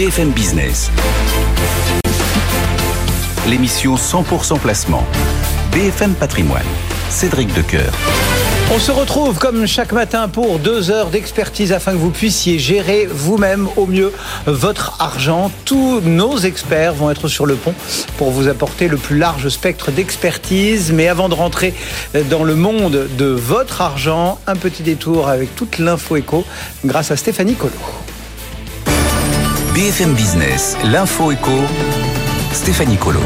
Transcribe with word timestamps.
BFM 0.00 0.30
Business. 0.30 0.90
L'émission 3.46 3.96
100% 3.96 4.58
placement. 4.58 5.04
BFM 5.72 6.14
Patrimoine. 6.14 6.64
Cédric 7.10 7.52
Decoeur. 7.52 7.92
On 8.74 8.78
se 8.78 8.92
retrouve 8.92 9.38
comme 9.38 9.66
chaque 9.66 9.92
matin 9.92 10.28
pour 10.28 10.58
deux 10.58 10.90
heures 10.90 11.10
d'expertise 11.10 11.74
afin 11.74 11.92
que 11.92 11.98
vous 11.98 12.08
puissiez 12.08 12.58
gérer 12.58 13.06
vous-même 13.10 13.68
au 13.76 13.84
mieux 13.84 14.10
votre 14.46 14.96
argent. 15.00 15.52
Tous 15.66 16.00
nos 16.00 16.38
experts 16.38 16.94
vont 16.94 17.10
être 17.10 17.28
sur 17.28 17.44
le 17.44 17.56
pont 17.56 17.74
pour 18.16 18.30
vous 18.30 18.48
apporter 18.48 18.88
le 18.88 18.96
plus 18.96 19.18
large 19.18 19.50
spectre 19.50 19.90
d'expertise. 19.90 20.92
Mais 20.94 21.08
avant 21.08 21.28
de 21.28 21.34
rentrer 21.34 21.74
dans 22.30 22.44
le 22.44 22.54
monde 22.54 23.06
de 23.18 23.26
votre 23.26 23.82
argent, 23.82 24.38
un 24.46 24.56
petit 24.56 24.82
détour 24.82 25.28
avec 25.28 25.54
toute 25.56 25.76
l'info 25.76 26.16
éco 26.16 26.46
grâce 26.86 27.10
à 27.10 27.18
Stéphanie 27.18 27.54
Colo. 27.54 27.74
BFM 29.74 30.14
Business, 30.14 30.76
l'info 30.82 31.30
éco, 31.30 31.52
Stéphanie 32.52 32.96
Colo. 32.96 33.20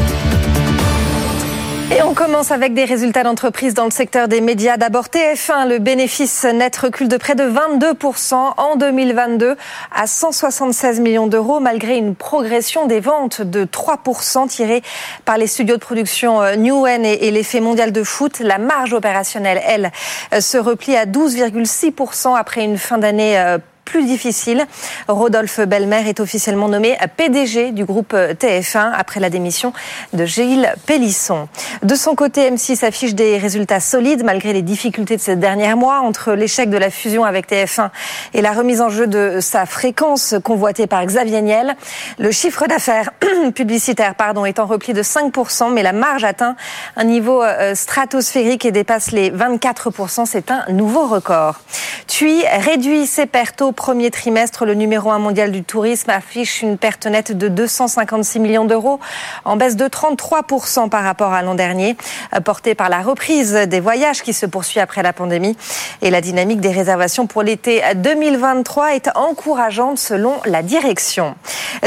Et 1.91 2.03
on 2.03 2.13
commence 2.13 2.51
avec 2.51 2.75
des 2.75 2.85
résultats 2.85 3.23
d'entreprise 3.23 3.73
dans 3.73 3.85
le 3.85 3.89
secteur 3.89 4.27
des 4.27 4.41
médias. 4.41 4.77
D'abord 4.77 5.05
TF1, 5.05 5.67
le 5.67 5.79
bénéfice 5.79 6.43
net 6.43 6.77
recule 6.77 7.07
de 7.07 7.17
près 7.17 7.33
de 7.33 7.45
22% 7.45 8.35
en 8.57 8.75
2022 8.75 9.55
à 9.91 10.05
176 10.05 10.99
millions 10.99 11.25
d'euros 11.25 11.59
malgré 11.59 11.97
une 11.97 12.13
progression 12.13 12.85
des 12.85 12.99
ventes 12.99 13.41
de 13.41 13.65
3% 13.65 14.47
tirée 14.47 14.83
par 15.25 15.39
les 15.39 15.47
studios 15.47 15.77
de 15.77 15.81
production 15.81 16.43
euh, 16.43 16.55
Newen 16.55 17.05
et 17.05 17.31
l'effet 17.31 17.59
mondial 17.59 17.91
de 17.91 18.03
foot. 18.03 18.39
La 18.39 18.59
marge 18.59 18.93
opérationnelle, 18.93 19.61
elle, 19.65 19.91
euh, 20.31 20.41
se 20.41 20.59
replie 20.59 20.95
à 20.95 21.07
12,6% 21.07 22.37
après 22.37 22.63
une 22.63 22.77
fin 22.77 22.99
d'année 22.99 23.39
euh, 23.39 23.57
plus 23.85 24.05
difficile. 24.05 24.65
Rodolphe 25.07 25.61
Belmer 25.61 26.09
est 26.09 26.19
officiellement 26.19 26.67
nommé 26.67 26.97
PDG 27.15 27.71
du 27.71 27.85
groupe 27.85 28.13
TF1 28.13 28.91
après 28.93 29.19
la 29.19 29.29
démission 29.29 29.71
de 30.13 30.25
Gilles 30.25 30.73
Pélisson. 30.85 31.47
De 31.83 31.95
son 31.95 32.15
côté, 32.15 32.49
M6 32.49 32.83
affiche 32.83 33.15
des 33.15 33.37
résultats 33.37 33.79
solides 33.79 34.23
malgré 34.25 34.53
les 34.53 34.63
difficultés 34.63 35.15
de 35.15 35.21
ces 35.21 35.35
derniers 35.35 35.75
mois 35.75 35.99
entre 35.99 36.33
l'échec 36.33 36.69
de 36.69 36.77
la 36.77 36.89
fusion 36.89 37.23
avec 37.23 37.49
TF1 37.49 37.89
et 38.33 38.41
la 38.41 38.51
remise 38.51 38.81
en 38.81 38.89
jeu 38.89 39.07
de 39.07 39.39
sa 39.39 39.65
fréquence 39.65 40.35
convoitée 40.43 40.87
par 40.87 41.05
Xavier 41.05 41.41
Niel. 41.41 41.75
Le 42.17 42.31
chiffre 42.31 42.67
d'affaires 42.67 43.11
publicitaire 43.55 44.15
pardon, 44.15 44.45
est 44.45 44.59
en 44.59 44.65
repli 44.65 44.93
de 44.93 45.03
5%, 45.03 45.71
mais 45.71 45.83
la 45.83 45.93
marge 45.93 46.23
atteint 46.23 46.55
un 46.95 47.03
niveau 47.03 47.43
euh, 47.43 47.75
stratosphérique 47.75 48.65
et 48.65 48.71
dépasse 48.71 49.11
les 49.11 49.31
24%. 49.31 50.25
C'est 50.25 50.51
un 50.51 50.65
nouveau 50.69 51.07
record. 51.07 51.59
TUI 52.07 52.43
réduit 52.59 53.05
ses 53.05 53.25
pertes 53.25 53.61
au 53.61 53.71
premier 53.75 54.09
trimestre, 54.09 54.65
le 54.65 54.73
numéro 54.73 55.11
1 55.11 55.19
mondial 55.19 55.51
du 55.51 55.63
tourisme 55.63 56.09
affiche 56.09 56.63
une 56.63 56.77
perte 56.77 57.05
nette 57.05 57.37
de 57.37 57.47
256 57.47 58.39
millions 58.39 58.65
d'euros, 58.65 58.99
en 59.43 59.57
baisse 59.57 59.75
de 59.75 59.85
33% 59.85 60.89
par 60.89 61.03
rapport 61.03 61.33
à 61.33 61.43
l'an 61.43 61.53
dernier, 61.53 61.95
portée 62.43 62.73
par 62.73 62.89
la 62.89 63.01
reprise 63.01 63.53
des 63.53 63.79
voyages 63.79 64.23
qui 64.23 64.33
se 64.33 64.45
poursuit 64.45 64.79
après 64.79 65.03
la 65.03 65.13
pandémie. 65.13 65.55
Et 66.01 66.09
la 66.09 66.21
dynamique 66.21 66.61
des 66.61 66.71
réservations 66.71 67.27
pour 67.27 67.43
l'été 67.43 67.83
2023 67.95 68.95
est 68.95 69.09
encourageante 69.15 69.99
selon 69.99 70.33
la 70.45 70.63
direction. 70.63 71.35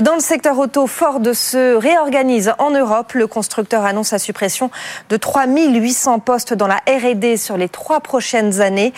Dans 0.02 0.14
le 0.14 0.20
secteur 0.20 0.58
auto, 0.58 0.86
Ford 0.86 1.20
se 1.32 1.74
réorganise 1.74 2.52
en 2.58 2.70
Europe. 2.70 3.12
Le 3.14 3.26
constructeur 3.26 3.84
annonce 3.84 4.12
la 4.12 4.18
suppression 4.18 4.70
de 5.08 5.16
3800 5.16 6.18
postes 6.18 6.54
dans 6.54 6.66
la 6.66 6.80
R&D 6.86 7.36
sur 7.38 7.56
les 7.56 7.68
trois 7.68 8.00
prochaines 8.00 8.60
années, 8.60 8.92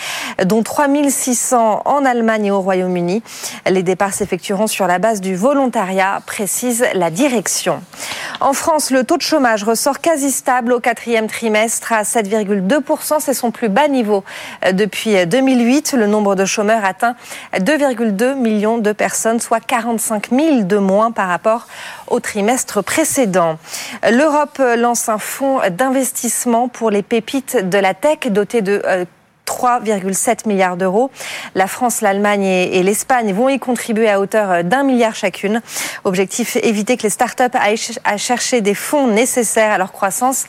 dont 0.45 0.63
3600 0.63 1.83
en 1.85 2.05
Allemagne 2.05 2.47
et 2.47 2.51
au 2.51 2.61
Royaume 2.61 2.80
Les 3.67 3.83
départs 3.83 4.15
s'effectueront 4.15 4.67
sur 4.67 4.87
la 4.87 4.99
base 4.99 5.21
du 5.21 5.35
volontariat, 5.35 6.21
précise 6.27 6.85
la 6.95 7.11
direction. 7.11 7.83
En 8.41 8.55
France, 8.55 8.91
le 8.91 9.05
taux 9.05 9.19
de 9.19 9.23
chômage 9.23 9.65
ressort 9.65 10.01
quasi 10.01 10.31
stable 10.31 10.73
au 10.73 10.81
quatrième 10.81 11.27
trimestre 11.27 11.93
à 11.93 12.03
7,2%. 12.03 13.17
C'est 13.21 13.35
son 13.35 13.51
plus 13.51 13.69
bas 13.69 13.87
niveau 13.89 14.25
euh, 14.65 14.73
depuis 14.73 15.27
2008. 15.27 15.93
Le 15.93 16.07
nombre 16.07 16.35
de 16.35 16.47
chômeurs 16.47 16.85
atteint 16.85 17.17
2,2 17.55 18.35
millions 18.35 18.79
de 18.79 18.93
personnes, 18.93 19.41
soit 19.41 19.61
45 19.61 20.31
000 20.31 20.63
de 20.63 20.77
moins 20.79 21.11
par 21.11 21.29
rapport 21.29 21.67
au 22.09 22.19
trimestre 22.21 22.83
précédent. 22.83 23.59
L'Europe 24.11 24.61
lance 24.77 25.09
un 25.09 25.19
fonds 25.19 25.61
d'investissement 25.71 26.69
pour 26.69 26.91
les 26.91 27.03
pépites 27.03 27.69
de 27.69 27.79
la 27.79 27.95
tech 27.95 28.21
doté 28.31 28.63
de 28.63 28.83
euh, 28.87 29.05
3,7 29.51 30.47
milliards 30.47 30.77
d'euros. 30.77 31.11
La 31.57 31.67
France, 31.67 32.03
l'Allemagne 32.03 32.45
et 32.45 32.83
l'Espagne 32.85 33.33
vont 33.33 33.49
y 33.49 33.59
contribuer 33.59 34.09
à 34.09 34.21
hauteur 34.21 34.63
d'un 34.63 34.85
milliard 34.85 35.17
chacune. 35.17 35.61
Objectif 36.05 36.57
éviter 36.63 36.97
que 36.97 37.03
les 37.03 37.11
startups 37.11 37.43
aillent 37.55 37.77
à 38.05 38.17
chercher 38.17 38.61
des 38.61 38.75
fonds 38.75 39.09
nécessaires 39.09 39.73
à 39.73 39.79
leur 39.79 39.91
croissance 39.91 40.47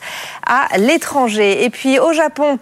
à 0.52 0.76
l'étranger. 0.76 1.64
Et 1.64 1.70
puis 1.70 1.98
au 1.98 2.12
Japon, 2.12 2.58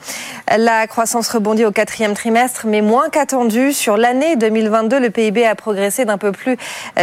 la 0.56 0.86
croissance 0.86 1.28
rebondit 1.28 1.64
au 1.64 1.72
quatrième 1.72 2.14
trimestre, 2.14 2.66
mais 2.66 2.82
moins 2.82 3.08
qu'attendu. 3.10 3.72
Sur 3.72 3.96
l'année 3.96 4.36
2022, 4.36 5.00
le 5.00 5.10
PIB 5.10 5.44
a 5.44 5.56
progressé 5.56 6.04
d'un 6.04 6.16
peu 6.16 6.30
plus 6.30 6.56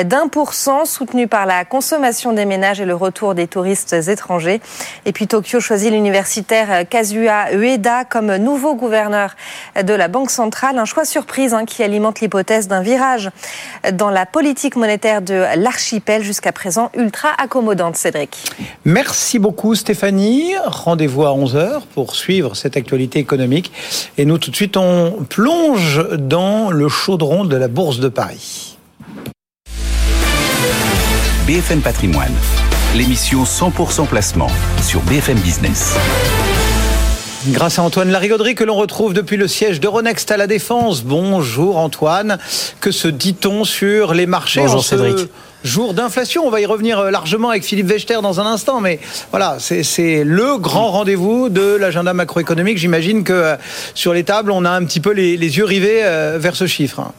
d'un 0.05 0.29
pour 0.29 0.53
cent, 0.53 0.85
soutenu 0.85 1.27
par 1.27 1.45
la 1.45 1.65
consommation 1.65 2.31
des 2.31 2.45
ménages 2.45 2.79
et 2.79 2.85
le 2.85 2.95
retour 2.95 3.35
des 3.35 3.47
touristes 3.47 3.93
étrangers. 4.07 4.61
Et 5.05 5.11
puis 5.11 5.27
Tokyo 5.27 5.59
choisit 5.59 5.91
l'universitaire 5.91 6.87
Kazuya 6.89 7.53
Ueda 7.53 8.05
comme 8.05 8.37
nouveau 8.37 8.75
gouverneur 8.75 9.35
de 9.83 9.93
la 9.93 10.07
Banque 10.07 10.31
centrale. 10.31 10.77
Un 10.77 10.85
choix 10.85 11.03
surprise 11.03 11.53
hein, 11.53 11.65
qui 11.65 11.83
alimente 11.83 12.21
l'hypothèse 12.21 12.69
d'un 12.69 12.81
virage 12.81 13.29
dans 13.91 14.09
la 14.09 14.25
politique 14.25 14.77
monétaire 14.77 15.21
de 15.21 15.43
l'archipel, 15.57 16.23
jusqu'à 16.23 16.53
présent 16.53 16.91
ultra 16.95 17.29
accommodante, 17.37 17.97
Cédric. 17.97 18.51
Merci 18.85 19.37
beaucoup 19.37 19.75
Stéphanie. 19.75 20.55
Rendez-vous 20.77 21.25
à 21.25 21.29
11h 21.29 21.81
pour 21.93 22.15
suivre 22.15 22.55
cette 22.55 22.77
actualité 22.77 23.19
économique. 23.19 23.71
Et 24.17 24.25
nous, 24.25 24.37
tout 24.37 24.51
de 24.51 24.55
suite, 24.55 24.77
on 24.77 25.25
plonge 25.27 26.05
dans 26.17 26.69
le 26.69 26.87
chaudron 26.87 27.45
de 27.45 27.55
la 27.55 27.67
Bourse 27.67 27.99
de 27.99 28.07
Paris. 28.07 28.77
BFM 31.47 31.81
Patrimoine, 31.81 32.33
l'émission 32.95 33.43
100% 33.43 34.07
placement 34.07 34.51
sur 34.81 35.01
BFM 35.01 35.39
Business. 35.39 35.95
Grâce 37.47 37.79
à 37.79 37.83
Antoine 37.83 38.11
Larigauderie 38.11 38.55
que 38.55 38.65
l'on 38.65 38.75
retrouve 38.75 39.13
depuis 39.13 39.37
le 39.37 39.47
siège 39.47 39.79
d'Euronext 39.79 40.29
à 40.31 40.37
la 40.37 40.47
Défense. 40.47 41.03
Bonjour 41.03 41.77
Antoine. 41.77 42.37
Que 42.81 42.91
se 42.91 43.07
dit-on 43.07 43.63
sur 43.63 44.13
les 44.13 44.25
marchés 44.25 44.61
Bonjour 44.61 44.83
Cédric. 44.83 45.29
Jour 45.63 45.93
d'inflation, 45.93 46.45
on 46.45 46.51
va 46.51 46.61
y 46.61 46.65
revenir 46.65 46.99
euh, 46.99 47.11
largement 47.11 47.49
avec 47.49 47.63
Philippe 47.63 47.87
Wechter 47.87 48.21
dans 48.21 48.39
un 48.39 48.45
instant, 48.45 48.79
mais 48.79 48.99
voilà, 49.31 49.57
c'est 49.59 50.23
le 50.23 50.57
grand 50.57 50.91
rendez-vous 50.91 51.49
de 51.49 51.75
l'agenda 51.75 52.13
macroéconomique. 52.13 52.77
J'imagine 52.77 53.23
que 53.23 53.33
euh, 53.33 53.55
sur 53.95 54.13
les 54.13 54.23
tables, 54.23 54.51
on 54.51 54.65
a 54.65 54.69
un 54.69 54.85
petit 54.85 54.99
peu 54.99 55.11
les, 55.11 55.35
les 55.35 55.57
yeux 55.57 55.65
rivés 55.65 56.03
euh, 56.03 56.37
vers 56.39 56.55
ce 56.55 56.67
chiffre. 56.67 57.11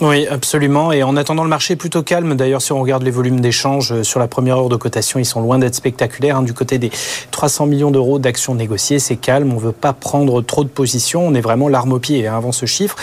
Oui, 0.00 0.28
absolument. 0.28 0.92
Et 0.92 1.02
en 1.02 1.16
attendant, 1.16 1.42
le 1.42 1.48
marché 1.48 1.72
est 1.72 1.76
plutôt 1.76 2.04
calme. 2.04 2.36
D'ailleurs, 2.36 2.62
si 2.62 2.70
on 2.70 2.80
regarde 2.80 3.02
les 3.02 3.10
volumes 3.10 3.40
d'échanges 3.40 3.90
euh, 3.90 4.04
sur 4.04 4.20
la 4.20 4.28
première 4.28 4.56
heure 4.56 4.68
de 4.68 4.76
cotation, 4.76 5.18
ils 5.18 5.24
sont 5.24 5.40
loin 5.40 5.58
d'être 5.58 5.74
spectaculaires. 5.74 6.36
Hein. 6.36 6.44
Du 6.44 6.54
côté 6.54 6.78
des 6.78 6.92
300 7.32 7.66
millions 7.66 7.90
d'euros 7.90 8.20
d'actions 8.20 8.54
négociées, 8.54 9.00
c'est 9.00 9.16
calme. 9.16 9.50
On 9.50 9.56
ne 9.56 9.60
veut 9.60 9.72
pas 9.72 9.92
prendre 9.92 10.40
trop 10.40 10.62
de 10.62 10.68
positions. 10.68 11.26
On 11.26 11.34
est 11.34 11.40
vraiment 11.40 11.68
l'arme 11.68 11.94
au 11.94 11.98
pied 11.98 12.28
hein, 12.28 12.36
avant 12.36 12.52
ce 12.52 12.64
chiffre. 12.64 12.94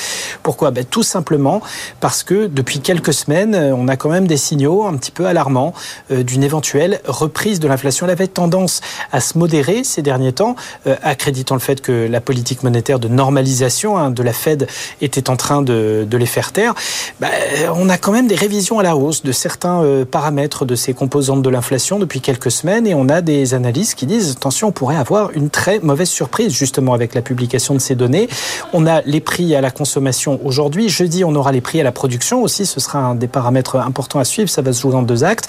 Pourquoi? 0.42 0.72
Ben, 0.72 0.86
Tout 0.86 1.04
simplement 1.04 1.62
parce 2.00 2.24
que 2.24 2.48
depuis 2.48 2.80
quelques 2.80 3.14
semaines, 3.14 3.56
euh, 3.56 3.76
on 3.76 3.90
a 3.90 3.98
quand 3.98 4.10
même 4.10 4.26
des 4.26 4.38
signaux 4.38 4.86
un 4.86 4.96
petit 4.96 5.12
peu 5.12 5.26
alarmants 5.26 5.74
euh, 6.12 6.24
d'une 6.24 6.44
éventuelle 6.44 7.02
reprise 7.06 7.60
de 7.60 7.68
l'inflation. 7.68 8.06
Elle 8.06 8.14
avait 8.14 8.28
tendance 8.28 8.80
à 9.12 9.20
se 9.20 9.38
modérer 9.38 9.84
ces 9.84 10.02
derniers 10.02 10.32
temps, 10.32 10.56
accréditant 11.04 11.56
le 11.56 11.62
fait 11.62 11.82
que 11.82 12.08
la 12.10 12.22
politique 12.22 12.64
monétaire 12.64 13.00
de 13.00 13.10
normalisation 13.10 13.98
hein, 13.98 14.12
de 14.12 14.24
la 14.24 14.32
Fed 14.32 14.68
était 15.02 15.30
en 15.30 15.36
train 15.36 15.62
de, 15.62 16.08
de 16.10 16.18
les 16.18 16.26
faire 16.26 16.54
taire 16.54 16.74
bah, 17.20 17.28
on 17.76 17.90
a 17.90 17.98
quand 17.98 18.12
même 18.12 18.28
des 18.28 18.36
révisions 18.36 18.80
à 18.80 18.84
la 18.84 18.96
hausse 18.96 19.24
de 19.24 19.32
certains 19.32 19.84
euh, 19.84 20.06
paramètres 20.06 20.66
de 20.66 20.76
ces 20.76 20.94
composantes 20.94 21.42
de 21.42 21.50
l'inflation 21.50 22.00
depuis 22.00 22.22
quelques 22.22 22.52
semaines 22.52 22.88
et 22.88 22.94
on 22.94 23.10
a 23.10 23.22
des 23.22 23.54
analystes 23.54 23.96
qui 23.96 24.06
disent 24.06 24.32
attention, 24.32 24.70
on 24.70 24.72
pourrait 24.72 24.96
avoir 24.96 25.32
une 25.32 25.50
très 25.50 25.80
mauvaise 25.80 26.10
surprise 26.10 26.54
justement 26.54 26.94
avec 26.94 27.16
la 27.16 27.22
publication 27.22 27.74
de 27.74 27.80
ces 27.80 27.96
données. 27.96 28.28
On 28.74 28.86
a 28.88 29.02
les 29.02 29.22
prix 29.22 29.56
à 29.56 29.62
la 29.62 29.72
consommation 29.72 30.40
aujourd'hui. 30.44 30.90
Jeudi, 30.90 31.24
on 31.24 31.36
aura 31.36 31.52
les 31.52 31.62
prix 31.62 31.80
à 31.80 31.84
la 31.84 31.92
production 31.92 32.44
aussi. 32.44 32.66
Ce 32.66 32.80
sera 32.80 33.00
un 33.00 33.16
des 33.16 33.28
paramètres 33.28 33.78
importants 33.78 34.20
à 34.20 34.26
suivre. 34.26 34.50
Ça 34.50 34.62
va 34.62 34.74
se 34.74 34.82
jouer 34.82 34.96
en 34.96 35.02
deux 35.02 35.24
actes. 35.24 35.48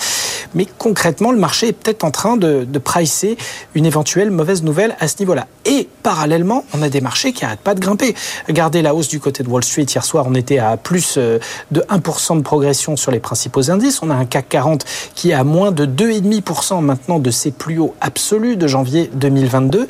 Mais 0.54 0.66
concrètement, 0.78 1.32
le 1.32 1.38
marché 1.38 1.68
est 1.68 1.72
peut-être 1.72 2.04
en 2.04 2.10
train 2.10 2.36
de, 2.36 2.64
de 2.64 2.78
pricer 2.78 3.36
une 3.74 3.86
éventuelle 3.86 4.30
mauvaise 4.30 4.62
nouvelle 4.62 4.96
à 5.00 5.08
ce 5.08 5.16
niveau-là. 5.20 5.46
Et 5.64 5.88
parallèlement, 6.02 6.64
on 6.74 6.82
a 6.82 6.88
des 6.88 7.00
marchés 7.00 7.32
qui 7.32 7.42
n'arrêtent 7.42 7.60
pas 7.60 7.74
de 7.74 7.80
grimper. 7.80 8.14
Regardez 8.46 8.82
la 8.82 8.94
hausse 8.94 9.08
du 9.08 9.18
côté 9.18 9.42
de 9.42 9.48
Wall 9.48 9.64
Street. 9.64 9.82
Hier 9.82 10.04
soir, 10.04 10.26
on 10.28 10.34
était 10.34 10.58
à 10.58 10.76
plus 10.76 11.16
euh, 11.18 11.25
de 11.70 11.80
1% 11.80 12.36
de 12.38 12.42
progression 12.42 12.96
sur 12.96 13.10
les 13.10 13.20
principaux 13.20 13.70
indices. 13.70 14.02
On 14.02 14.10
a 14.10 14.14
un 14.14 14.24
CAC 14.24 14.48
40 14.48 14.84
qui 15.14 15.30
est 15.30 15.34
à 15.34 15.44
moins 15.44 15.72
de 15.72 15.86
2,5% 15.86 16.80
maintenant 16.80 17.18
de 17.18 17.30
ses 17.30 17.50
plus 17.50 17.78
hauts 17.78 17.94
absolus 18.00 18.56
de 18.56 18.66
janvier 18.66 19.10
2022 19.14 19.88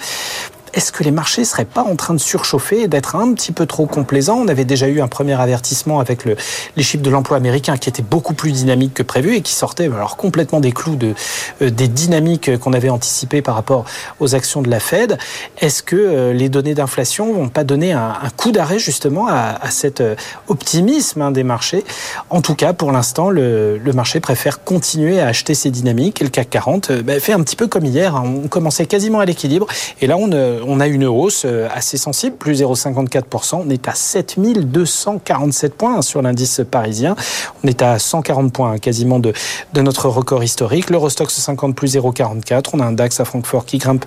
est-ce 0.77 0.93
que 0.93 1.03
les 1.03 1.11
marchés 1.11 1.45
seraient 1.45 1.65
pas 1.65 1.83
en 1.83 1.97
train 1.97 2.13
de 2.13 2.21
surchauffer 2.21 2.83
et 2.83 2.89
d'être 2.89 3.17
un 3.17 3.33
petit 3.33 3.51
peu 3.51 3.65
trop 3.65 3.87
complaisants? 3.87 4.39
On 4.39 4.49
avait 4.49 4.67
déjà 4.67 4.89
eu 4.89 5.01
un 5.01 5.09
premier 5.09 5.33
avertissement 5.33 6.01
avec 6.01 6.27
le, 6.27 6.37
les 6.77 6.83
chiffres 6.83 7.03
de 7.03 7.09
l'emploi 7.09 7.39
américain 7.39 7.79
qui 7.79 7.89
étaient 7.89 8.03
beaucoup 8.03 8.35
plus 8.35 8.53
dynamiques 8.53 8.93
que 8.93 9.03
prévu 9.03 9.37
et 9.37 9.41
qui 9.41 9.55
sortaient 9.55 9.87
alors 9.87 10.19
complètement 10.19 10.61
des 10.61 10.73
clous 10.73 10.97
de, 10.97 11.15
euh, 11.63 11.71
des 11.71 11.89
dynamiques 11.89 12.59
qu'on 12.59 12.75
avait 12.75 12.91
anticipées 12.91 13.41
par 13.41 13.55
rapport 13.55 13.87
aux 14.21 14.35
actions 14.35 14.61
de 14.61 14.69
la 14.69 14.79
Fed. 14.79 15.17
Est-ce 15.59 15.83
que 15.83 15.97
euh, 15.97 16.33
les 16.35 16.51
données 16.51 16.75
d'inflation 16.75 17.33
vont 17.33 17.49
pas 17.49 17.65
donner 17.65 17.93
un, 17.93 18.15
un 18.23 18.31
coup 18.37 18.53
d'arrêt 18.53 18.79
justement 18.79 19.29
à, 19.29 19.59
à 19.61 19.71
cet 19.71 20.03
euh, 20.03 20.15
optimisme 20.49 21.23
hein, 21.23 21.31
des 21.31 21.43
marchés? 21.43 21.85
En 22.29 22.43
tout 22.43 22.55
cas, 22.55 22.75
pour 22.75 22.93
l'instant, 22.93 23.31
le, 23.31 23.79
le, 23.79 23.93
marché 23.95 24.21
préfère 24.21 24.63
continuer 24.63 25.21
à 25.21 25.29
acheter 25.29 25.55
ces 25.55 25.71
dynamiques 25.71 26.21
et 26.21 26.25
le 26.25 26.31
CAC 26.31 26.51
40 26.51 26.93
ben, 26.93 27.19
fait 27.19 27.33
un 27.33 27.41
petit 27.41 27.57
peu 27.57 27.67
comme 27.67 27.87
hier. 27.87 28.15
Hein. 28.15 28.25
On 28.45 28.49
commençait 28.49 28.85
quasiment 28.85 29.21
à 29.21 29.25
l'équilibre 29.25 29.67
et 30.03 30.07
là, 30.07 30.19
on, 30.19 30.31
on 30.67 30.81
a 30.81 30.87
une 30.87 31.05
hausse 31.05 31.47
assez 31.75 31.97
sensible, 31.97 32.37
plus 32.37 32.63
0,54%. 32.63 33.63
On 33.67 33.71
est 33.71 33.89
à 33.89 33.95
7247 33.95 35.75
points 35.75 36.03
sur 36.03 36.23
l'indice 36.23 36.61
parisien. 36.71 37.17
On 37.65 37.69
est 37.69 37.83
à 37.83 37.99
140 37.99 38.53
points 38.53 38.73
hein, 38.73 38.79
quasiment 38.79 39.19
de, 39.19 39.33
notre 39.75 40.09
record 40.09 40.43
historique. 40.43 40.91
L'Eurostox 40.91 41.35
50 41.35 41.75
plus 41.75 41.97
0,44. 41.97 42.71
On 42.73 42.81
a 42.81 42.85
un 42.85 42.93
DAX 42.93 43.21
à 43.21 43.25
Francfort 43.25 43.67
qui 43.67 43.79
grimpe 43.79 44.05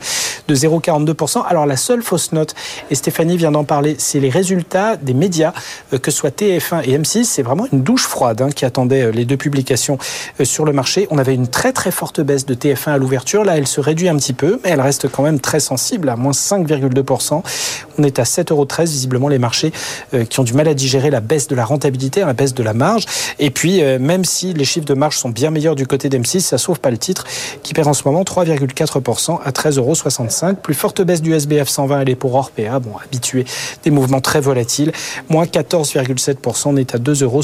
de 0.47 0.55
0,42%. 0.55 1.43
Alors 1.47 1.65
la 1.65 1.77
seule 1.77 2.01
fausse 2.01 2.31
note, 2.31 2.55
et 2.89 2.95
Stéphanie 2.95 3.37
vient 3.37 3.51
d'en 3.51 3.63
parler, 3.63 3.95
c'est 3.97 4.19
les 4.19 4.29
résultats 4.29 4.97
des 4.97 5.13
médias, 5.13 5.53
euh, 5.93 5.99
que 5.99 6.11
soit 6.11 6.35
TF1 6.35 6.83
et 6.83 6.97
M6. 6.97 7.23
C'est 7.23 7.43
vraiment 7.43 7.67
une 7.71 7.83
douche 7.83 8.03
froide 8.03 8.41
hein, 8.41 8.49
qui 8.49 8.65
attendait 8.65 9.03
euh, 9.03 9.11
les 9.11 9.25
deux 9.25 9.37
publications 9.37 9.97
euh, 10.39 10.45
sur 10.45 10.65
le 10.65 10.73
marché. 10.73 11.07
On 11.11 11.17
avait 11.17 11.35
une 11.35 11.47
très 11.47 11.71
très 11.71 11.91
forte 11.91 12.21
baisse 12.21 12.45
de 12.45 12.55
TF1 12.55 12.91
à 12.91 12.97
l'ouverture. 12.97 13.43
Là, 13.43 13.57
elle 13.57 13.67
se 13.67 13.81
réduit 13.81 14.09
un 14.09 14.17
petit 14.17 14.33
peu, 14.33 14.59
mais 14.63 14.71
elle 14.71 14.81
reste 14.81 15.09
quand 15.09 15.23
même 15.23 15.39
très 15.39 15.59
sensible, 15.59 16.09
à 16.09 16.15
moins 16.15 16.33
5,2%. 16.49 17.43
On 17.97 18.03
est 18.03 18.19
à 18.19 18.23
7,13 18.23 18.51
euros. 18.51 18.67
Visiblement, 18.79 19.27
les 19.27 19.39
marchés 19.39 19.71
qui 20.29 20.39
ont 20.39 20.43
du 20.43 20.53
mal 20.53 20.67
à 20.67 20.73
digérer 20.73 21.09
la 21.09 21.19
baisse 21.19 21.47
de 21.47 21.55
la 21.55 21.65
rentabilité, 21.65 22.21
la 22.21 22.33
baisse 22.33 22.53
de 22.53 22.63
la 22.63 22.73
marge. 22.73 23.05
Et 23.39 23.49
puis, 23.49 23.81
même 23.99 24.25
si 24.25 24.53
les 24.53 24.65
chiffres 24.65 24.85
de 24.85 24.93
marge 24.93 25.17
sont 25.17 25.29
bien 25.29 25.51
meilleurs 25.51 25.75
du 25.75 25.85
côté 25.85 26.09
d'M6, 26.09 26.39
ça 26.41 26.57
sauve 26.57 26.79
pas 26.79 26.91
le 26.91 26.97
titre 26.97 27.25
qui 27.63 27.73
perd 27.73 27.87
en 27.87 27.93
ce 27.93 28.03
moment 28.05 28.23
3,4% 28.23 29.39
à 29.43 29.51
13,65 29.51 29.77
euros. 29.77 30.55
Plus 30.61 30.73
forte 30.73 31.01
baisse 31.01 31.21
du 31.21 31.33
SBF 31.33 31.67
120, 31.67 32.01
elle 32.01 32.09
est 32.09 32.15
pour 32.15 32.35
Orpea, 32.35 32.79
bon, 32.79 32.91
habitué 33.03 33.45
des 33.83 33.91
mouvements 33.91 34.21
très 34.21 34.41
volatiles. 34.41 34.91
Moins 35.29 35.45
14,7%, 35.45 36.63
on 36.65 36.77
est 36.77 36.95
à 36.95 36.97
2,61 36.97 37.23
euros 37.23 37.41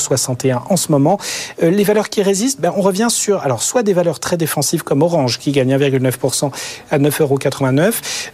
en 0.70 0.78
ce 0.78 0.92
moment. 0.92 1.20
Euh, 1.64 1.70
les 1.70 1.84
valeurs 1.84 2.10
qui 2.10 2.22
résistent, 2.22 2.62
ben, 2.62 2.74
on 2.76 2.82
revient 2.82 3.08
sur, 3.10 3.42
alors, 3.42 3.64
soit 3.64 3.84
des 3.84 3.94
valeurs 3.94 4.20
très 4.20 4.38
défensives 4.38 4.84
comme 4.84 5.02
Orange, 5.02 5.40
qui 5.40 5.52
gagne 5.52 5.76
1,9% 5.76 6.52
à 6.92 7.00
9,89 7.00 7.22
euros, 7.22 7.40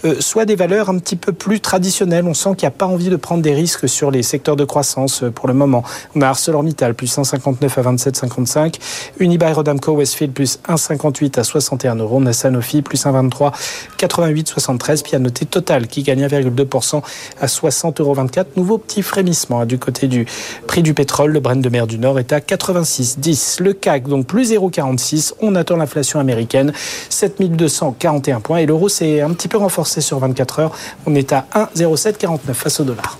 euh, 0.05 0.15
soit 0.19 0.45
des 0.45 0.55
valeurs 0.61 0.91
un 0.91 0.99
petit 0.99 1.15
peu 1.15 1.31
plus 1.31 1.59
traditionnelles. 1.59 2.25
On 2.27 2.35
sent 2.35 2.51
qu'il 2.55 2.67
n'y 2.67 2.73
a 2.73 2.77
pas 2.77 2.85
envie 2.85 3.09
de 3.09 3.15
prendre 3.15 3.41
des 3.41 3.55
risques 3.55 3.89
sur 3.89 4.11
les 4.11 4.21
secteurs 4.21 4.55
de 4.55 4.63
croissance 4.63 5.23
euh, 5.23 5.31
pour 5.31 5.47
le 5.47 5.55
moment. 5.55 5.83
On 6.15 6.21
a 6.21 6.27
ArcelorMittal, 6.27 6.93
plus 6.93 7.07
159 7.07 7.79
à 7.79 7.81
27,55. 7.81 8.75
Unibail 9.17 9.53
Rodamco 9.53 9.93
Westfield, 9.93 10.33
plus 10.33 10.59
1,58 10.69 11.39
à 11.39 11.43
61 11.43 11.95
euros. 11.95 12.19
On 12.21 12.27
a 12.27 12.33
Sanofi, 12.33 12.83
plus 12.83 13.03
1,23, 13.03 13.53
88,73. 13.97 15.01
Puis 15.01 15.15
à 15.15 15.19
noter 15.19 15.47
Total, 15.47 15.87
qui 15.87 16.03
gagne 16.03 16.27
1,2% 16.27 17.01
à 17.41 17.47
60,24 17.47 18.01
euros. 18.01 18.15
Nouveau 18.55 18.77
petit 18.77 19.01
frémissement 19.01 19.61
hein, 19.61 19.65
du 19.65 19.79
côté 19.79 20.07
du 20.07 20.27
prix 20.67 20.83
du 20.83 20.93
pétrole. 20.93 21.31
Le 21.31 21.39
Brent 21.39 21.55
de 21.55 21.69
mer 21.69 21.87
du 21.87 21.97
Nord 21.97 22.19
est 22.19 22.33
à 22.33 22.39
86,10. 22.39 23.63
Le 23.63 23.73
CAC, 23.73 24.07
donc 24.07 24.27
plus 24.27 24.51
0,46. 24.51 25.33
On 25.41 25.55
attend 25.55 25.77
l'inflation 25.77 26.19
américaine, 26.19 26.71
7241 27.09 28.41
points. 28.41 28.57
Et 28.57 28.67
l'euro 28.67 28.89
s'est 28.89 29.21
un 29.21 29.31
petit 29.31 29.47
peu 29.47 29.57
renforcé 29.57 30.01
sur 30.01 30.19
24 30.19 30.40
heures. 30.59 30.71
On 31.05 31.15
est 31.15 31.33
à 31.33 31.45
1,0749 31.53 32.53
face 32.53 32.79
au 32.79 32.83
dollar. 32.83 33.17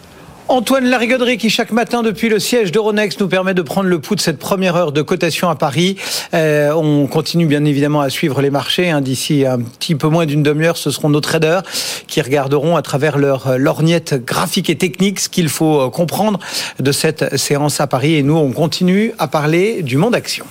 Antoine 0.52 0.84
Larigauderie 0.84 1.38
qui 1.38 1.50
chaque 1.50 1.72
matin 1.72 2.04
depuis 2.04 2.28
le 2.28 2.38
siège 2.38 2.74
d'Euronext 2.74 3.22
nous 3.22 3.30
permet 3.30 3.54
de 3.54 3.62
prendre 3.62 3.88
le 3.88 4.00
pouls 4.02 4.16
de 4.16 4.20
cette 4.20 4.38
première 4.38 4.76
heure 4.76 4.92
de 4.92 5.02
cotation 5.02 5.50
à 5.50 5.56
Paris. 5.56 5.96
Euh, 6.34 6.74
on 6.74 7.08
continue 7.08 7.46
bien 7.46 7.64
évidemment 7.64 8.02
à 8.02 8.10
suivre 8.10 8.42
les 8.42 8.50
marchés. 8.50 8.90
Hein. 8.90 9.00
D'ici 9.00 9.46
un 9.46 9.60
petit 9.60 9.96
peu 9.96 10.10
moins 10.10 10.26
d'une 10.26 10.44
demi-heure, 10.44 10.76
ce 10.76 10.92
seront 10.92 11.08
nos 11.08 11.22
traders 11.22 11.64
qui 12.06 12.20
regarderont 12.22 12.76
à 12.76 12.82
travers 12.82 13.18
leur 13.18 13.58
lorgnette 13.58 14.14
graphique 14.26 14.70
et 14.70 14.78
technique 14.78 15.22
ce 15.22 15.30
qu'il 15.30 15.48
faut 15.48 15.80
euh, 15.80 15.90
comprendre 15.90 16.38
de 16.80 16.92
cette 16.92 17.38
séance 17.38 17.80
à 17.80 17.88
Paris. 17.88 18.16
Et 18.16 18.24
nous, 18.24 18.36
on 18.36 18.52
continue 18.52 19.14
à 19.20 19.30
parler 19.30 19.84
du 19.84 19.96
monde 19.96 20.16
action. 20.16 20.46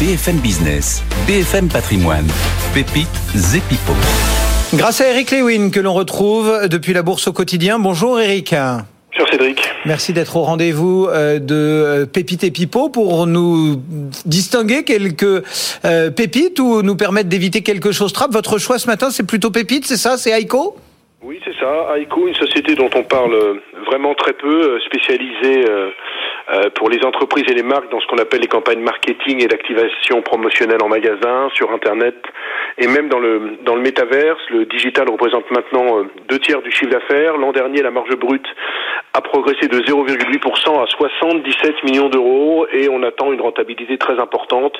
BFM 0.00 0.38
Business, 0.38 1.04
BFM 1.28 1.68
Patrimoine, 1.68 2.26
Pépite 2.74 3.12
Zepipo. 3.34 3.92
Grâce 4.72 5.02
à 5.02 5.10
Eric 5.10 5.30
Lewin 5.30 5.68
que 5.70 5.78
l'on 5.78 5.92
retrouve 5.92 6.68
depuis 6.68 6.94
la 6.94 7.02
Bourse 7.02 7.28
au 7.28 7.32
quotidien. 7.34 7.78
Bonjour 7.78 8.18
Eric. 8.18 8.54
Bonjour 9.12 9.28
Cédric. 9.28 9.68
Merci 9.84 10.14
d'être 10.14 10.34
au 10.38 10.42
rendez-vous 10.42 11.06
euh, 11.06 11.38
de 11.38 11.54
euh, 11.54 12.06
Pépite 12.06 12.44
et 12.44 12.50
Pipo 12.50 12.88
pour 12.88 13.26
nous 13.26 13.76
distinguer 14.24 14.84
quelques 14.84 15.44
euh, 15.84 16.10
pépites 16.10 16.60
ou 16.60 16.80
nous 16.80 16.96
permettre 16.96 17.28
d'éviter 17.28 17.60
quelque 17.60 17.92
chose 17.92 18.14
trap. 18.14 18.32
Votre 18.32 18.56
choix 18.56 18.78
ce 18.78 18.86
matin, 18.86 19.10
c'est 19.10 19.26
plutôt 19.26 19.50
Pépite, 19.50 19.84
c'est 19.84 19.98
ça? 19.98 20.16
C'est 20.16 20.30
Aiko? 20.30 20.76
Oui, 21.22 21.40
c'est 21.44 21.54
ça. 21.60 21.94
Aiko, 21.98 22.26
une 22.26 22.34
société 22.34 22.74
dont 22.74 22.90
on 22.94 23.02
parle 23.02 23.36
vraiment 23.84 24.14
très 24.14 24.32
peu, 24.32 24.78
spécialisée 24.86 25.66
pour 26.74 26.90
les 26.90 27.04
entreprises 27.04 27.44
et 27.48 27.54
les 27.54 27.62
marques 27.62 27.90
dans 27.90 28.00
ce 28.00 28.06
qu'on 28.06 28.18
appelle 28.18 28.40
les 28.40 28.48
campagnes 28.48 28.82
marketing 28.82 29.42
et 29.42 29.48
l'activation 29.48 30.22
promotionnelle 30.22 30.82
en 30.82 30.88
magasin, 30.88 31.48
sur 31.54 31.70
Internet 31.72 32.16
et 32.78 32.86
même 32.86 33.08
dans 33.08 33.18
le 33.18 33.58
dans 33.64 33.74
le 33.74 33.82
métaverse. 33.82 34.40
Le 34.50 34.64
digital 34.66 35.08
représente 35.10 35.50
maintenant 35.50 36.04
deux 36.28 36.38
tiers 36.38 36.62
du 36.62 36.70
chiffre 36.70 36.90
d'affaires. 36.90 37.36
L'an 37.36 37.52
dernier, 37.52 37.82
la 37.82 37.90
marge 37.90 38.14
brute 38.16 38.46
a 39.14 39.20
progressé 39.20 39.68
de 39.68 39.78
0,8% 39.80 40.82
à 40.82 40.86
77 40.86 41.84
millions 41.84 42.08
d'euros 42.08 42.66
et 42.72 42.88
on 42.88 43.02
attend 43.02 43.32
une 43.32 43.40
rentabilité 43.40 43.98
très 43.98 44.18
importante 44.18 44.74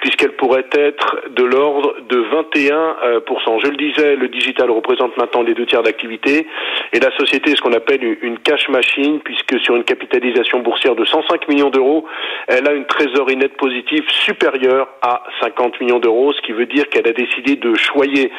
puisqu'elle 0.00 0.32
pourrait 0.32 0.66
être 0.72 1.20
de 1.30 1.44
l'ordre 1.44 1.96
de 2.08 2.18
21%. 2.18 3.60
Je 3.64 3.70
le 3.70 3.76
disais, 3.76 4.16
le 4.16 4.28
digital 4.28 4.70
représente 4.70 5.16
maintenant 5.16 5.42
les 5.42 5.54
deux 5.54 5.66
tiers 5.66 5.82
d'activité 5.82 6.46
et 6.92 7.00
la 7.00 7.10
société 7.16 7.52
est 7.52 7.56
ce 7.56 7.62
qu'on 7.62 7.72
appelle 7.72 8.18
une 8.22 8.38
cash 8.38 8.68
machine 8.68 9.20
puisque 9.20 9.58
sur 9.60 9.76
une 9.76 9.84
capitalisation 9.84 10.60
boursière 10.60 10.94
de 10.94 11.04
105 11.04 11.48
millions 11.48 11.70
d'euros, 11.70 12.04
elle 12.48 12.68
a 12.68 12.72
une 12.72 12.86
trésorerie 12.86 13.36
nette 13.36 13.56
positive 13.56 14.04
supérieure 14.08 14.88
à 15.02 15.22
50 15.40 15.80
millions 15.80 15.98
d'euros, 15.98 16.32
ce 16.32 16.40
qui 16.42 16.52
veut 16.52 16.66
dire 16.66 16.88
qu'elle 16.88 17.08
a 17.08 17.12
décidé 17.12 17.56
de 17.56 17.74
choyer 17.74 18.30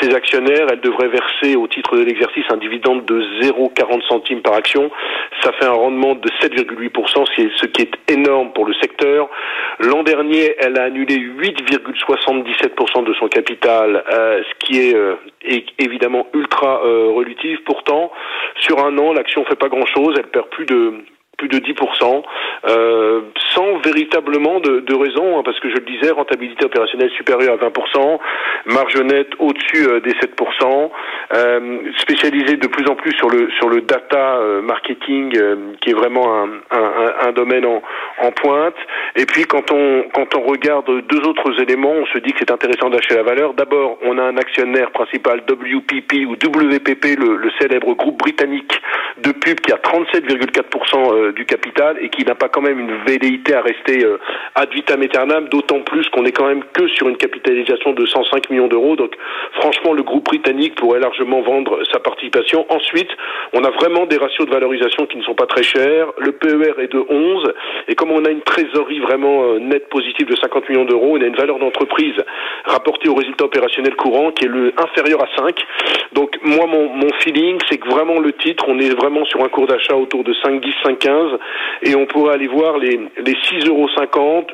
ses 0.00 0.14
actionnaires. 0.14 0.66
Elle 0.70 0.80
devrait 0.80 1.08
verser 1.08 1.56
au 1.56 1.66
titre 1.68 1.96
de 1.96 2.02
l'exercice 2.02 2.44
un 2.50 2.56
dividende 2.56 3.04
de 3.04 3.20
0,40 3.42 4.06
centimes 4.08 4.42
par 4.42 4.54
action. 4.54 4.87
Ça 5.42 5.52
fait 5.52 5.66
un 5.66 5.72
rendement 5.72 6.14
de 6.14 6.28
7,8%, 6.40 7.26
ce 7.56 7.66
qui 7.66 7.82
est 7.82 8.12
énorme 8.12 8.52
pour 8.52 8.66
le 8.66 8.74
secteur. 8.74 9.28
L'an 9.80 10.02
dernier, 10.02 10.56
elle 10.58 10.78
a 10.78 10.84
annulé 10.84 11.16
8,77% 11.16 13.04
de 13.04 13.14
son 13.14 13.28
capital, 13.28 14.04
euh, 14.12 14.42
ce 14.42 14.66
qui 14.66 14.80
est, 14.80 14.94
euh, 14.94 15.14
évidemment 15.78 16.26
ultra 16.34 16.84
euh, 16.84 17.12
relutif. 17.14 17.60
Pourtant, 17.64 18.10
sur 18.60 18.84
un 18.84 18.96
an, 18.98 19.12
l'action 19.12 19.44
fait 19.44 19.56
pas 19.56 19.68
grand-chose. 19.68 20.14
Elle 20.18 20.28
perd 20.28 20.48
plus 20.48 20.66
de 20.66 20.94
plus 21.38 21.48
de 21.48 21.58
10%, 21.58 22.22
euh, 22.68 23.20
sans 23.54 23.78
véritablement 23.78 24.60
de, 24.60 24.94
raison, 24.94 25.38
hein, 25.38 25.42
parce 25.44 25.58
que 25.60 25.70
je 25.70 25.76
le 25.76 25.84
disais, 25.86 26.10
rentabilité 26.10 26.66
opérationnelle 26.66 27.10
supérieure 27.10 27.54
à 27.54 27.66
20%, 27.68 28.18
marge 28.66 28.96
nette 28.96 29.30
au-dessus 29.38 29.86
euh, 29.88 30.00
des 30.00 30.12
7%, 30.12 30.90
euh, 31.34 31.78
spécialisé 31.98 32.56
de 32.56 32.66
plus 32.66 32.86
en 32.88 32.96
plus 32.96 33.12
sur 33.12 33.30
le 33.30 33.48
sur 33.58 33.68
le 33.68 33.82
data 33.82 34.36
euh, 34.36 34.62
marketing, 34.62 35.36
euh, 35.36 35.56
qui 35.80 35.90
est 35.90 35.94
vraiment 35.94 36.42
un, 36.42 36.48
un, 36.72 37.28
un 37.28 37.32
domaine 37.32 37.64
en, 37.64 37.82
en, 38.22 38.32
pointe. 38.32 38.74
Et 39.14 39.24
puis 39.24 39.44
quand 39.44 39.70
on 39.70 40.04
quand 40.12 40.34
on 40.34 40.42
regarde 40.42 40.90
deux 41.06 41.20
autres 41.28 41.60
éléments, 41.62 41.92
on 41.92 42.06
se 42.06 42.18
dit 42.18 42.32
que 42.32 42.38
c'est 42.40 42.50
intéressant 42.50 42.90
d'acheter 42.90 43.14
la 43.14 43.22
valeur. 43.22 43.54
D'abord, 43.54 43.98
on 44.02 44.18
a 44.18 44.22
un 44.22 44.36
actionnaire 44.36 44.90
principal 44.90 45.42
WPP 45.48 46.26
ou 46.26 46.32
WPP, 46.32 47.16
le, 47.16 47.36
le 47.36 47.50
célèbre 47.60 47.94
groupe 47.94 48.18
britannique 48.18 48.80
de 49.18 49.30
pub 49.30 49.60
qui 49.60 49.72
a 49.72 49.76
37,4% 49.76 51.27
du 51.32 51.46
capital 51.46 51.96
et 52.00 52.10
qui 52.10 52.24
n'a 52.24 52.34
pas 52.34 52.48
quand 52.48 52.60
même 52.60 52.78
une 52.78 52.94
velléité 53.06 53.54
à 53.54 53.62
rester 53.62 54.04
euh, 54.04 54.18
ad 54.54 54.70
vitam 54.72 55.02
aeternam, 55.02 55.48
d'autant 55.48 55.80
plus 55.80 56.08
qu'on 56.10 56.24
est 56.26 56.32
quand 56.32 56.46
même 56.46 56.62
que 56.74 56.86
sur 56.88 57.08
une 57.08 57.16
capitalisation 57.16 57.92
de 57.92 58.04
105 58.04 58.50
millions 58.50 58.68
d'euros. 58.68 58.96
Donc 58.96 59.16
franchement, 59.54 59.94
le 59.94 60.02
groupe 60.02 60.26
britannique 60.26 60.74
pourrait 60.74 61.00
largement 61.00 61.40
vendre 61.40 61.80
sa 61.90 62.00
participation. 62.00 62.66
Ensuite, 62.68 63.10
on 63.54 63.64
a 63.64 63.70
vraiment 63.70 64.04
des 64.04 64.18
ratios 64.18 64.46
de 64.46 64.52
valorisation 64.52 65.06
qui 65.06 65.16
ne 65.16 65.22
sont 65.22 65.34
pas 65.34 65.46
très 65.46 65.62
chers. 65.62 66.08
Le 66.18 66.32
PER 66.32 66.82
est 66.82 66.92
de 66.92 67.02
11 67.08 67.52
et 67.88 67.94
comme 67.94 68.10
on 68.10 68.24
a 68.24 68.30
une 68.30 68.42
trésorerie 68.42 69.00
vraiment 69.00 69.44
euh, 69.44 69.58
nette 69.58 69.88
positive 69.88 70.26
de 70.28 70.36
50 70.36 70.68
millions 70.68 70.84
d'euros, 70.84 71.16
on 71.16 71.22
a 71.22 71.26
une 71.26 71.36
valeur 71.36 71.58
d'entreprise 71.58 72.16
rapportée 72.66 73.08
au 73.08 73.14
résultat 73.14 73.46
opérationnel 73.46 73.96
courant 73.96 74.32
qui 74.32 74.44
est 74.44 74.48
le 74.48 74.74
inférieur 74.76 75.22
à 75.22 75.28
5. 75.36 75.56
Donc 76.12 76.38
moi, 76.42 76.58
moi, 76.58 76.66
mon, 76.66 76.88
mon 76.88 77.08
feeling, 77.20 77.56
c'est 77.70 77.78
que 77.78 77.88
vraiment 77.88 78.18
le 78.18 78.32
titre, 78.32 78.64
on 78.66 78.78
est 78.80 78.90
vraiment 78.90 79.24
sur 79.26 79.44
un 79.44 79.48
cours 79.48 79.68
d'achat 79.68 79.94
autour 79.94 80.24
de 80.24 80.34
5, 80.42 80.60
10, 80.60 80.74
5, 80.82 80.98
15, 80.98 81.17
et 81.82 81.94
on 81.94 82.06
pourrait 82.06 82.34
aller 82.34 82.48
voir 82.48 82.78
les, 82.78 82.98
les 83.18 83.32
6,50 83.32 83.68
euros 83.68 83.88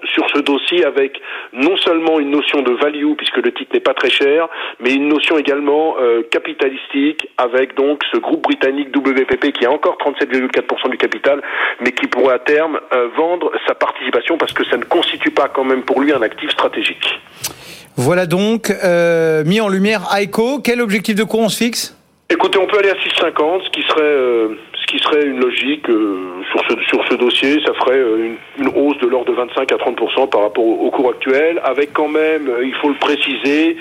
sur 0.05 0.29
ce 0.35 0.41
dossier 0.41 0.85
avec 0.85 1.21
non 1.53 1.77
seulement 1.77 2.19
une 2.21 2.31
notion 2.31 2.63
de 2.63 2.73
value, 2.73 3.15
puisque 3.17 3.37
le 3.37 3.53
titre 3.53 3.71
n'est 3.75 3.81
pas 3.81 3.95
très 3.95 4.11
cher, 4.11 4.49
mais 4.81 4.93
une 4.93 5.09
notion 5.09 5.39
également 5.39 5.97
euh, 6.01 6.23
capitalistique, 6.31 7.29
avec 7.39 7.77
donc 7.77 8.03
ce 8.13 8.19
groupe 8.19 8.43
britannique 8.43 8.89
WPP 8.95 9.53
qui 9.53 9.67
a 9.67 9.71
encore 9.71 9.97
37,4% 9.99 10.91
du 10.91 10.99
capital, 10.99 11.43
mais 11.81 11.93
qui 11.93 12.07
pourrait 12.07 12.35
à 12.35 12.39
terme 12.39 12.81
euh, 12.93 13.09
vendre 13.17 13.53
sa 13.67 13.75
participation 13.75 14.37
parce 14.39 14.53
que 14.53 14.65
ça 14.67 14.77
ne 14.77 14.85
constitue 14.85 15.31
pas 15.31 15.49
quand 15.49 15.65
même 15.65 15.83
pour 15.83 16.01
lui 16.01 16.13
un 16.13 16.23
actif 16.23 16.51
stratégique. 16.51 17.21
Voilà 17.97 18.27
donc 18.27 18.71
euh, 18.71 19.45
mis 19.45 19.61
en 19.61 19.69
lumière 19.69 20.03
Aiko. 20.19 20.61
Quel 20.61 20.81
objectif 20.81 21.15
de 21.15 21.23
cours 21.23 21.41
on 21.41 21.49
se 21.49 21.63
fixe? 21.63 21.97
Écoutez, 22.29 22.59
on 22.59 22.67
peut 22.67 22.79
aller 22.79 22.91
à 22.91 22.95
6,50, 22.95 23.65
ce 23.65 23.71
qui 23.71 23.83
serait 23.83 24.57
ce 24.85 24.93
qui 24.93 25.03
serait 25.03 25.25
une 25.25 25.41
logique 25.41 25.89
euh, 25.89 26.43
sur 26.89 27.05
ce 27.09 27.15
dossier. 27.15 27.61
Ça 27.65 27.73
ferait 27.75 27.99
euh, 27.99 28.37
une, 28.59 28.69
hausse 28.69 28.99
de 28.99 29.07
l'ordre 29.07 29.33
de 29.33 29.37
25 29.37 29.73
à 29.73 29.77
30% 29.77 30.29
par 30.29 30.43
rapport 30.43 30.65
au, 30.65 30.87
au, 30.87 30.91
cours 30.91 31.11
actuel, 31.11 31.61
avec 31.65 31.93
quand 31.93 32.09
même, 32.09 32.51
il 32.63 32.75
faut 32.75 32.89
le 32.89 32.99
préciser 32.99 33.77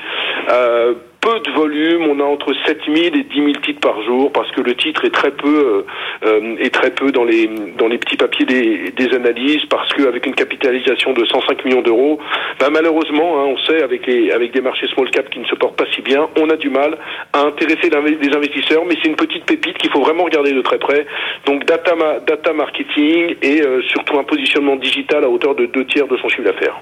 peu 1.24 1.40
de 1.40 1.52
volume, 1.52 2.04
on 2.10 2.20
a 2.20 2.24
entre 2.24 2.54
7000 2.66 3.16
et 3.16 3.24
10 3.24 3.36
000 3.36 3.48
titres 3.64 3.80
par 3.80 4.02
jour 4.04 4.32
parce 4.34 4.52
que 4.52 4.60
le 4.60 4.76
titre 4.76 5.06
est 5.06 5.14
très 5.14 5.32
peu 5.32 5.48
euh, 5.48 5.86
euh, 6.26 6.56
est 6.60 6.74
très 6.74 6.92
peu 6.92 7.12
dans 7.12 7.24
les 7.24 7.50
dans 7.78 7.88
les 7.88 7.98
petits 7.98 8.18
papiers 8.18 8.46
des, 8.46 8.92
des 8.92 9.16
analyses 9.16 9.64
parce 9.70 9.92
qu'avec 9.94 10.26
une 10.26 10.36
capitalisation 10.36 11.14
de 11.14 11.24
105 11.24 11.64
millions 11.64 11.82
d'euros, 11.82 12.20
bah 12.60 12.68
malheureusement, 12.70 13.40
hein, 13.40 13.46
on 13.48 13.58
sait 13.60 13.82
avec 13.82 14.06
les 14.06 14.32
avec 14.32 14.52
des 14.52 14.60
marchés 14.60 14.88
small 14.88 15.10
cap 15.12 15.30
qui 15.30 15.40
ne 15.40 15.46
se 15.46 15.56
portent 15.56 15.78
pas 15.78 15.86
si 15.96 16.02
bien, 16.02 16.28
on 16.38 16.50
a 16.50 16.58
du 16.58 16.70
mal 16.70 16.98
à 17.32 17.42
intéresser 17.42 17.90
des 17.90 18.36
investisseurs, 18.36 18.84
mais 18.86 18.96
c'est 19.02 19.10
une 19.10 19.16
petite 19.16 19.46
pépite 19.46 19.78
qu'il 19.78 19.92
faut 19.92 20.02
vraiment 20.02 20.26
regarder 20.26 20.52
de 20.52 20.62
très 20.62 20.78
près. 20.78 21.06
Donc 21.46 21.66
data 21.66 21.94
data 22.28 22.52
marketing 22.52 23.36
et 23.42 23.62
euh, 23.62 23.82
surtout 23.84 24.20
un 24.20 24.24
positionnement 24.26 24.76
digital 24.76 25.24
à 25.24 25.30
hauteur 25.30 25.56
de 25.56 25.68
deux 25.68 25.86
tiers 25.86 26.08
de 26.08 26.18
son 26.18 26.28
chiffre 26.28 26.44
d'affaires. 26.44 26.82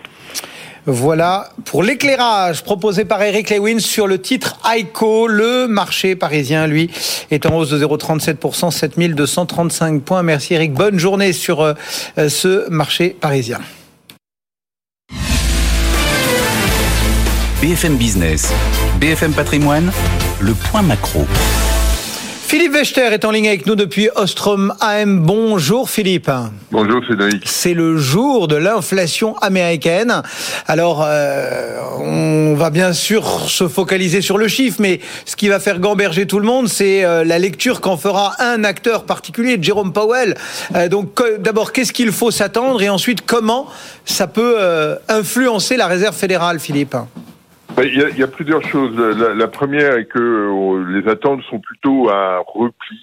Voilà 0.85 1.49
pour 1.65 1.83
l'éclairage 1.83 2.63
proposé 2.63 3.05
par 3.05 3.21
Eric 3.21 3.51
Lewin 3.51 3.79
sur 3.79 4.07
le 4.07 4.19
titre 4.19 4.57
ICO. 4.65 5.27
Le 5.27 5.67
marché 5.67 6.15
parisien, 6.15 6.65
lui, 6.65 6.89
est 7.29 7.45
en 7.45 7.55
hausse 7.55 7.69
de 7.69 7.85
0,37%, 7.85 8.71
7235 8.71 10.01
points. 10.01 10.23
Merci 10.23 10.55
Eric. 10.55 10.73
Bonne 10.73 10.97
journée 10.97 11.33
sur 11.33 11.61
euh, 11.61 11.73
ce 12.29 12.67
marché 12.69 13.09
parisien. 13.09 13.59
BFM 17.61 17.95
Business, 17.95 18.51
BFM 18.99 19.33
Patrimoine, 19.33 19.91
le 20.39 20.53
point 20.53 20.81
macro. 20.81 21.27
Philippe 22.51 22.73
Wechter 22.73 23.13
est 23.13 23.23
en 23.23 23.31
ligne 23.31 23.47
avec 23.47 23.65
nous 23.65 23.75
depuis 23.75 24.09
Ostrom 24.13 24.73
AM. 24.81 25.21
Bonjour 25.21 25.89
Philippe. 25.89 26.29
Bonjour 26.69 27.01
Cédric. 27.07 27.43
C'est 27.45 27.73
le 27.73 27.95
jour 27.95 28.49
de 28.49 28.57
l'inflation 28.57 29.37
américaine. 29.37 30.21
Alors, 30.67 31.01
euh, 31.01 31.79
on 31.97 32.53
va 32.55 32.69
bien 32.69 32.91
sûr 32.91 33.23
se 33.47 33.69
focaliser 33.69 34.19
sur 34.19 34.37
le 34.37 34.49
chiffre, 34.49 34.79
mais 34.81 34.99
ce 35.23 35.37
qui 35.37 35.47
va 35.47 35.61
faire 35.61 35.79
gamberger 35.79 36.27
tout 36.27 36.39
le 36.39 36.45
monde, 36.45 36.67
c'est 36.67 37.05
euh, 37.05 37.23
la 37.23 37.39
lecture 37.39 37.79
qu'en 37.79 37.95
fera 37.95 38.33
un 38.39 38.65
acteur 38.65 39.05
particulier, 39.05 39.57
Jérôme 39.61 39.93
Powell. 39.93 40.35
Euh, 40.75 40.89
donc, 40.89 41.23
d'abord, 41.39 41.71
qu'est-ce 41.71 41.93
qu'il 41.93 42.11
faut 42.11 42.31
s'attendre 42.31 42.81
et 42.81 42.89
ensuite, 42.89 43.21
comment 43.25 43.67
ça 44.03 44.27
peut 44.27 44.57
euh, 44.59 44.97
influencer 45.07 45.77
la 45.77 45.87
réserve 45.87 46.17
fédérale, 46.17 46.59
Philippe? 46.59 46.97
Il 47.77 47.97
y, 47.97 48.03
a, 48.03 48.09
il 48.09 48.17
y, 48.17 48.23
a, 48.23 48.27
plusieurs 48.27 48.63
choses. 48.63 48.97
La, 48.97 49.47
première 49.47 49.95
est 49.95 50.05
que 50.05 50.85
les 50.91 51.07
attentes 51.09 51.41
sont 51.43 51.59
plutôt 51.59 52.09
un 52.09 52.39
repli 52.39 52.99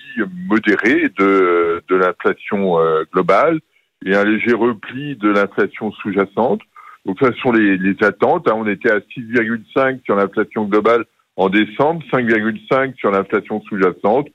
modéré 0.46 1.08
de, 1.18 1.82
de 1.88 1.96
l'inflation 1.96 2.78
euh, 2.78 3.04
globale 3.12 3.60
et 4.04 4.14
un 4.14 4.24
léger 4.24 4.54
repli 4.54 5.16
de 5.16 5.28
l'inflation 5.28 5.92
sous-jacente. 5.92 6.60
Donc 7.04 7.18
ça, 7.20 7.32
ce 7.32 7.38
sont 7.40 7.52
les, 7.52 7.76
les 7.78 7.96
attentes. 8.02 8.48
Hein. 8.48 8.54
On 8.56 8.66
était 8.66 8.90
à 8.90 8.98
6,5 8.98 10.04
sur 10.04 10.16
l'inflation 10.16 10.64
globale 10.64 11.04
en 11.36 11.48
décembre, 11.48 12.02
5,5 12.12 12.96
sur 12.96 13.10
l'inflation 13.10 13.62
sous-jacente. 13.62 14.28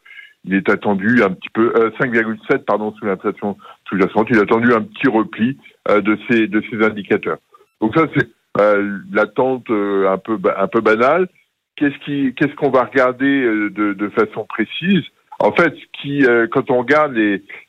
Il 0.46 0.56
est 0.56 0.70
attendu 0.70 1.24
un 1.24 1.32
petit 1.32 1.50
peu 1.54 1.74
euh, 1.76 1.90
5,7 2.00 2.64
pardon 2.66 2.94
sous 2.98 3.06
l'inflation 3.06 3.58
sous-jacente. 3.88 4.28
Il 4.30 4.38
est 4.38 4.42
attendu 4.42 4.74
un 4.74 4.82
petit 4.82 5.08
repli 5.08 5.58
euh, 5.90 6.02
de 6.02 6.18
ces 6.28 6.48
de 6.48 6.62
ces 6.70 6.84
indicateurs. 6.84 7.38
Donc 7.80 7.96
ça 7.96 8.08
c'est 8.16 8.28
l'attente 8.56 9.70
euh, 9.70 10.12
un 10.12 10.18
peu 10.18 10.38
un 10.58 10.68
peu 10.68 10.82
banale. 10.82 11.28
Qu'est-ce 11.76 11.98
qui 12.06 12.34
qu'est-ce 12.36 12.56
qu'on 12.56 12.70
va 12.70 12.84
regarder 12.84 13.44
euh, 13.44 13.70
de, 13.70 13.94
de, 13.94 14.10
façon 14.10 14.46
précise? 14.46 15.04
En 15.40 15.52
fait, 15.52 15.74
qui 16.02 16.24
quand 16.52 16.70
on 16.70 16.80
regarde 16.80 17.18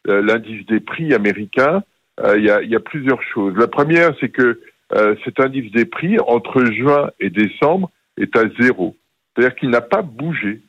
l'indice 0.04 0.66
des 0.66 0.80
prix 0.80 1.12
américain, 1.14 1.82
il 2.36 2.44
y 2.44 2.50
a, 2.50 2.62
y, 2.62 2.76
a, 2.76 2.80
plusieurs 2.80 3.20
choses. 3.22 3.56
La 3.56 3.66
première, 3.66 4.14
c'est 4.20 4.28
que 4.28 4.60
cet 5.24 5.40
indice 5.40 5.72
des 5.72 5.86
prix 5.86 6.18
entre 6.20 6.64
juin 6.66 7.10
et 7.18 7.30
décembre 7.30 7.90
est 8.20 8.36
à 8.36 8.42
zéro, 8.60 8.94
c'est-à-dire 9.34 9.56
qu'il 9.56 9.70
n'a 9.70 9.80
pas 9.80 10.02
bougé. 10.02 10.60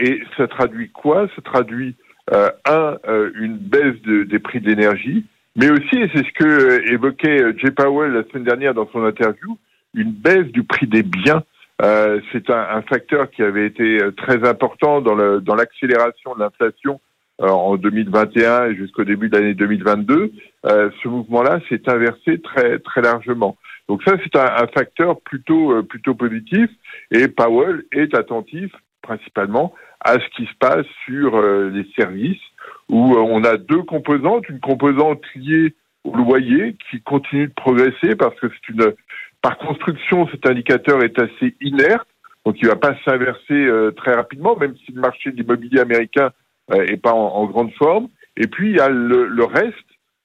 et 0.00 0.22
ça 0.36 0.48
traduit 0.48 0.90
quoi? 0.90 1.28
Ça 1.36 1.42
traduit 1.42 1.94
un 2.32 2.96
une 3.38 3.58
baisse 3.58 4.00
de, 4.02 4.24
des 4.24 4.38
prix 4.40 4.60
de 4.60 4.68
l'énergie 4.68 5.26
mais 5.56 5.70
aussi, 5.70 5.96
et 5.96 6.10
c'est 6.14 6.24
ce 6.24 6.32
que 6.32 6.44
euh, 6.44 6.92
évoquait 6.92 7.42
euh, 7.42 7.52
Jay 7.56 7.70
Powell 7.70 8.12
la 8.12 8.24
semaine 8.24 8.44
dernière 8.44 8.74
dans 8.74 8.88
son 8.92 9.04
interview, 9.04 9.58
une 9.94 10.12
baisse 10.12 10.46
du 10.52 10.64
prix 10.64 10.86
des 10.86 11.02
biens. 11.02 11.42
Euh, 11.82 12.20
c'est 12.32 12.48
un, 12.50 12.82
facteur 12.82 13.30
qui 13.30 13.42
avait 13.42 13.66
été 13.66 14.02
euh, 14.02 14.10
très 14.12 14.46
important 14.48 15.00
dans, 15.00 15.40
dans 15.40 15.54
l'accélération 15.54 16.34
de 16.34 16.40
l'inflation 16.40 17.00
en 17.38 17.76
2021 17.76 18.68
et 18.68 18.76
jusqu'au 18.76 19.04
début 19.04 19.28
de 19.28 19.36
l'année 19.36 19.52
2022. 19.52 20.32
Euh, 20.64 20.90
ce 21.02 21.08
mouvement-là 21.08 21.60
s'est 21.68 21.82
inversé 21.86 22.40
très 22.40 22.78
très 22.78 23.02
largement. 23.02 23.58
Donc 23.88 24.02
ça, 24.04 24.16
c'est 24.22 24.38
un, 24.38 24.64
un 24.64 24.66
facteur 24.68 25.20
plutôt 25.20 25.82
plutôt 25.82 26.14
positif. 26.14 26.70
Et 27.10 27.28
Powell 27.28 27.84
est 27.92 28.14
attentif 28.14 28.72
principalement 29.02 29.74
à 30.00 30.14
ce 30.14 30.28
qui 30.34 30.46
se 30.46 30.54
passe 30.58 30.86
sur 31.04 31.42
les 31.42 31.86
services 31.94 32.40
où 32.88 33.14
euh, 33.14 33.20
on 33.20 33.44
a 33.44 33.56
deux 33.56 33.82
composantes, 33.82 34.48
une 34.48 34.60
composante 34.60 35.22
liée 35.34 35.74
au 36.04 36.14
loyer 36.14 36.76
qui 36.90 37.00
continue 37.02 37.48
de 37.48 37.52
progresser 37.54 38.14
parce 38.16 38.38
que 38.40 38.48
c'est 38.48 38.72
une 38.72 38.94
par 39.42 39.58
construction 39.58 40.26
cet 40.28 40.48
indicateur 40.48 41.04
est 41.04 41.18
assez 41.20 41.54
inerte, 41.60 42.08
donc 42.44 42.56
il 42.60 42.66
va 42.66 42.76
pas 42.76 42.96
s'inverser 43.04 43.52
euh, 43.52 43.90
très 43.92 44.14
rapidement, 44.14 44.56
même 44.56 44.74
si 44.84 44.92
le 44.92 45.00
marché 45.00 45.30
de 45.30 45.36
l'immobilier 45.36 45.80
américain 45.80 46.30
euh, 46.72 46.84
est 46.86 46.96
pas 46.96 47.12
en, 47.12 47.28
en, 47.28 47.46
grande 47.46 47.72
forme. 47.74 48.08
Et 48.36 48.46
puis 48.46 48.70
il 48.70 48.76
y 48.76 48.80
a 48.80 48.88
le, 48.88 49.26
le 49.26 49.44
reste, 49.44 49.74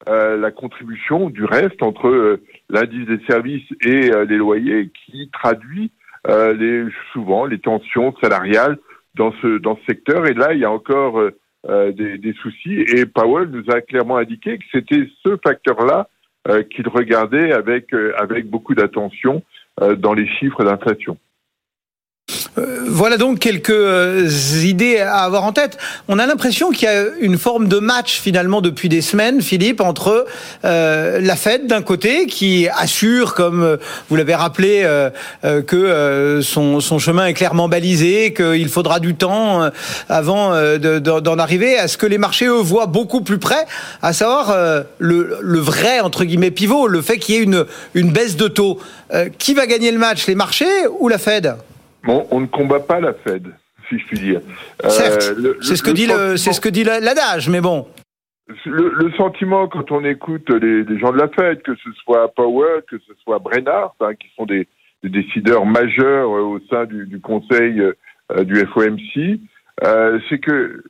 euh, 0.10 0.38
la 0.38 0.52
contribution 0.52 1.30
du 1.30 1.46
reste 1.46 1.84
entre 1.84 2.08
euh, 2.08 2.44
l'indice 2.70 3.06
des 3.06 3.20
services 3.28 3.68
et 3.82 4.10
les 4.28 4.38
loyers 4.38 4.90
qui 5.06 5.30
traduit 5.32 5.92
les, 6.28 6.86
souvent 7.14 7.46
les 7.46 7.60
tensions 7.60 8.16
salariales 8.22 8.78
dans 9.16 9.34
ce 9.42 9.58
dans 9.58 9.76
ce 9.78 9.86
secteur. 9.86 10.28
Et 10.28 10.34
là 10.34 10.54
il 10.54 10.60
y 10.60 10.66
a 10.66 10.72
encore 10.72 11.20
euh, 11.20 11.38
des, 11.68 12.18
des, 12.18 12.34
soucis. 12.42 12.80
Et 12.96 13.06
Powell 13.06 13.50
nous 13.50 13.70
a 13.70 13.82
clairement 13.82 14.18
indiqué 14.18 14.58
que 14.58 14.64
c'était 14.72 15.08
ce 15.24 15.38
facteur-là 15.44 16.08
euh, 16.48 16.64
qu'il 16.64 16.88
regardait 16.88 17.54
avec, 17.54 17.94
euh, 17.94 18.14
avec 18.18 18.50
beaucoup 18.50 18.74
d'attention 18.74 19.44
euh, 19.80 19.96
dans 19.96 20.16
les 20.16 20.28
chiffres 20.28 20.64
d'inflation. 20.64 21.16
Euh, 22.58 22.82
voilà 22.86 23.16
donc 23.16 23.40
quelques 23.40 23.70
euh, 23.70 24.30
idées 24.62 25.00
à 25.00 25.20
avoir 25.20 25.46
en 25.46 25.54
tête. 25.54 25.78
On 26.10 26.20
a 26.20 26.26
l'impression 26.26 26.72
qu'il 26.72 26.84
y 26.84 26.92
a 26.92 27.06
une 27.22 27.38
forme 27.38 27.70
de 27.70 27.80
match 27.80 28.20
finalement 28.20 28.60
depuis 28.60 28.90
des 28.90 29.02
semaines, 29.02 29.42
Philippe, 29.42 29.80
entre 29.80 30.26
euh, 30.66 31.22
la 31.22 31.36
Fed 31.38 31.68
d'un 31.68 31.82
côté 31.82 32.26
qui 32.26 32.68
assure, 32.68 33.36
comme 33.36 33.78
vous 34.10 34.16
l'avez 34.16 34.36
rappelé, 34.36 34.88
que 35.44 36.42
son, 36.44 37.00
chemin 37.00 37.28
est 37.28 37.34
clairement 37.34 37.70
balisé, 37.70 38.34
qu'il 38.34 38.70
faudra 38.70 39.00
du 39.00 39.16
temps 39.16 39.70
avant 40.10 40.52
d'en 40.80 41.40
arriver 41.40 41.78
à 41.78 41.88
ce 41.88 41.98
que 41.98 42.06
les 42.06 42.18
marchés 42.18 42.48
eux 42.48 42.62
voient 42.62 42.86
beaucoup 42.86 43.22
plus 43.22 43.40
près, 43.40 43.66
à 44.02 44.14
savoir 44.14 44.56
le, 45.00 45.60
vrai 45.60 46.00
entre 46.00 46.26
guillemets 46.26 46.52
pivot, 46.52 46.88
le 46.88 47.02
fait 47.02 47.18
qu'il 47.18 47.36
y 47.36 47.38
ait 47.40 47.66
une 47.94 48.12
baisse 48.12 48.36
de 48.36 48.48
taux. 48.48 48.80
qui 49.38 49.54
va 49.54 49.66
gagner 49.66 49.92
le 49.92 50.00
match, 50.00 50.28
les 50.28 50.36
marchés 50.36 50.88
ou 51.00 51.08
la 51.08 51.18
Fed? 51.18 51.56
Bon, 52.04 52.28
on 52.32 52.40
ne 52.40 52.48
combat 52.48 52.80
pas 52.80 53.00
la 53.00 53.14
Fed, 53.14 53.48
si 53.90 54.00
je 54.00 54.06
puis 54.06 54.20
dire. 54.20 54.42
Certes, 54.88 55.34
euh, 55.38 55.56
c'est 55.62 55.76
ce, 55.76 55.82
le, 56.32 56.38
ce 56.38 56.62
que 56.62 56.70
dit 56.70 56.84
l'adage, 56.84 57.50
mais 57.50 57.62
bon. 57.62 57.88
Le, 58.66 58.90
le, 58.90 59.12
sentiment 59.14 59.68
quand 59.68 59.92
on 59.92 60.04
écoute 60.04 60.50
les, 60.50 60.84
les, 60.84 61.00
gens 61.00 61.12
de 61.12 61.18
la 61.18 61.30
Fed, 61.30 61.62
que 61.62 61.76
ce 61.76 61.92
soit 62.04 62.34
Powell, 62.34 62.84
que 62.90 62.98
ce 63.00 63.14
soit 63.24 63.40
Brennard, 63.40 63.96
hein, 64.02 64.16
qui 64.16 64.28
sont 64.36 64.46
des, 64.46 64.68
des, 65.04 65.10
décideurs 65.10 65.66
majeurs 65.66 66.36
euh, 66.36 66.42
au 66.42 66.60
sein 66.70 66.86
du, 66.86 67.06
du 67.06 67.22
conseil 67.22 67.80
euh, 67.80 68.44
du 68.44 68.56
FOMC, 68.56 69.40
euh, 69.86 70.20
c'est 70.28 70.40
que 70.40 70.84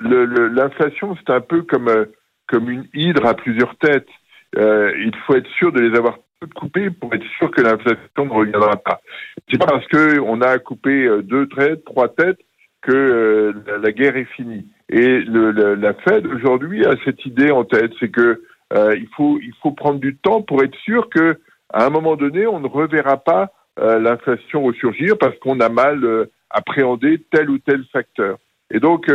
l'inflation, 0.00 1.16
c'est 1.16 1.32
un 1.32 1.40
peu 1.40 1.62
comme, 1.62 2.06
comme 2.48 2.70
une 2.70 2.86
hydre 2.94 3.26
à 3.26 3.34
plusieurs 3.34 3.76
têtes. 3.76 4.08
il 4.56 5.12
faut 5.26 5.34
être 5.34 5.50
sûr 5.58 5.72
de 5.72 5.80
les 5.80 5.96
avoir 5.96 6.18
de 6.46 6.54
couper 6.54 6.88
pour 6.90 7.12
être 7.14 7.26
sûr 7.38 7.50
que 7.50 7.60
l'inflation 7.60 8.24
ne 8.24 8.30
reviendra 8.30 8.76
pas. 8.76 9.00
C'est 9.50 9.58
pas 9.58 9.66
parce 9.66 9.86
que 9.88 10.18
on 10.20 10.40
a 10.40 10.58
coupé 10.58 11.08
deux 11.22 11.46
têtes, 11.48 11.84
trois 11.84 12.08
têtes 12.08 12.40
que 12.80 13.54
la 13.82 13.92
guerre 13.92 14.16
est 14.16 14.28
finie. 14.36 14.66
Et 14.88 15.20
le, 15.20 15.74
la 15.74 15.92
Fed 15.92 16.26
aujourd'hui 16.26 16.86
a 16.86 16.94
cette 17.04 17.26
idée 17.26 17.50
en 17.50 17.64
tête, 17.64 17.92
c'est 18.00 18.08
que 18.08 18.42
il 18.74 19.06
faut 19.16 19.38
il 19.42 19.52
faut 19.62 19.72
prendre 19.72 20.00
du 20.00 20.16
temps 20.16 20.40
pour 20.40 20.62
être 20.62 20.76
sûr 20.78 21.10
que 21.10 21.38
à 21.72 21.84
un 21.84 21.90
moment 21.90 22.16
donné, 22.16 22.46
on 22.46 22.60
ne 22.60 22.68
reverra 22.68 23.18
pas 23.18 23.52
l'inflation 23.76 24.62
ressurgir 24.62 25.18
parce 25.18 25.38
qu'on 25.40 25.60
a 25.60 25.68
mal 25.68 26.28
appréhendé 26.48 27.22
tel 27.30 27.50
ou 27.50 27.58
tel 27.58 27.84
facteur. 27.92 28.38
Et 28.70 28.80
donc 28.80 29.08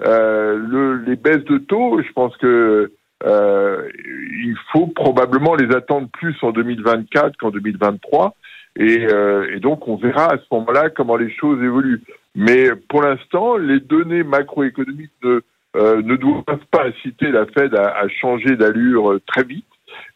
le, 0.00 1.04
les 1.06 1.16
baisses 1.16 1.44
de 1.44 1.58
taux, 1.58 2.02
je 2.02 2.12
pense 2.12 2.36
que 2.38 2.90
euh, 3.24 3.88
il 3.96 4.56
faut 4.72 4.86
probablement 4.88 5.54
les 5.54 5.74
attendre 5.74 6.08
plus 6.12 6.36
en 6.42 6.50
2024 6.50 7.36
qu'en 7.36 7.50
2023. 7.50 8.34
Et, 8.76 9.06
euh, 9.06 9.54
et, 9.54 9.60
donc, 9.60 9.86
on 9.86 9.96
verra 9.96 10.32
à 10.32 10.38
ce 10.38 10.44
moment-là 10.50 10.90
comment 10.90 11.16
les 11.16 11.30
choses 11.30 11.62
évoluent. 11.62 12.02
Mais 12.34 12.70
pour 12.88 13.02
l'instant, 13.02 13.56
les 13.56 13.80
données 13.80 14.22
macroéconomiques 14.22 15.12
ne, 15.22 15.40
euh, 15.76 16.02
doivent 16.02 16.66
pas 16.70 16.86
inciter 16.86 17.30
la 17.30 17.46
Fed 17.46 17.74
à, 17.74 18.08
changer 18.08 18.56
d'allure 18.56 19.18
très 19.26 19.44
vite. 19.44 19.66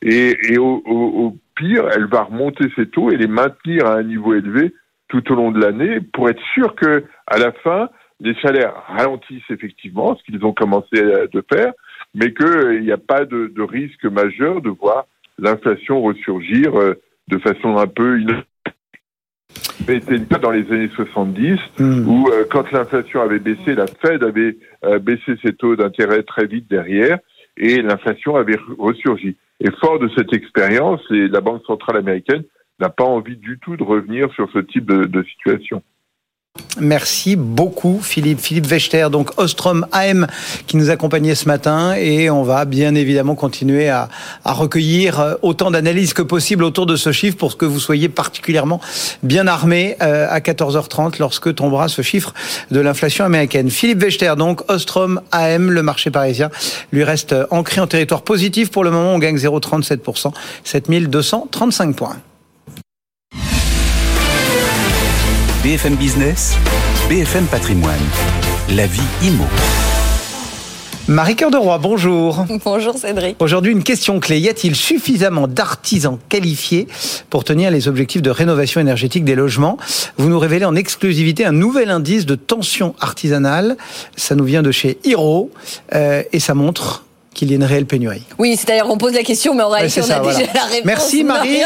Et, 0.00 0.56
au, 0.58 0.82
au, 0.86 1.36
pire, 1.54 1.88
elle 1.94 2.06
va 2.06 2.22
remonter 2.22 2.64
ses 2.76 2.86
taux 2.86 3.10
et 3.10 3.16
les 3.16 3.26
maintenir 3.26 3.86
à 3.86 3.96
un 3.96 4.02
niveau 4.02 4.34
élevé 4.34 4.74
tout 5.08 5.30
au 5.30 5.34
long 5.34 5.52
de 5.52 5.60
l'année 5.60 6.00
pour 6.00 6.28
être 6.28 6.42
sûr 6.54 6.74
que, 6.74 7.04
à 7.26 7.38
la 7.38 7.52
fin, 7.52 7.88
les 8.20 8.34
salaires 8.40 8.74
ralentissent 8.88 9.50
effectivement, 9.50 10.16
ce 10.16 10.22
qu'ils 10.24 10.44
ont 10.44 10.54
commencé 10.54 10.96
de 10.96 11.44
faire, 11.52 11.72
mais 12.16 12.32
qu'il 12.32 12.82
n'y 12.82 12.92
a 12.92 12.96
pas 12.96 13.26
de, 13.26 13.52
de, 13.54 13.62
risque 13.62 14.06
majeur 14.06 14.62
de 14.62 14.70
voir 14.70 15.06
l'inflation 15.38 16.00
ressurgir 16.00 16.74
euh, 16.74 16.94
de 17.28 17.38
façon 17.38 17.76
un 17.76 17.86
peu 17.86 18.18
c'était 19.86 20.16
le 20.16 20.24
cas 20.24 20.38
dans 20.38 20.50
les 20.50 20.66
années 20.72 20.90
70, 20.96 21.58
hmm. 21.78 22.08
où 22.08 22.28
euh, 22.28 22.44
quand 22.50 22.72
l'inflation 22.72 23.20
avait 23.20 23.38
baissé, 23.38 23.74
la 23.74 23.86
Fed 23.86 24.24
avait 24.24 24.56
euh, 24.84 24.98
baissé 24.98 25.36
ses 25.44 25.52
taux 25.52 25.76
d'intérêt 25.76 26.22
très 26.22 26.46
vite 26.46 26.68
derrière, 26.68 27.18
et 27.56 27.82
l'inflation 27.82 28.36
avait 28.36 28.58
ressurgi. 28.78 29.36
Et 29.60 29.70
fort 29.80 29.98
de 29.98 30.10
cette 30.16 30.32
expérience, 30.32 31.00
la 31.10 31.40
Banque 31.40 31.62
centrale 31.66 31.98
américaine 31.98 32.42
n'a 32.80 32.88
pas 32.88 33.04
envie 33.04 33.36
du 33.36 33.58
tout 33.58 33.76
de 33.76 33.84
revenir 33.84 34.32
sur 34.32 34.50
ce 34.52 34.58
type 34.58 34.86
de, 34.86 35.04
de 35.04 35.22
situation. 35.22 35.82
Merci 36.78 37.36
beaucoup 37.36 38.00
Philippe. 38.02 38.40
Philippe 38.40 38.66
Vechter, 38.66 39.08
donc 39.10 39.30
Ostrom 39.38 39.86
AM 39.92 40.26
qui 40.66 40.76
nous 40.76 40.90
accompagnait 40.90 41.34
ce 41.34 41.46
matin 41.46 41.94
et 41.94 42.28
on 42.28 42.42
va 42.42 42.66
bien 42.66 42.94
évidemment 42.94 43.34
continuer 43.34 43.88
à, 43.88 44.08
recueillir 44.44 45.20
euh, 45.20 45.34
autant 45.42 45.70
d'analyses 45.70 46.12
que 46.12 46.22
possible 46.22 46.64
autour 46.64 46.86
de 46.86 46.96
ce 46.96 47.12
chiffre 47.12 47.36
pour 47.36 47.56
que 47.56 47.64
vous 47.64 47.80
soyez 47.80 48.08
particulièrement 48.08 48.80
bien 49.22 49.46
armés 49.46 49.96
euh, 50.02 50.26
à 50.28 50.40
14h30 50.40 51.18
lorsque 51.18 51.54
tombera 51.54 51.88
ce 51.88 52.02
chiffre 52.02 52.34
de 52.70 52.80
l'inflation 52.80 53.24
américaine. 53.24 53.70
Philippe 53.70 54.02
Vechter, 54.02 54.34
donc 54.36 54.62
Ostrom 54.70 55.20
AM, 55.32 55.70
le 55.70 55.82
marché 55.82 56.10
parisien, 56.10 56.50
lui 56.92 57.04
reste 57.04 57.34
ancré 57.50 57.80
en 57.80 57.86
territoire 57.86 58.22
positif 58.22 58.70
pour 58.70 58.84
le 58.84 58.90
moment. 58.90 59.14
On 59.14 59.18
gagne 59.18 59.36
0,37%, 59.36 60.32
7235 60.64 61.96
points. 61.96 62.16
BFM 65.66 65.96
Business, 65.96 66.54
BFM 67.08 67.44
Patrimoine, 67.46 67.98
la 68.76 68.86
vie 68.86 69.00
IMO. 69.20 69.42
Marie 71.08 71.34
Cœur 71.34 71.50
de 71.50 71.56
Roy, 71.56 71.76
bonjour. 71.78 72.46
Bonjour 72.64 72.96
Cédric. 72.96 73.34
Aujourd'hui, 73.42 73.72
une 73.72 73.82
question 73.82 74.20
clé. 74.20 74.38
Y 74.38 74.48
a-t-il 74.48 74.76
suffisamment 74.76 75.48
d'artisans 75.48 76.20
qualifiés 76.28 76.86
pour 77.30 77.42
tenir 77.42 77.72
les 77.72 77.88
objectifs 77.88 78.22
de 78.22 78.30
rénovation 78.30 78.80
énergétique 78.80 79.24
des 79.24 79.34
logements? 79.34 79.76
Vous 80.18 80.28
nous 80.28 80.38
révélez 80.38 80.66
en 80.66 80.76
exclusivité 80.76 81.44
un 81.44 81.50
nouvel 81.50 81.90
indice 81.90 82.26
de 82.26 82.36
tension 82.36 82.94
artisanale. 83.00 83.76
Ça 84.14 84.36
nous 84.36 84.44
vient 84.44 84.62
de 84.62 84.70
chez 84.70 84.98
Hiro 85.02 85.50
euh, 85.96 86.22
et 86.32 86.38
ça 86.38 86.54
montre 86.54 87.05
qu'il 87.36 87.50
y 87.50 87.52
ait 87.52 87.56
une 87.56 87.64
réelle 87.64 87.84
pénurie. 87.84 88.22
Oui, 88.38 88.56
c'est-à-dire 88.56 88.88
on 88.88 88.96
pose 88.96 89.12
la 89.12 89.22
question, 89.22 89.54
mais 89.54 89.62
en 89.62 89.68
réalité, 89.68 90.00
on 90.00 90.10
a 90.10 90.20
déjà 90.20 90.52
la 90.54 90.64
réponse. 90.64 90.86
Merci 90.86 91.22
Marie. 91.22 91.60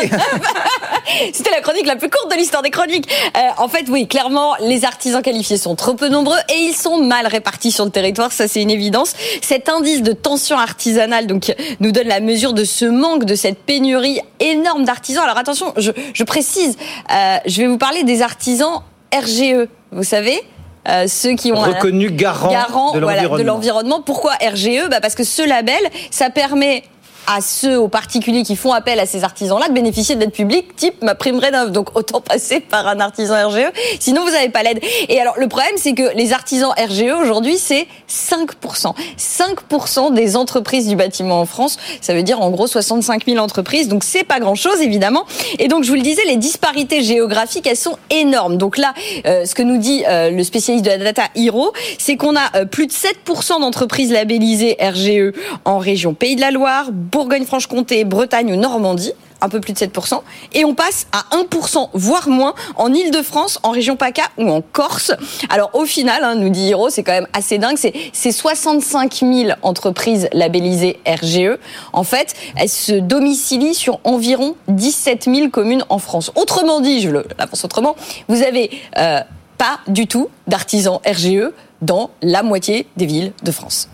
C'était 1.32 1.50
la 1.50 1.60
chronique 1.60 1.86
la 1.86 1.94
plus 1.94 2.10
courte 2.10 2.28
de 2.30 2.36
l'histoire 2.36 2.62
des 2.62 2.70
chroniques. 2.70 3.08
Euh, 3.36 3.40
en 3.56 3.68
fait, 3.68 3.86
oui, 3.88 4.08
clairement, 4.08 4.56
les 4.60 4.84
artisans 4.84 5.22
qualifiés 5.22 5.56
sont 5.56 5.76
trop 5.76 5.94
peu 5.94 6.08
nombreux 6.08 6.38
et 6.48 6.58
ils 6.58 6.74
sont 6.74 7.02
mal 7.02 7.28
répartis 7.28 7.70
sur 7.70 7.84
le 7.84 7.92
territoire. 7.92 8.32
Ça, 8.32 8.48
c'est 8.48 8.60
une 8.60 8.70
évidence. 8.70 9.14
Cet 9.42 9.68
indice 9.68 10.02
de 10.02 10.12
tension 10.12 10.58
artisanale, 10.58 11.28
donc, 11.28 11.54
nous 11.78 11.92
donne 11.92 12.08
la 12.08 12.20
mesure 12.20 12.52
de 12.52 12.64
ce 12.64 12.84
manque, 12.84 13.24
de 13.24 13.36
cette 13.36 13.58
pénurie 13.58 14.20
énorme 14.40 14.84
d'artisans. 14.84 15.22
Alors 15.22 15.38
attention, 15.38 15.72
je, 15.76 15.92
je 16.12 16.24
précise, 16.24 16.76
euh, 17.12 17.36
je 17.46 17.62
vais 17.62 17.68
vous 17.68 17.78
parler 17.78 18.02
des 18.02 18.22
artisans 18.22 18.82
RGE. 19.14 19.68
Vous 19.92 20.04
savez, 20.04 20.42
euh, 20.88 21.06
ceux 21.06 21.34
qui 21.34 21.52
ont 21.52 21.60
reconnu 21.60 22.10
garant, 22.10 22.50
garant 22.50 22.92
de 22.92 23.42
l'environnement. 23.42 24.00
Pourquoi 24.00 24.32
RGE 24.34 24.88
bah 24.90 25.00
Parce 25.00 25.14
que 25.14 25.24
ce 25.24 25.46
label, 25.46 25.80
ça 26.10 26.30
permet 26.30 26.84
à 27.26 27.40
ceux, 27.40 27.78
aux 27.78 27.88
particuliers 27.88 28.42
qui 28.42 28.56
font 28.56 28.72
appel 28.72 28.98
à 29.00 29.06
ces 29.06 29.24
artisans-là 29.24 29.68
de 29.68 29.72
bénéficier 29.72 30.16
d'aide 30.16 30.32
publique 30.32 30.76
type 30.76 31.02
ma 31.02 31.14
prime 31.14 31.38
rénov. 31.38 31.70
Donc 31.72 31.96
autant 31.96 32.20
passer 32.20 32.60
par 32.60 32.86
un 32.86 33.00
artisan 33.00 33.48
RGE, 33.48 33.70
sinon 33.98 34.24
vous 34.24 34.30
n'avez 34.30 34.48
pas 34.48 34.62
l'aide. 34.62 34.80
Et 35.08 35.20
alors 35.20 35.34
le 35.38 35.48
problème, 35.48 35.74
c'est 35.76 35.94
que 35.94 36.14
les 36.16 36.32
artisans 36.32 36.70
RGE 36.70 37.12
aujourd'hui, 37.20 37.58
c'est 37.58 37.86
5%. 38.08 38.94
5% 39.18 40.14
des 40.14 40.36
entreprises 40.36 40.88
du 40.88 40.96
bâtiment 40.96 41.40
en 41.40 41.46
France, 41.46 41.78
ça 42.00 42.14
veut 42.14 42.22
dire 42.22 42.40
en 42.40 42.50
gros 42.50 42.66
65 42.66 43.26
000 43.26 43.38
entreprises. 43.38 43.88
Donc 43.88 44.04
c'est 44.04 44.24
pas 44.24 44.40
grand-chose 44.40 44.80
évidemment. 44.80 45.24
Et 45.58 45.68
donc 45.68 45.84
je 45.84 45.88
vous 45.88 45.96
le 45.96 46.02
disais, 46.02 46.22
les 46.26 46.36
disparités 46.36 47.02
géographiques, 47.02 47.66
elles 47.66 47.76
sont 47.76 47.96
énormes. 48.10 48.56
Donc 48.56 48.78
là, 48.78 48.94
euh, 49.26 49.44
ce 49.44 49.54
que 49.54 49.62
nous 49.62 49.78
dit 49.78 50.04
euh, 50.08 50.30
le 50.30 50.44
spécialiste 50.44 50.84
de 50.84 50.90
la 50.90 50.98
data 50.98 51.24
Hiro, 51.34 51.72
c'est 51.98 52.16
qu'on 52.16 52.36
a 52.36 52.56
euh, 52.56 52.64
plus 52.64 52.86
de 52.86 52.92
7% 52.92 53.60
d'entreprises 53.60 54.12
labellisées 54.12 54.76
RGE 54.80 55.32
en 55.64 55.78
région 55.78 56.14
Pays 56.14 56.36
de 56.36 56.40
la 56.40 56.50
Loire, 56.50 56.86
Bourgogne-Franche-Comté, 57.10 58.04
Bretagne 58.04 58.52
ou 58.52 58.56
Normandie 58.56 59.12
un 59.40 59.48
peu 59.48 59.60
plus 59.60 59.72
de 59.72 59.78
7%, 59.78 60.20
et 60.52 60.64
on 60.64 60.74
passe 60.74 61.06
à 61.12 61.24
1%, 61.36 61.88
voire 61.94 62.28
moins, 62.28 62.54
en 62.76 62.92
Ile-de-France, 62.92 63.58
en 63.62 63.70
région 63.70 63.96
PACA 63.96 64.24
ou 64.38 64.48
en 64.50 64.60
Corse. 64.60 65.12
Alors 65.48 65.70
au 65.74 65.84
final, 65.84 66.24
hein, 66.24 66.34
nous 66.34 66.50
dit 66.50 66.68
Hiro, 66.68 66.90
c'est 66.90 67.02
quand 67.02 67.12
même 67.12 67.28
assez 67.32 67.58
dingue, 67.58 67.78
c'est 67.78 68.32
65 68.32 69.14
000 69.14 69.52
entreprises 69.62 70.28
labellisées 70.32 70.98
RGE. 71.06 71.58
En 71.92 72.04
fait, 72.04 72.34
elles 72.56 72.68
se 72.68 72.92
domicilient 72.92 73.74
sur 73.74 74.00
environ 74.04 74.56
17 74.68 75.24
000 75.24 75.48
communes 75.50 75.84
en 75.88 75.98
France. 75.98 76.30
Autrement 76.34 76.80
dit, 76.80 77.00
je 77.00 77.08
l'avance 77.10 77.64
autrement, 77.64 77.96
vous 78.28 78.42
avez 78.42 78.70
euh, 78.98 79.20
pas 79.58 79.80
du 79.88 80.06
tout 80.06 80.28
d'artisans 80.46 81.00
RGE 81.06 81.50
dans 81.82 82.10
la 82.22 82.42
moitié 82.42 82.86
des 82.96 83.06
villes 83.06 83.32
de 83.42 83.50
France. 83.50 83.88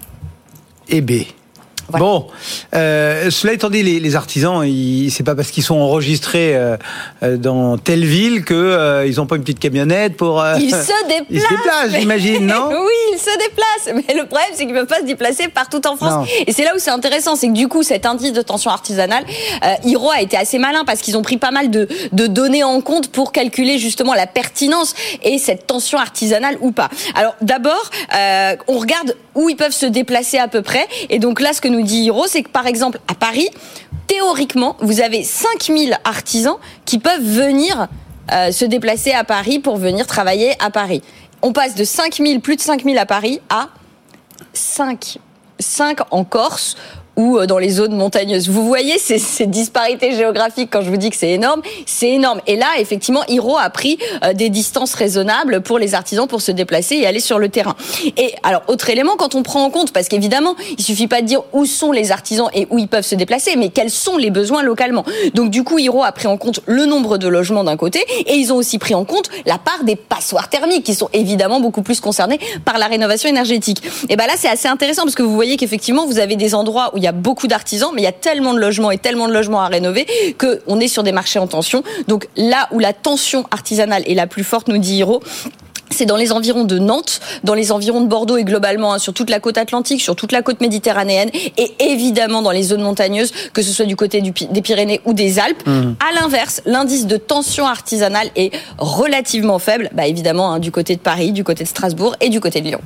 Eh 0.89 1.01
bien, 1.01 1.25
Bon, 1.91 2.27
euh, 2.75 3.31
cela 3.31 3.53
étant 3.53 3.71
dit, 3.71 3.83
les, 3.83 4.01
les 4.01 4.17
artisans, 4.17 4.63
c'est 5.11 5.23
pas 5.23 5.35
parce 5.35 5.51
qu'ils 5.51 5.63
sont 5.63 5.77
enregistrés 5.77 6.57
euh, 6.57 6.77
euh, 7.23 7.37
dans 7.37 7.79
telle 7.79 8.05
ville 8.05 8.45
que 8.45 8.55
euh, 8.55 9.07
ils 9.07 9.21
ont 9.21 9.27
pas 9.27 9.37
une 9.37 9.43
petite 9.43 9.61
camionnette 9.61 10.17
pour. 10.17 10.45
ils 10.59 10.71
se 10.71 11.09
déplacent. 11.09 11.27
Ils 11.31 11.41
se 11.41 11.49
déplacent, 11.49 12.01
j'imagine, 12.01 12.47
non? 12.47 12.69
Oui, 12.71 13.13
ils 13.13 13.19
se 13.19 13.39
déplacent. 13.39 14.05
Mais 14.07 14.15
le 14.15 14.27
problème, 14.27 14.51
c'est 14.55 14.67
qu'ils 14.67 14.75
peuvent 14.75 14.87
pas 14.87 15.01
se 15.01 15.05
déplacer 15.05 15.49
partout 15.49 15.87
en 15.87 15.97
France. 15.97 16.29
Et 16.47 16.53
c'est 16.53 16.65
là 16.65 16.73
où 16.75 16.79
c'est 16.79 16.91
intéressant, 16.91 17.37
c'est 17.37 17.49
que 17.49 17.53
du 17.53 17.69
coup, 17.69 17.83
cet 17.83 18.07
indice 18.07 18.33
de 18.33 18.43
tension 18.43 18.71
artisanale, 18.71 19.25
Hiro 19.85 20.11
a 20.11 20.21
été 20.21 20.37
assez 20.37 20.59
malin 20.59 20.85
parce 20.85 21.01
qu'ils 21.01 21.17
ont 21.17 21.23
pris 21.23 21.37
pas 21.37 21.51
mal 21.51 21.71
de, 21.71 21.89
de 22.13 22.27
données 22.27 22.65
en 22.65 22.81
compte 22.81 23.09
pour 23.09 23.33
calculer 23.33 23.79
justement 23.79 24.15
la 24.15 24.27
pertinence 24.27 24.95
et 25.23 25.39
cette 25.39 25.67
tension 25.67 25.99
artisanale 25.99 26.57
ou 26.61 26.73
pas. 26.73 26.89
Alors 27.15 27.35
d'abord, 27.41 27.91
on 28.69 28.79
regarde 28.79 29.15
où 29.37 29.49
ils 29.49 29.57
peuvent 29.57 29.73
se 29.73 29.87
déplacer 29.87 30.39
à 30.39 30.49
peu 30.49 30.63
près. 30.63 30.87
Et 31.09 31.19
donc 31.19 31.41
là, 31.41 31.53
ce 31.53 31.61
que 31.61 31.69
nous 31.69 31.83
dit 31.83 32.03
Hiro, 32.05 32.27
c'est 32.27 32.43
que 32.43 32.49
par 32.49 32.67
exemple, 32.67 32.99
à 33.07 33.15
Paris, 33.15 33.49
théoriquement, 34.09 34.77
vous 34.81 35.01
avez 35.01 35.23
5000 35.23 35.99
artisans 36.05 36.57
qui 36.85 36.99
peuvent 36.99 37.23
venir 37.23 37.89
euh, 38.33 38.51
se 38.51 38.65
déplacer 38.65 39.13
à 39.13 39.23
Paris 39.23 39.61
pour 39.61 39.77
venir 39.77 40.07
travailler 40.07 40.55
à 40.59 40.71
Paris. 40.71 41.03
On 41.43 41.53
passe 41.53 41.75
de 41.75 41.85
5000, 41.85 42.41
plus 42.41 42.57
de 42.57 42.61
5000 42.61 42.99
à 42.99 43.07
Paris 43.07 43.41
à 43.51 43.69
5. 44.53 45.19
5 45.59 45.99
en 46.11 46.25
Corse 46.25 46.77
ou 47.17 47.39
euh, 47.39 47.47
dans 47.47 47.59
les 47.59 47.71
zones 47.71 47.97
montagneuses. 47.97 48.49
Vous 48.49 48.67
voyez 48.67 48.99
ces, 48.99 49.19
ces 49.19 49.47
disparités 49.47 50.13
géographiques 50.13 50.69
quand 50.71 50.83
je 50.83 50.91
vous 50.91 50.97
dis 50.97 51.11
que 51.11 51.17
c'est 51.17 51.31
énorme, 51.31 51.63
c'est 51.87 52.11
énorme. 52.11 52.41
Et 52.47 52.57
là, 52.57 52.67
effectivement, 52.79 53.23
Hiro 53.29 53.57
a 53.59 53.69
pris 53.71 53.99
euh, 54.25 54.33
des 54.33 54.51
distances 54.51 54.95
raisonnables 54.95 55.61
pour 55.63 55.79
les 55.79 55.95
artisans 55.95 56.27
pour 56.27 56.43
se 56.43 56.53
déplacer 56.53 56.97
et 56.97 57.07
aller 57.07 57.21
sur 57.21 57.39
le 57.39 57.49
terrain. 57.49 57.77
Et 58.17 58.35
alors, 58.43 58.63
autre 58.69 58.91
élément, 58.91 59.17
quand 59.17 59.35
on 59.35 59.43
prend 59.43 59.65
en 59.65 59.71
compte, 59.71 59.93
parce 59.93 60.09
qu'évidemment, 60.09 60.55
il 60.79 60.85
suffit 60.85 61.09
pas 61.09 61.23
de 61.23 61.27
dire 61.27 61.43
où 61.53 61.67
sont 61.67 61.93
les 61.93 62.13
artisans 62.13 62.49
et 62.55 62.67
où 62.71 62.79
ils 62.79 62.89
peuvent 62.89 63.05
se 63.05 63.15
déplacer, 63.15 63.57
mais 63.57 63.71
quels 63.71 63.91
sont 63.91 64.17
les 64.17 64.31
besoins 64.31 64.63
localement. 64.63 65.05
Donc, 65.35 65.51
du 65.51 65.65
coup, 65.65 65.79
Hiro 65.79 66.03
a 66.05 66.13
pris 66.13 66.27
en 66.27 66.37
compte 66.37 66.61
le 66.67 66.87
nombre 66.87 67.19
de 67.19 67.29
logements 67.29 67.65
d'un 67.65 67.77
côté 67.77 68.05
et 68.27 68.35
ils 68.35 68.53
ont 68.53 68.57
aussi 68.57 68.79
pris 68.79 68.95
en 68.95 69.05
compte 69.05 69.31
la 69.47 69.59
part 69.59 69.85
des 69.85 69.97
passoires 69.97 70.49
thermiques 70.49 70.85
qui 70.85 70.95
sont 70.95 71.09
évidemment 71.13 71.61
beaucoup 71.61 71.83
plus 71.83 72.01
concernés 72.01 72.39
par 72.65 72.79
la 72.79 72.87
rénovation 72.87 73.29
énergétique. 73.29 73.83
Et 74.09 74.17
ben 74.17 74.27
là, 74.27 74.35
c'est 74.37 74.49
assez 74.49 74.69
intéressant 74.69 75.03
parce 75.03 75.15
que 75.15 75.23
vous 75.23 75.35
voyez 75.35 75.57
qu'effectivement, 75.57 76.07
vous 76.07 76.19
avez 76.19 76.37
des 76.37 76.55
endroits 76.55 76.91
où 76.95 76.99
il 76.99 77.05
y 77.05 77.06
a 77.07 77.13
beaucoup 77.13 77.47
d'artisans, 77.47 77.91
mais 77.95 78.03
il 78.03 78.05
y 78.05 78.09
a 78.09 78.13
tellement 78.13 78.55
de 78.55 78.61
logements 78.61 78.91
et 78.91 78.99
tellement 78.99 79.29
de 79.29 79.33
logements 79.33 79.61
à 79.61 79.69
rénover 79.69 80.07
qu'on 80.39 80.81
est 80.81 80.89
sur 80.89 81.03
des 81.03 81.13
marchés 81.13 81.39
en 81.39 81.47
tension. 81.47 81.83
Donc 82.09 82.29
là 82.37 82.69
où 82.73 82.79
la 82.79 82.93
tension 82.93 83.45
artisanale 83.51 84.03
est 84.07 84.15
la 84.15 84.27
plus 84.27 84.45
forte, 84.45 84.69
nous 84.69 84.79
dit 84.79 84.97
Hiro, 84.97 85.23
c'est 85.91 86.07
dans 86.07 86.17
les 86.17 86.33
environs 86.33 86.65
de 86.65 86.79
Nantes, 86.79 87.21
dans 87.45 87.55
les 87.55 87.73
environs 87.73 88.01
de 88.01 88.07
Bordeaux 88.07 88.37
et 88.37 88.45
globalement 88.45 88.93
hein, 88.93 88.99
sur 88.99 89.15
toute 89.15 89.31
la 89.31 89.41
côte 89.41 89.59
atlantique, 89.59 90.01
sur 90.01 90.17
toute 90.17 90.33
la 90.33 90.43
côte 90.43 90.61
méditerranéenne 90.61 91.31
et 91.57 91.75
évidemment 91.81 92.43
dans 92.43 92.51
les 92.51 92.65
zones 92.65 92.83
montagneuses, 92.83 93.33
que 93.53 93.63
ce 93.63 93.73
soit 93.73 93.87
du 93.87 93.97
côté 93.97 94.21
des 94.21 94.63
Pyrénées 94.63 95.01
ou 95.05 95.13
des 95.13 95.39
Alpes. 95.39 95.67
Mmh. 95.67 95.95
À 96.01 96.21
l'inverse, 96.21 96.63
l'indice 96.67 97.07
de 97.07 97.17
tension 97.17 97.67
artisanale 97.67 98.31
est 98.37 98.53
relativement 98.79 99.59
faible, 99.59 99.91
bah 99.93 100.07
évidemment 100.07 100.53
hein, 100.53 100.59
du 100.59 100.71
côté 100.71 100.97
de 100.97 101.01
Paris, 101.01 101.33
du 101.33 101.45
côté 101.45 101.65
de 101.65 101.69
Strasbourg 101.69 102.17
et 102.21 102.29
du 102.29 102.41
côté 102.41 102.61
de 102.61 102.67
Lyon. 102.67 102.81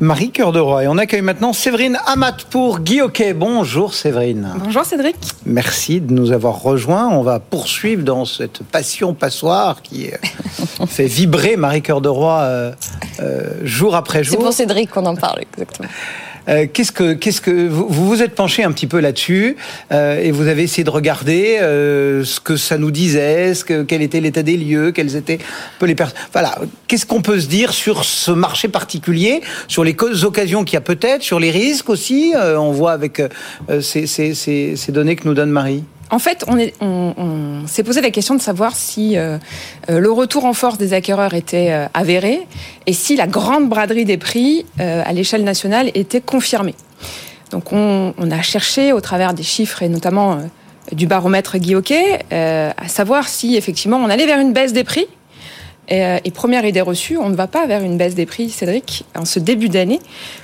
Marie 0.00 0.30
Cœur 0.30 0.52
de 0.52 0.60
Roi. 0.60 0.84
Et 0.84 0.88
on 0.88 0.96
accueille 0.96 1.22
maintenant 1.22 1.52
Séverine 1.52 1.98
Amat 2.06 2.36
pour 2.50 2.78
Guy 2.78 3.00
Bonjour 3.34 3.94
Séverine. 3.94 4.54
Bonjour 4.62 4.84
Cédric. 4.84 5.16
Merci 5.44 6.00
de 6.00 6.12
nous 6.12 6.30
avoir 6.30 6.62
rejoints. 6.62 7.08
On 7.08 7.22
va 7.22 7.40
poursuivre 7.40 8.04
dans 8.04 8.24
cette 8.24 8.62
passion 8.62 9.12
passoire 9.14 9.82
qui 9.82 10.10
euh, 10.10 10.16
fait 10.86 11.06
vibrer 11.06 11.56
Marie 11.56 11.82
Cœur 11.82 12.00
de 12.00 12.08
Roi 12.08 12.40
euh, 12.42 12.72
euh, 13.18 13.54
jour 13.64 13.96
après 13.96 14.22
jour. 14.22 14.36
C'est 14.38 14.44
pour 14.44 14.52
Cédric 14.52 14.90
qu'on 14.90 15.06
en 15.06 15.16
parle 15.16 15.40
exactement. 15.40 15.88
Euh, 16.48 16.66
qu'est-ce 16.72 16.92
que, 16.92 17.12
qu'est-ce 17.12 17.40
que 17.40 17.68
vous 17.68 17.88
vous 17.88 18.22
êtes 18.22 18.34
penché 18.34 18.64
un 18.64 18.72
petit 18.72 18.86
peu 18.86 19.00
là-dessus 19.00 19.56
euh, 19.92 20.20
et 20.20 20.30
vous 20.30 20.48
avez 20.48 20.62
essayé 20.62 20.84
de 20.84 20.90
regarder 20.90 21.58
euh, 21.60 22.24
ce 22.24 22.40
que 22.40 22.56
ça 22.56 22.78
nous 22.78 22.90
disait, 22.90 23.54
ce 23.54 23.64
que, 23.64 23.82
quel 23.82 24.02
était 24.02 24.20
l'état 24.20 24.42
des 24.42 24.56
lieux, 24.56 24.92
quelles 24.92 25.16
étaient 25.16 25.38
un 25.40 25.78
peu 25.78 25.86
les 25.86 25.94
personnes. 25.94 26.18
Voilà, 26.32 26.58
qu'est-ce 26.86 27.06
qu'on 27.06 27.22
peut 27.22 27.40
se 27.40 27.48
dire 27.48 27.72
sur 27.72 28.04
ce 28.04 28.30
marché 28.30 28.68
particulier, 28.68 29.42
sur 29.66 29.84
les 29.84 29.96
occasions 30.24 30.64
qu'il 30.64 30.74
y 30.74 30.78
a 30.78 30.82
peut-être, 30.82 31.22
sur 31.22 31.40
les 31.40 31.50
risques 31.50 31.90
aussi. 31.90 32.32
on 32.36 32.72
voit 32.72 32.92
avec 32.92 33.22
ces, 33.80 34.06
ces, 34.06 34.34
ces, 34.34 34.76
ces 34.76 34.92
données 34.92 35.16
que 35.16 35.26
nous 35.26 35.34
donne 35.34 35.50
Marie 35.50 35.84
en 36.10 36.18
fait, 36.18 36.44
on, 36.48 37.66
s'est 37.66 37.82
posé 37.82 38.00
la 38.00 38.10
question 38.10 38.34
de 38.34 38.40
savoir 38.40 38.74
si 38.74 39.16
euh, 39.16 39.38
euh, 39.90 39.98
le 39.98 40.10
retour 40.10 40.44
en 40.46 40.54
force 40.54 40.78
des 40.78 40.94
acquéreurs 40.94 41.34
était 41.34 41.70
euh, 41.70 41.86
avéré 41.92 42.46
et 42.86 42.92
si 42.92 43.14
la 43.16 43.26
grande 43.26 43.68
braderie 43.68 44.04
des 44.04 44.16
prix 44.16 44.64
à 44.78 45.12
l'échelle 45.12 45.44
nationale 45.44 45.90
était 45.94 46.20
confirmée. 46.20 46.74
Donc 47.50 47.72
on, 47.72 48.12
a 48.30 48.42
cherché 48.42 48.92
au 48.92 49.00
travers 49.00 49.34
des 49.34 49.42
chiffres 49.42 49.82
et 49.82 49.88
notamment 49.88 50.38
du 50.92 51.06
baromètre 51.06 51.58
Guy 51.58 51.74
à 52.30 52.88
savoir 52.88 53.28
si 53.28 53.56
effectivement 53.56 53.98
on 53.98 54.08
allait 54.08 54.26
vers 54.26 54.38
une 54.38 54.52
baisse 54.52 54.72
des 54.72 54.84
prix 54.84 55.06
euh, 55.90 56.18
et, 56.24 56.30
première 56.30 56.64
idée 56.64 56.80
reçue, 56.80 57.16
on 57.16 57.28
ne 57.28 57.34
va 57.34 57.46
pas 57.46 57.66
vers 57.66 57.82
une 57.82 57.96
baisse 57.96 58.14
des 58.14 58.26
prix, 58.26 58.50
Cédric, 58.50 59.04
en 59.16 59.24
ce 59.24 59.38
début 59.38 59.68
d'année, 59.68 60.00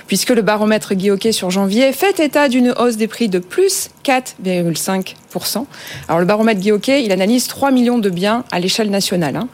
puisque 0.07 0.31
le 0.31 0.41
baromètre 0.41 0.95
Guy 0.95 1.11
sur 1.31 1.51
janvier 1.51 1.91
fait 1.93 2.19
état 2.19 2.49
d'une 2.49 2.73
hausse 2.77 2.97
des 2.97 3.07
prix 3.07 3.29
de 3.29 3.39
plus 3.39 3.89
4,5%. 4.03 5.65
Alors 6.07 6.19
le 6.19 6.25
baromètre 6.25 6.59
Guy 6.61 6.71
il 7.03 7.11
analyse 7.11 7.47
3 7.47 7.71
millions 7.71 7.99
de 7.99 8.09
biens 8.09 8.43
à 8.51 8.59
l'échelle 8.59 8.89
nationale. 8.89 9.35
Hein. 9.35 9.47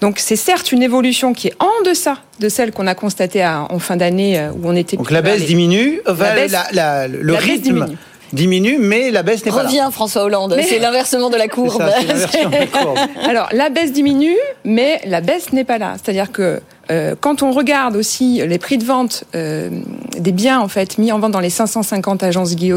Donc 0.00 0.18
c'est 0.18 0.36
certes 0.36 0.72
une 0.72 0.82
évolution 0.82 1.32
qui 1.32 1.48
est 1.48 1.54
en 1.60 1.88
deçà 1.88 2.18
de 2.40 2.48
celle 2.48 2.72
qu'on 2.72 2.86
a 2.86 2.94
constatée 2.94 3.44
en 3.46 3.78
fin 3.78 3.96
d'année 3.96 4.38
euh, 4.38 4.50
où 4.50 4.60
on 4.64 4.76
était... 4.76 4.96
Donc 4.96 5.10
la 5.10 5.22
baisse 5.22 5.44
diminue, 5.44 6.00
la 6.72 7.08
le 7.08 7.34
rythme 7.34 7.62
diminue, 7.62 7.96
mais 8.32 9.10
la 9.10 9.22
baisse 9.22 9.44
n'est 9.44 9.50
pas 9.50 9.62
là. 9.62 9.68
Reviens 9.68 9.90
François 9.90 10.24
Hollande, 10.24 10.56
c'est 10.66 10.78
l'inversement 10.78 11.30
de 11.30 11.36
la 11.36 11.48
courbe. 11.48 11.82
Alors 13.24 13.48
la 13.52 13.70
baisse 13.70 13.92
diminue, 13.92 14.36
mais 14.64 15.00
la 15.04 15.20
baisse 15.20 15.52
n'est 15.52 15.64
pas 15.64 15.78
là. 15.78 15.94
C'est-à-dire 16.02 16.32
que 16.32 16.60
euh, 16.90 17.14
quand 17.20 17.42
on 17.42 17.52
regarde 17.52 17.96
aussi 17.96 18.40
les 18.46 18.58
prix 18.58 18.78
de 18.78 18.84
vente 18.84 19.24
euh, 19.34 19.68
des 20.18 20.32
biens 20.32 20.58
en 20.58 20.68
fait 20.68 20.96
mis 20.96 21.12
en 21.12 21.18
vente 21.18 21.32
dans 21.32 21.40
les 21.40 21.50
550 21.50 22.22
agences 22.22 22.56
Guy 22.56 22.72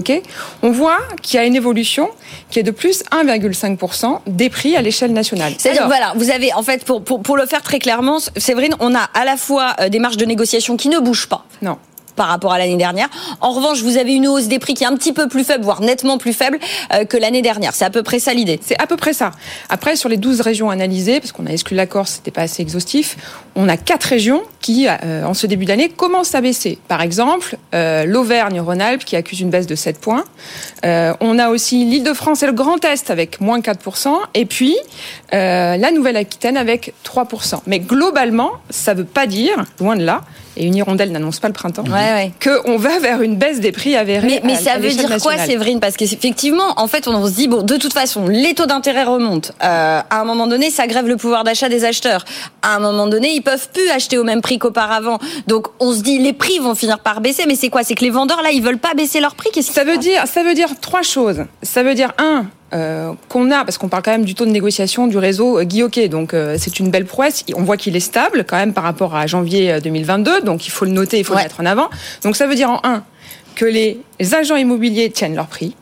on 0.63 0.71
voit 0.71 0.97
qu'il 1.21 1.39
y 1.39 1.43
a 1.43 1.45
une 1.45 1.55
évolution 1.55 2.09
qui 2.49 2.59
est 2.59 2.63
de 2.63 2.71
plus 2.71 3.03
1,5% 3.11 4.19
des 4.27 4.49
prix 4.49 4.75
à 4.75 4.81
l'échelle 4.81 5.13
nationale. 5.13 5.53
C'est-à-dire 5.57 5.87
voilà, 5.87 6.13
vous 6.15 6.29
avez 6.29 6.53
en 6.53 6.63
fait 6.63 6.83
pour, 6.83 7.03
pour, 7.03 7.21
pour 7.21 7.37
le 7.37 7.45
faire 7.45 7.61
très 7.61 7.79
clairement, 7.79 8.17
Séverine, 8.37 8.75
on 8.79 8.93
a 8.95 9.09
à 9.13 9.23
la 9.23 9.37
fois 9.37 9.75
euh, 9.79 9.89
des 9.89 9.99
marges 9.99 10.17
de 10.17 10.25
négociation 10.25 10.75
qui 10.75 10.89
ne 10.89 10.99
bougent 10.99 11.29
pas. 11.29 11.45
Non 11.61 11.77
par 12.15 12.27
rapport 12.27 12.53
à 12.53 12.57
l'année 12.57 12.77
dernière. 12.77 13.09
En 13.39 13.51
revanche, 13.51 13.81
vous 13.81 13.97
avez 13.97 14.13
une 14.13 14.27
hausse 14.27 14.47
des 14.47 14.59
prix 14.59 14.73
qui 14.73 14.83
est 14.83 14.87
un 14.87 14.95
petit 14.95 15.13
peu 15.13 15.27
plus 15.27 15.43
faible, 15.43 15.63
voire 15.63 15.81
nettement 15.81 16.17
plus 16.17 16.33
faible 16.33 16.59
euh, 16.93 17.05
que 17.05 17.17
l'année 17.17 17.41
dernière. 17.41 17.73
C'est 17.73 17.85
à 17.85 17.89
peu 17.89 18.03
près 18.03 18.19
ça 18.19 18.33
l'idée. 18.33 18.59
C'est 18.61 18.79
à 18.81 18.87
peu 18.87 18.97
près 18.97 19.13
ça. 19.13 19.31
Après, 19.69 19.95
sur 19.95 20.09
les 20.09 20.17
12 20.17 20.41
régions 20.41 20.69
analysées, 20.69 21.19
parce 21.19 21.31
qu'on 21.31 21.45
a 21.45 21.51
exclu 21.51 21.75
la 21.75 21.85
Corse, 21.85 22.13
c'était 22.15 22.31
pas 22.31 22.41
assez 22.41 22.61
exhaustif, 22.61 23.17
on 23.55 23.67
a 23.67 23.77
quatre 23.77 24.05
régions 24.05 24.41
qui, 24.61 24.87
euh, 24.87 25.25
en 25.25 25.33
ce 25.33 25.47
début 25.47 25.65
d'année, 25.65 25.89
commencent 25.89 26.35
à 26.35 26.41
baisser. 26.41 26.77
Par 26.87 27.01
exemple, 27.01 27.57
euh, 27.73 28.05
l'Auvergne-Rhône-Alpes 28.05 29.03
qui 29.03 29.15
accuse 29.15 29.41
une 29.41 29.49
baisse 29.49 29.67
de 29.67 29.75
7 29.75 29.99
points. 29.99 30.23
on 30.83 31.39
a 31.39 31.49
aussi 31.49 31.85
l'Île-de-France 31.85 32.43
et 32.43 32.45
le 32.45 32.53
Grand 32.53 32.83
Est 32.85 33.09
avec 33.09 33.41
moins 33.41 33.59
4%. 33.59 34.17
Et 34.33 34.45
puis, 34.45 34.75
la 35.31 35.91
Nouvelle-Aquitaine 35.91 36.57
avec 36.57 36.93
3%. 37.03 37.61
Mais 37.67 37.79
globalement, 37.79 38.51
ça 38.69 38.93
veut 38.93 39.05
pas 39.05 39.27
dire, 39.27 39.65
loin 39.79 39.95
de 39.95 40.03
là, 40.03 40.21
et 40.57 40.65
une 40.65 40.75
hirondelle 40.75 41.11
n'annonce 41.11 41.39
pas 41.39 41.47
le 41.47 41.53
printemps, 41.53 41.83
qu'on 42.43 42.77
va 42.77 42.99
vers 42.99 43.21
une 43.21 43.35
baisse 43.35 43.59
des 43.59 43.71
prix 43.71 43.95
avérés. 43.95 44.27
Mais, 44.27 44.41
mais 44.43 44.55
ça 44.55 44.77
veut 44.77 44.89
dire 44.89 45.17
quoi, 45.21 45.37
Séverine? 45.37 45.79
Parce 45.79 45.95
qu'effectivement, 45.95 46.73
en 46.77 46.87
fait, 46.87 47.07
on 47.07 47.25
se 47.25 47.31
dit, 47.31 47.47
bon, 47.47 47.61
de 47.63 47.77
toute 47.77 47.93
façon, 47.93 48.27
les 48.27 48.53
taux 48.53 48.65
d'intérêt 48.65 49.03
remontent. 49.03 49.49
Euh, 49.63 50.01
à 50.09 50.21
un 50.21 50.23
moment 50.23 50.47
donné, 50.47 50.69
ça 50.69 50.87
grève 50.87 51.07
le 51.07 51.17
pouvoir 51.17 51.43
d'achat 51.43 51.69
des 51.69 51.85
acheteurs. 51.85 52.25
À 52.61 52.75
un 52.75 52.79
moment 52.79 53.07
donné, 53.07 53.33
ils 53.33 53.41
peuvent 53.41 53.69
plus 53.73 53.89
acheter 53.89 54.17
au 54.17 54.23
même 54.23 54.41
prix 54.41 54.59
qu'auparavant. 54.59 55.19
Donc, 55.47 55.67
on 55.79 55.93
se 55.93 56.01
dit, 56.01 56.19
les 56.19 56.33
prix 56.33 56.59
vont 56.59 56.75
finir 56.75 56.99
par 56.99 57.21
baisser. 57.21 57.43
Mais 57.47 57.55
c'est 57.55 57.69
quoi? 57.69 57.83
C'est 57.83 57.95
que 57.95 58.03
les 58.03 58.09
vendeurs, 58.09 58.41
là, 58.41 58.51
ils 58.51 58.61
veulent 58.61 58.77
pas 58.77 58.93
baisser 58.93 59.19
leurs 59.19 59.35
prix? 59.35 59.49
Qu'est-ce 59.53 59.71
ça 59.71 59.83
veut 59.83 59.97
dire 59.97 60.25
Ça 60.27 60.43
veut 60.43 60.53
dire 60.53 60.69
trois 60.79 61.01
choses. 61.01 61.45
Ça 61.63 61.83
veut 61.83 61.93
dire, 61.93 62.13
un, 62.17 62.45
euh, 62.73 63.13
qu'on 63.29 63.51
a, 63.51 63.65
parce 63.65 63.77
qu'on 63.77 63.89
parle 63.89 64.03
quand 64.03 64.11
même 64.11 64.25
du 64.25 64.35
taux 64.35 64.45
de 64.45 64.51
négociation 64.51 65.07
du 65.07 65.17
réseau 65.17 65.59
euh, 65.59 65.63
Guy 65.63 65.81
donc 66.09 66.33
euh, 66.33 66.55
c'est 66.57 66.79
une 66.79 66.89
belle 66.89 67.05
prouesse. 67.05 67.43
On 67.55 67.63
voit 67.63 67.77
qu'il 67.77 67.95
est 67.95 68.01
stable 68.01 68.45
quand 68.47 68.57
même 68.57 68.73
par 68.73 68.83
rapport 68.83 69.15
à 69.15 69.27
janvier 69.27 69.79
2022, 69.81 70.41
donc 70.41 70.67
il 70.67 70.69
faut 70.69 70.85
le 70.85 70.91
noter, 70.91 71.19
il 71.19 71.25
faut 71.25 71.33
le 71.33 71.39
mettre 71.39 71.59
en 71.59 71.65
avant. 71.65 71.89
Donc 72.23 72.35
ça 72.35 72.47
veut 72.47 72.55
dire 72.55 72.69
en 72.69 72.79
un 72.83 73.03
que 73.55 73.65
les 73.65 73.99
agents 74.33 74.55
immobiliers 74.55 75.09
tiennent 75.09 75.35
leur 75.35 75.47
prix, 75.47 75.75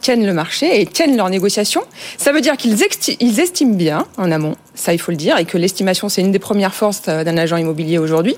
tiennent 0.00 0.26
le 0.26 0.32
marché 0.32 0.80
et 0.80 0.86
tiennent 0.86 1.16
leurs 1.16 1.30
négociations. 1.30 1.82
Ça 2.16 2.32
veut 2.32 2.40
dire 2.40 2.56
qu'ils 2.56 2.76
ils 3.20 3.40
estiment 3.40 3.74
bien 3.74 4.06
en 4.16 4.32
amont, 4.32 4.56
ça 4.74 4.92
il 4.92 4.98
faut 4.98 5.12
le 5.12 5.16
dire, 5.16 5.38
et 5.38 5.44
que 5.44 5.58
l'estimation 5.58 6.08
c'est 6.08 6.22
une 6.22 6.32
des 6.32 6.38
premières 6.38 6.74
forces 6.74 7.02
d'un 7.02 7.36
agent 7.36 7.56
immobilier 7.56 7.98
aujourd'hui. 7.98 8.36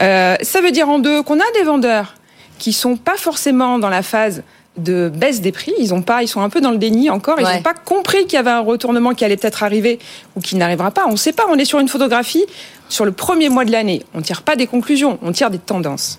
Euh, 0.00 0.36
ça 0.40 0.60
veut 0.60 0.70
dire 0.70 0.88
en 0.88 0.98
deux 0.98 1.22
qu'on 1.22 1.38
a 1.38 1.50
des 1.54 1.62
vendeurs 1.62 2.14
qui 2.58 2.72
sont 2.72 2.96
pas 2.96 3.16
forcément 3.16 3.78
dans 3.78 3.88
la 3.88 4.02
phase 4.02 4.42
de 4.76 5.10
baisse 5.14 5.40
des 5.40 5.52
prix. 5.52 5.72
Ils 5.78 5.92
ont 5.92 6.02
pas, 6.02 6.22
ils 6.22 6.28
sont 6.28 6.40
un 6.40 6.48
peu 6.48 6.60
dans 6.60 6.70
le 6.70 6.78
déni 6.78 7.10
encore. 7.10 7.38
Ils 7.38 7.44
n'ont 7.44 7.62
pas 7.62 7.74
compris 7.74 8.24
qu'il 8.24 8.34
y 8.34 8.38
avait 8.38 8.50
un 8.50 8.60
retournement 8.60 9.12
qui 9.14 9.24
allait 9.24 9.36
peut-être 9.36 9.62
arriver 9.62 9.98
ou 10.36 10.40
qui 10.40 10.56
n'arrivera 10.56 10.90
pas. 10.90 11.04
On 11.06 11.12
ne 11.12 11.16
sait 11.16 11.32
pas. 11.32 11.44
On 11.50 11.56
est 11.56 11.64
sur 11.64 11.78
une 11.78 11.88
photographie 11.88 12.44
sur 12.88 13.04
le 13.04 13.12
premier 13.12 13.48
mois 13.48 13.64
de 13.64 13.72
l'année. 13.72 14.02
On 14.14 14.22
tire 14.22 14.42
pas 14.42 14.56
des 14.56 14.66
conclusions, 14.66 15.18
on 15.22 15.32
tire 15.32 15.50
des 15.50 15.58
tendances. 15.58 16.18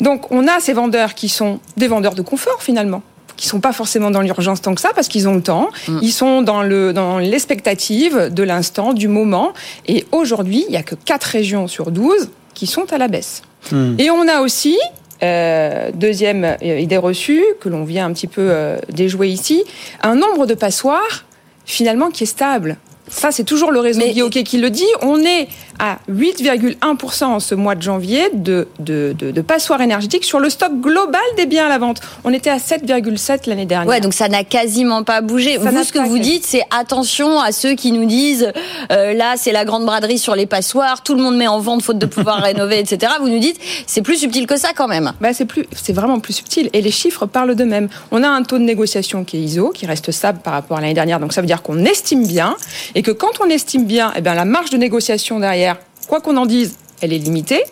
Donc 0.00 0.30
on 0.30 0.46
a 0.46 0.60
ces 0.60 0.72
vendeurs 0.72 1.14
qui 1.14 1.28
sont 1.28 1.60
des 1.76 1.88
vendeurs 1.88 2.14
de 2.14 2.22
confort 2.22 2.62
finalement 2.62 3.02
qui 3.34 3.48
sont 3.48 3.60
pas 3.60 3.72
forcément 3.72 4.10
dans 4.10 4.20
l'urgence 4.20 4.62
tant 4.62 4.74
que 4.74 4.80
ça 4.80 4.90
parce 4.94 5.08
qu'ils 5.08 5.26
ont 5.26 5.34
le 5.34 5.42
temps. 5.42 5.70
Mm. 5.88 5.98
Ils 6.02 6.12
sont 6.12 6.42
dans 6.42 6.62
le 6.62 6.92
dans 6.92 7.18
l'expectative 7.18 8.28
de 8.30 8.42
l'instant, 8.44 8.92
du 8.92 9.08
moment. 9.08 9.52
Et 9.88 10.06
aujourd'hui, 10.12 10.64
il 10.68 10.72
y 10.72 10.76
a 10.76 10.84
que 10.84 10.94
4 10.94 11.24
régions 11.24 11.66
sur 11.66 11.90
12 11.90 12.30
qui 12.54 12.68
sont 12.68 12.92
à 12.92 12.98
la 12.98 13.08
baisse. 13.08 13.42
Mm. 13.72 13.94
Et 13.98 14.10
on 14.10 14.28
a 14.28 14.42
aussi 14.42 14.78
euh, 15.22 15.90
deuxième 15.94 16.44
euh, 16.44 16.80
idée 16.80 16.96
reçue, 16.96 17.44
que 17.60 17.68
l'on 17.68 17.84
vient 17.84 18.06
un 18.06 18.12
petit 18.12 18.26
peu 18.26 18.48
euh, 18.50 18.78
déjouer 18.88 19.28
ici, 19.28 19.62
un 20.02 20.16
nombre 20.16 20.46
de 20.46 20.54
passoires 20.54 21.24
finalement 21.64 22.10
qui 22.10 22.24
est 22.24 22.26
stable. 22.26 22.76
Ça, 23.08 23.30
c'est 23.30 23.44
toujours 23.44 23.70
le 23.70 23.80
réseau 23.80 24.00
Mais... 24.00 24.42
qui 24.42 24.58
le 24.58 24.70
dit. 24.70 24.86
On 25.00 25.20
est 25.20 25.48
à 25.78 25.98
8,1% 26.10 27.24
en 27.24 27.40
ce 27.40 27.54
mois 27.54 27.74
de 27.74 27.82
janvier 27.82 28.30
de, 28.32 28.68
de, 28.78 29.14
de, 29.18 29.30
de, 29.30 29.40
passoires 29.40 29.80
énergétiques 29.80 30.24
sur 30.24 30.40
le 30.40 30.50
stock 30.50 30.72
global 30.80 31.20
des 31.36 31.46
biens 31.46 31.66
à 31.66 31.68
la 31.68 31.78
vente. 31.78 32.00
On 32.24 32.32
était 32.32 32.50
à 32.50 32.58
7,7 32.58 33.48
l'année 33.48 33.66
dernière. 33.66 33.88
Ouais, 33.88 34.00
donc 34.00 34.14
ça 34.14 34.28
n'a 34.28 34.44
quasiment 34.44 35.02
pas 35.02 35.20
bougé. 35.20 35.56
vous, 35.58 35.82
ce 35.82 35.92
que 35.92 35.98
vous 35.98 36.18
dites, 36.18 36.44
c'est 36.44 36.62
attention 36.70 37.40
à 37.40 37.52
ceux 37.52 37.74
qui 37.74 37.92
nous 37.92 38.04
disent 38.04 38.52
euh, 38.90 39.14
là, 39.14 39.34
c'est 39.36 39.52
la 39.52 39.64
grande 39.64 39.84
braderie 39.84 40.18
sur 40.18 40.36
les 40.36 40.46
passoires, 40.46 41.02
tout 41.02 41.14
le 41.14 41.22
monde 41.22 41.36
met 41.36 41.48
en 41.48 41.60
vente 41.60 41.82
faute 41.82 41.98
de 41.98 42.06
pouvoir 42.06 42.36
rénover, 42.42 42.78
etc. 42.78 43.12
Vous 43.20 43.28
nous 43.28 43.38
dites, 43.38 43.58
c'est 43.86 44.02
plus 44.02 44.16
subtil 44.16 44.46
que 44.46 44.56
ça 44.56 44.70
quand 44.74 44.88
même. 44.88 45.12
Bah, 45.20 45.32
c'est 45.32 45.44
plus, 45.44 45.66
c'est 45.72 45.92
vraiment 45.92 46.20
plus 46.20 46.34
subtil. 46.34 46.70
Et 46.72 46.80
les 46.80 46.90
chiffres 46.90 47.26
parlent 47.26 47.54
d'eux-mêmes. 47.54 47.88
On 48.10 48.22
a 48.22 48.28
un 48.28 48.42
taux 48.42 48.58
de 48.58 48.64
négociation 48.64 49.24
qui 49.24 49.38
est 49.38 49.40
ISO, 49.40 49.70
qui 49.70 49.86
reste 49.86 50.10
stable 50.10 50.40
par 50.42 50.52
rapport 50.52 50.78
à 50.78 50.80
l'année 50.80 50.94
dernière. 50.94 51.20
Donc 51.20 51.32
ça 51.32 51.40
veut 51.40 51.46
dire 51.46 51.62
qu'on 51.62 51.84
estime 51.84 52.26
bien 52.26 52.56
et 52.94 53.02
que 53.02 53.10
quand 53.10 53.40
on 53.40 53.48
estime 53.48 53.84
bien, 53.84 54.12
eh 54.16 54.20
bien 54.20 54.34
la 54.34 54.44
marge 54.44 54.70
de 54.70 54.76
négociation 54.76 55.40
derrière 55.40 55.71
quoi 56.12 56.20
qu'on 56.20 56.36
en 56.36 56.44
dise, 56.44 56.76
elle 57.00 57.14
est 57.14 57.18
limitée. 57.18 57.64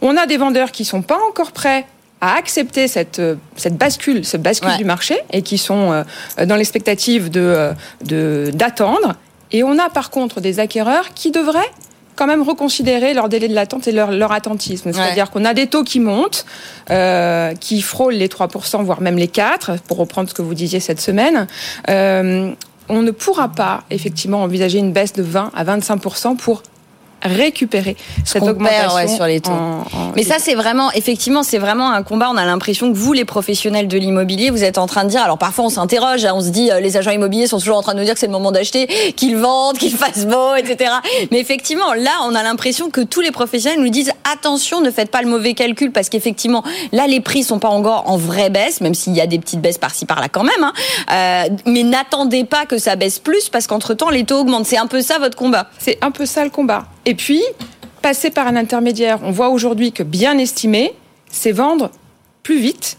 On 0.00 0.16
a 0.16 0.26
des 0.26 0.36
vendeurs 0.36 0.70
qui 0.70 0.84
sont 0.84 1.02
pas 1.02 1.18
encore 1.28 1.50
prêts 1.50 1.86
à 2.20 2.36
accepter 2.36 2.86
cette, 2.86 3.18
euh, 3.18 3.34
cette 3.56 3.76
bascule, 3.76 4.24
ce 4.24 4.36
bascule 4.36 4.76
du 4.76 4.84
marché 4.84 5.18
et 5.32 5.42
qui 5.42 5.58
sont 5.58 5.90
euh, 5.90 6.46
dans 6.46 6.54
l'expectative 6.54 7.30
de, 7.30 7.74
euh, 8.12 8.52
d'attendre. 8.52 9.16
Et 9.50 9.64
on 9.64 9.76
a 9.76 9.90
par 9.90 10.10
contre 10.10 10.40
des 10.40 10.60
acquéreurs 10.60 11.14
qui 11.16 11.32
devraient 11.32 11.72
quand 12.14 12.28
même 12.28 12.42
reconsidérer 12.42 13.12
leur 13.12 13.28
délai 13.28 13.48
de 13.48 13.54
l'attente 13.56 13.88
et 13.88 13.92
leur, 13.92 14.12
leur 14.12 14.30
attentisme. 14.30 14.92
C'est-à-dire 14.92 15.32
qu'on 15.32 15.44
a 15.44 15.52
des 15.52 15.66
taux 15.66 15.82
qui 15.82 15.98
montent, 15.98 16.46
qui 17.60 17.82
frôlent 17.82 18.14
les 18.14 18.28
3%, 18.28 18.84
voire 18.84 19.00
même 19.00 19.16
les 19.16 19.26
4%, 19.26 19.78
pour 19.88 19.96
reprendre 19.96 20.28
ce 20.28 20.34
que 20.34 20.42
vous 20.42 20.54
disiez 20.54 20.78
cette 20.78 21.00
semaine. 21.00 21.48
on 21.88 23.02
ne 23.02 23.10
pourra 23.10 23.48
pas 23.48 23.84
effectivement 23.90 24.42
envisager 24.42 24.78
une 24.78 24.92
baisse 24.92 25.14
de 25.14 25.22
20 25.22 25.50
à 25.56 25.64
25% 25.64 26.36
pour 26.36 26.62
récupérer 27.22 27.96
cette 28.24 28.42
augmentation 28.42 29.16
sur 29.16 29.26
les 29.26 29.40
taux. 29.40 29.52
Mais 30.16 30.22
ça, 30.22 30.36
c'est 30.38 30.54
vraiment, 30.54 30.90
effectivement, 30.92 31.42
c'est 31.42 31.58
vraiment 31.58 31.90
un 31.90 32.02
combat. 32.02 32.28
On 32.30 32.36
a 32.36 32.44
l'impression 32.44 32.92
que 32.92 32.96
vous, 32.96 33.12
les 33.12 33.24
professionnels 33.24 33.88
de 33.88 33.98
l'immobilier, 33.98 34.50
vous 34.50 34.64
êtes 34.64 34.78
en 34.78 34.86
train 34.86 35.04
de 35.04 35.10
dire. 35.10 35.22
Alors 35.22 35.38
parfois, 35.38 35.66
on 35.66 35.70
s'interroge, 35.70 36.24
hein, 36.24 36.32
on 36.34 36.40
se 36.40 36.48
dit, 36.48 36.70
euh, 36.70 36.80
les 36.80 36.96
agents 36.96 37.10
immobiliers 37.10 37.46
sont 37.46 37.58
toujours 37.58 37.76
en 37.76 37.82
train 37.82 37.94
de 37.94 37.98
nous 37.98 38.04
dire 38.04 38.14
que 38.14 38.20
c'est 38.20 38.26
le 38.26 38.32
moment 38.32 38.52
d'acheter, 38.52 38.86
qu'ils 39.16 39.36
vendent, 39.36 39.78
qu'ils 39.78 39.94
fassent 39.94 40.26
beau, 40.26 40.54
etc. 40.56 40.92
Mais 41.30 41.40
effectivement, 41.40 41.92
là, 41.94 42.10
on 42.24 42.34
a 42.34 42.42
l'impression 42.42 42.90
que 42.90 43.00
tous 43.00 43.20
les 43.20 43.30
professionnels 43.30 43.80
nous 43.80 43.90
disent 43.90 44.12
attention, 44.32 44.80
ne 44.80 44.90
faites 44.90 45.10
pas 45.10 45.22
le 45.22 45.28
mauvais 45.28 45.54
calcul 45.54 45.92
parce 45.92 46.08
qu'effectivement, 46.08 46.62
là, 46.92 47.06
les 47.06 47.20
prix 47.20 47.42
sont 47.42 47.58
pas 47.58 47.68
encore 47.68 48.04
en 48.06 48.16
vraie 48.16 48.50
baisse, 48.50 48.80
même 48.80 48.94
s'il 48.94 49.14
y 49.14 49.20
a 49.20 49.26
des 49.26 49.38
petites 49.38 49.60
baisses 49.60 49.78
par-ci 49.78 50.06
par-là 50.06 50.28
quand 50.28 50.44
même. 50.44 50.62
Hein. 50.62 50.72
Euh, 51.12 51.54
mais 51.66 51.82
n'attendez 51.82 52.44
pas 52.44 52.66
que 52.66 52.78
ça 52.78 52.96
baisse 52.96 53.18
plus 53.18 53.48
parce 53.48 53.66
qu'entre 53.66 53.94
temps, 53.94 54.10
les 54.10 54.24
taux 54.24 54.40
augmentent. 54.40 54.66
C'est 54.66 54.78
un 54.78 54.86
peu 54.86 55.02
ça 55.02 55.18
votre 55.18 55.36
combat. 55.36 55.66
C'est 55.78 55.98
un 56.02 56.10
peu 56.10 56.26
ça 56.26 56.44
le 56.44 56.50
combat. 56.50 56.86
Et 57.10 57.16
puis, 57.16 57.42
passer 58.02 58.30
par 58.30 58.46
un 58.46 58.54
intermédiaire, 58.54 59.18
on 59.24 59.32
voit 59.32 59.48
aujourd'hui 59.48 59.90
que 59.90 60.04
bien 60.04 60.38
estimer, 60.38 60.94
c'est 61.28 61.50
vendre 61.50 61.90
plus 62.44 62.60
vite, 62.60 62.98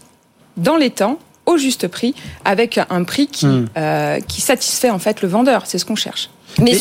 dans 0.58 0.76
les 0.76 0.90
temps, 0.90 1.18
au 1.46 1.56
juste 1.56 1.88
prix, 1.88 2.14
avec 2.44 2.78
un 2.90 3.04
prix 3.04 3.26
qui, 3.26 3.46
hmm. 3.46 3.68
euh, 3.78 4.20
qui 4.20 4.42
satisfait 4.42 4.90
en 4.90 4.98
fait 4.98 5.22
le 5.22 5.28
vendeur. 5.28 5.62
C'est 5.64 5.78
ce 5.78 5.86
qu'on 5.86 5.96
cherche. 5.96 6.28
Mais 6.60 6.78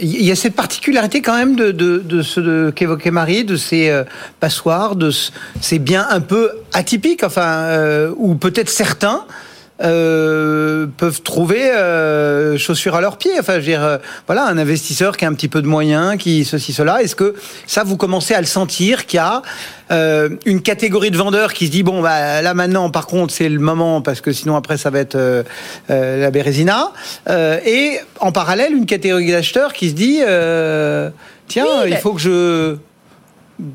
il 0.00 0.24
y 0.24 0.32
a 0.32 0.34
cette 0.34 0.56
particularité 0.56 1.22
quand 1.22 1.36
même 1.36 1.54
de, 1.54 1.70
de, 1.70 1.98
de 1.98 2.22
ce 2.22 2.70
qu'évoquait 2.70 3.12
Marie, 3.12 3.44
de 3.44 3.54
ces 3.54 3.88
euh, 3.88 4.02
passoires, 4.40 4.96
de 4.96 5.12
ces 5.60 5.78
biens 5.78 6.08
un 6.10 6.20
peu 6.20 6.50
atypiques, 6.72 7.22
enfin, 7.22 7.46
euh, 7.46 8.12
ou 8.16 8.34
peut-être 8.34 8.70
certains 8.70 9.24
euh, 9.82 10.86
peuvent 10.96 11.22
trouver 11.22 11.70
euh, 11.70 12.56
chaussures 12.56 12.94
à 12.94 13.00
leurs 13.00 13.18
pieds. 13.18 13.32
Enfin, 13.38 13.54
je 13.54 13.58
veux 13.58 13.64
dire, 13.64 13.84
euh, 13.84 13.98
voilà, 14.26 14.46
un 14.46 14.56
investisseur 14.58 15.16
qui 15.16 15.24
a 15.24 15.28
un 15.28 15.34
petit 15.34 15.48
peu 15.48 15.60
de 15.60 15.66
moyens, 15.66 16.16
qui 16.16 16.44
ceci, 16.44 16.72
cela. 16.72 17.02
Est-ce 17.02 17.16
que 17.16 17.34
ça, 17.66 17.84
vous 17.84 17.96
commencez 17.96 18.34
à 18.34 18.40
le 18.40 18.46
sentir 18.46 19.06
qu'il 19.06 19.18
y 19.18 19.20
a 19.20 19.42
euh, 19.90 20.30
une 20.46 20.62
catégorie 20.62 21.10
de 21.10 21.16
vendeurs 21.16 21.52
qui 21.52 21.66
se 21.66 21.72
dit 21.72 21.82
bon, 21.82 22.00
bah, 22.00 22.42
là 22.42 22.54
maintenant, 22.54 22.90
par 22.90 23.06
contre, 23.06 23.32
c'est 23.34 23.48
le 23.48 23.60
moment 23.60 24.00
parce 24.00 24.20
que 24.20 24.32
sinon 24.32 24.56
après 24.56 24.78
ça 24.78 24.90
va 24.90 24.98
être 24.98 25.16
euh, 25.16 25.42
la 25.88 26.30
Bérésina. 26.30 26.92
et 27.28 27.98
en 28.20 28.32
parallèle, 28.32 28.72
une 28.72 28.86
catégorie 28.86 29.30
d'acheteurs 29.30 29.72
qui 29.72 29.90
se 29.90 29.94
dit 29.94 30.20
tiens, 31.48 31.84
il 31.86 31.96
faut 31.96 32.14
que 32.14 32.20
je 32.20 32.76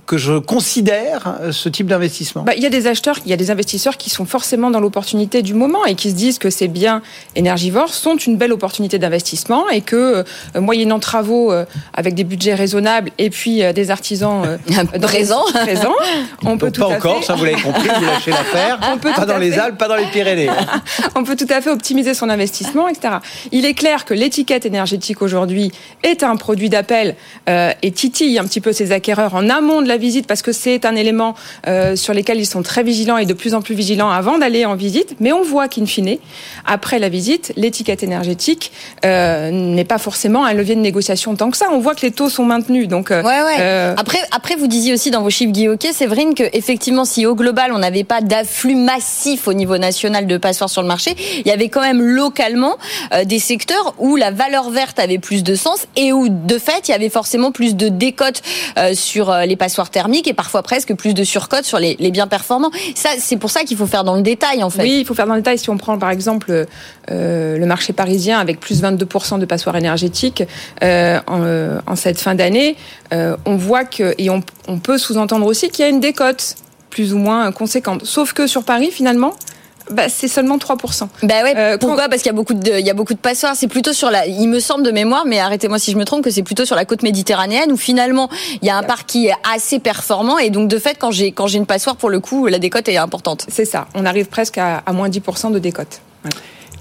que 0.05 0.17
je 0.17 0.37
considère 0.37 1.37
ce 1.51 1.69
type 1.69 1.87
d'investissement 1.87 2.43
bah, 2.43 2.53
Il 2.55 2.61
y 2.61 2.67
a 2.67 2.69
des 2.69 2.85
acheteurs, 2.87 3.17
il 3.25 3.31
y 3.31 3.33
a 3.33 3.37
des 3.37 3.49
investisseurs 3.49 3.97
qui 3.97 4.09
sont 4.09 4.25
forcément 4.25 4.69
dans 4.69 4.79
l'opportunité 4.79 5.41
du 5.41 5.53
moment 5.53 5.85
et 5.85 5.95
qui 5.95 6.11
se 6.11 6.15
disent 6.15 6.37
que 6.37 6.49
ces 6.49 6.67
biens 6.67 7.01
énergivores 7.35 7.93
sont 7.93 8.15
une 8.15 8.37
belle 8.37 8.53
opportunité 8.53 8.99
d'investissement 8.99 9.69
et 9.69 9.81
que, 9.81 10.23
euh, 10.55 10.61
moyennant 10.61 10.99
travaux 10.99 11.51
euh, 11.51 11.65
avec 11.93 12.13
des 12.13 12.23
budgets 12.23 12.53
raisonnables 12.53 13.11
et 13.17 13.29
puis 13.29 13.63
euh, 13.63 13.73
des 13.73 13.89
artisans 13.89 14.59
présents, 15.01 15.45
présents, 15.51 15.95
on 16.45 16.57
peut 16.57 16.71
tout 16.71 16.81
pas 16.81 16.87
encore, 16.87 17.23
ça 17.23 17.33
vous 17.33 17.45
l'avez 17.45 17.61
compris, 17.61 17.89
vous 17.95 18.05
lâchez 18.05 18.31
l'affaire, 18.31 18.79
pas 19.15 19.25
dans 19.25 19.37
les 19.37 19.57
Alpes, 19.57 19.77
pas 19.77 19.87
dans 19.87 19.95
les 19.95 20.05
Pyrénées. 20.05 20.49
on 21.15 21.23
peut 21.23 21.35
tout 21.35 21.47
à 21.49 21.61
fait 21.61 21.71
optimiser 21.71 22.13
son 22.13 22.29
investissement, 22.29 22.87
etc. 22.87 23.15
Il 23.51 23.65
est 23.65 23.73
clair 23.73 24.05
que 24.05 24.13
l'étiquette 24.13 24.65
énergétique 24.65 25.21
aujourd'hui 25.21 25.71
est 26.03 26.23
un 26.23 26.35
produit 26.35 26.69
d'appel 26.69 27.15
et 27.47 27.91
titille 27.91 28.37
un 28.39 28.43
petit 28.43 28.61
peu 28.61 28.73
ses 28.73 28.91
acquéreurs 28.91 29.35
en 29.35 29.49
amont 29.49 29.70
de 29.81 29.87
la 29.87 29.97
visite 29.97 30.27
parce 30.27 30.41
que 30.41 30.51
c'est 30.51 30.85
un 30.85 30.95
élément 30.95 31.35
euh, 31.67 31.95
sur 31.95 32.13
lequel 32.13 32.39
ils 32.39 32.45
sont 32.45 32.63
très 32.63 32.83
vigilants 32.83 33.17
et 33.17 33.25
de 33.25 33.33
plus 33.33 33.53
en 33.53 33.61
plus 33.61 33.75
vigilants 33.75 34.09
avant 34.09 34.37
d'aller 34.37 34.65
en 34.65 34.75
visite. 34.75 35.15
Mais 35.19 35.31
on 35.31 35.43
voit 35.43 35.67
qu'in 35.67 35.85
fine, 35.85 36.17
après 36.65 36.99
la 36.99 37.09
visite, 37.09 37.53
l'étiquette 37.55 38.03
énergétique 38.03 38.71
euh, 39.05 39.51
n'est 39.51 39.85
pas 39.85 39.97
forcément 39.97 40.45
un 40.45 40.53
levier 40.53 40.75
de 40.75 40.81
négociation 40.81 41.35
tant 41.35 41.51
que 41.51 41.57
ça. 41.57 41.67
On 41.71 41.79
voit 41.79 41.95
que 41.95 42.01
les 42.01 42.11
taux 42.11 42.29
sont 42.29 42.43
maintenus. 42.43 42.87
Donc, 42.87 43.11
euh, 43.11 43.21
ouais, 43.21 43.41
ouais. 43.43 43.93
après, 43.97 44.19
après, 44.31 44.55
vous 44.55 44.67
disiez 44.67 44.93
aussi 44.93 45.11
dans 45.11 45.21
vos 45.21 45.29
chiffres, 45.29 45.51
Guy 45.51 45.67
c'est 45.79 45.93
Séverine, 45.93 46.33
que 46.33 46.43
effectivement, 46.53 47.05
si 47.05 47.25
au 47.25 47.35
global, 47.35 47.71
on 47.73 47.77
n'avait 47.77 48.03
pas 48.03 48.21
d'afflux 48.21 48.75
massif 48.75 49.47
au 49.47 49.53
niveau 49.53 49.77
national 49.77 50.25
de 50.25 50.37
passoires 50.37 50.69
sur 50.69 50.81
le 50.81 50.87
marché, 50.87 51.15
il 51.37 51.47
y 51.47 51.51
avait 51.51 51.69
quand 51.69 51.81
même 51.81 52.01
localement 52.01 52.77
des 53.25 53.39
secteurs 53.39 53.93
où 53.99 54.15
la 54.15 54.31
valeur 54.31 54.71
verte 54.71 54.97
avait 54.99 55.19
plus 55.19 55.43
de 55.43 55.53
sens 55.55 55.85
et 55.95 56.11
où, 56.11 56.27
de 56.29 56.57
fait, 56.57 56.87
il 56.87 56.91
y 56.91 56.93
avait 56.95 57.09
forcément 57.09 57.51
plus 57.51 57.75
de 57.75 57.87
décotes 57.87 58.41
sur 58.93 59.31
les 59.45 59.55
passoires 59.61 59.91
thermiques 59.91 60.27
et 60.27 60.33
parfois 60.33 60.63
presque 60.63 60.95
plus 60.95 61.13
de 61.13 61.23
surcote 61.23 61.65
sur 61.65 61.77
les, 61.77 61.95
biens 62.09 62.25
performants. 62.25 62.71
Ça, 62.95 63.09
c'est 63.19 63.37
pour 63.37 63.51
ça 63.51 63.61
qu'il 63.61 63.77
faut 63.77 63.85
faire 63.85 64.03
dans 64.03 64.15
le 64.15 64.23
détail, 64.23 64.63
en 64.63 64.71
fait. 64.71 64.81
Oui, 64.81 64.97
il 65.01 65.05
faut 65.05 65.13
faire 65.13 65.27
dans 65.27 65.35
le 65.35 65.41
détail. 65.41 65.59
Si 65.59 65.69
on 65.69 65.77
prend, 65.77 65.99
par 65.99 66.09
exemple, 66.09 66.65
euh, 67.11 67.57
le 67.59 67.65
marché 67.67 67.93
parisien 67.93 68.39
avec 68.39 68.59
plus 68.59 68.81
22% 68.81 69.37
de 69.37 69.45
passoires 69.45 69.75
énergétiques 69.75 70.41
euh, 70.81 71.19
euh, 71.29 71.79
en, 71.85 71.95
cette 71.95 72.19
fin 72.19 72.33
d'année, 72.33 72.75
on 73.11 73.55
voit 73.55 73.85
que, 73.85 74.15
et 74.17 74.31
on, 74.31 74.41
on 74.67 74.79
peut 74.79 74.97
sous-entendre 74.97 75.45
aussi 75.45 75.69
qu'il 75.69 75.85
y 75.85 75.87
a 75.87 75.91
une 75.91 75.99
décote 75.99 76.55
plus 76.89 77.13
ou 77.13 77.19
moins 77.19 77.51
conséquente. 77.51 78.03
Sauf 78.03 78.33
que 78.33 78.47
sur 78.47 78.63
Paris, 78.63 78.89
finalement, 78.91 79.35
bah, 79.91 80.09
c'est 80.09 80.27
seulement 80.27 80.57
3%. 80.57 81.07
Bah 81.23 81.43
ouais, 81.43 81.53
euh, 81.55 81.77
pourquoi? 81.77 82.09
Parce 82.09 82.21
qu'il 82.21 82.31
y 82.31 82.33
a 82.33 82.35
beaucoup 82.35 82.53
de 82.53 82.79
il 82.79 82.85
y 82.85 82.89
a 82.89 82.93
beaucoup 82.93 83.13
de 83.13 83.19
passoires, 83.19 83.55
c'est 83.55 83.67
plutôt 83.67 83.93
sur 83.93 84.09
la 84.11 84.25
il 84.25 84.47
me 84.47 84.59
semble 84.59 84.83
de 84.83 84.91
mémoire 84.91 85.25
mais 85.25 85.39
arrêtez-moi 85.39 85.79
si 85.79 85.91
je 85.91 85.97
me 85.97 86.05
trompe 86.05 86.23
que 86.23 86.31
c'est 86.31 86.43
plutôt 86.43 86.65
sur 86.65 86.75
la 86.75 86.85
côte 86.85 87.03
méditerranéenne 87.03 87.71
où 87.71 87.77
finalement 87.77 88.29
il 88.61 88.67
y 88.67 88.71
a 88.71 88.77
un 88.77 88.83
parc 88.83 89.07
qui 89.07 89.27
est 89.27 89.33
assez 89.53 89.79
performant 89.79 90.37
et 90.37 90.49
donc 90.49 90.67
de 90.67 90.79
fait 90.79 90.95
quand 90.97 91.11
j'ai 91.11 91.31
quand 91.31 91.47
j'ai 91.47 91.57
une 91.57 91.65
passoire 91.65 91.95
pour 91.95 92.09
le 92.09 92.19
coup 92.19 92.47
la 92.47 92.59
décote 92.59 92.87
est 92.89 92.97
importante. 92.97 93.45
C'est 93.47 93.65
ça, 93.65 93.87
on 93.95 94.05
arrive 94.05 94.27
presque 94.27 94.57
à, 94.57 94.83
à 94.85 94.93
moins 94.93 95.09
10% 95.09 95.51
de 95.51 95.59
décote. 95.59 96.01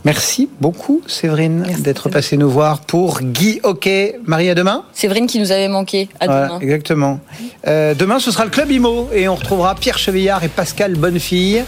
Merci 0.05 0.49
beaucoup, 0.61 1.03
Séverine, 1.07 1.67
d'être 1.81 2.09
passée 2.09 2.39
nous 2.39 2.49
voir 2.49 2.81
pour 2.81 3.21
Guy 3.21 3.61
Hockey. 3.63 4.19
Marie, 4.25 4.49
à 4.49 4.55
demain 4.55 4.85
Séverine 4.95 5.27
qui 5.27 5.39
nous 5.39 5.53
avait 5.53 5.69
manqué. 5.69 6.09
À 6.21 6.27
demain. 6.27 6.59
Exactement. 6.61 7.21
Euh, 7.67 7.95
demain, 7.95 8.19
ce 8.19 8.31
sera 8.31 8.45
le 8.45 8.51
Club 8.51 8.71
Imo 8.71 9.11
et 9.13 9.29
on 9.29 9.35
retrouvera 9.35 9.75
Pierre 9.75 9.99
Chevillard 9.99 10.43
et 10.43 10.49
Pascal 10.49 10.95
Bonnefille. 10.95 11.65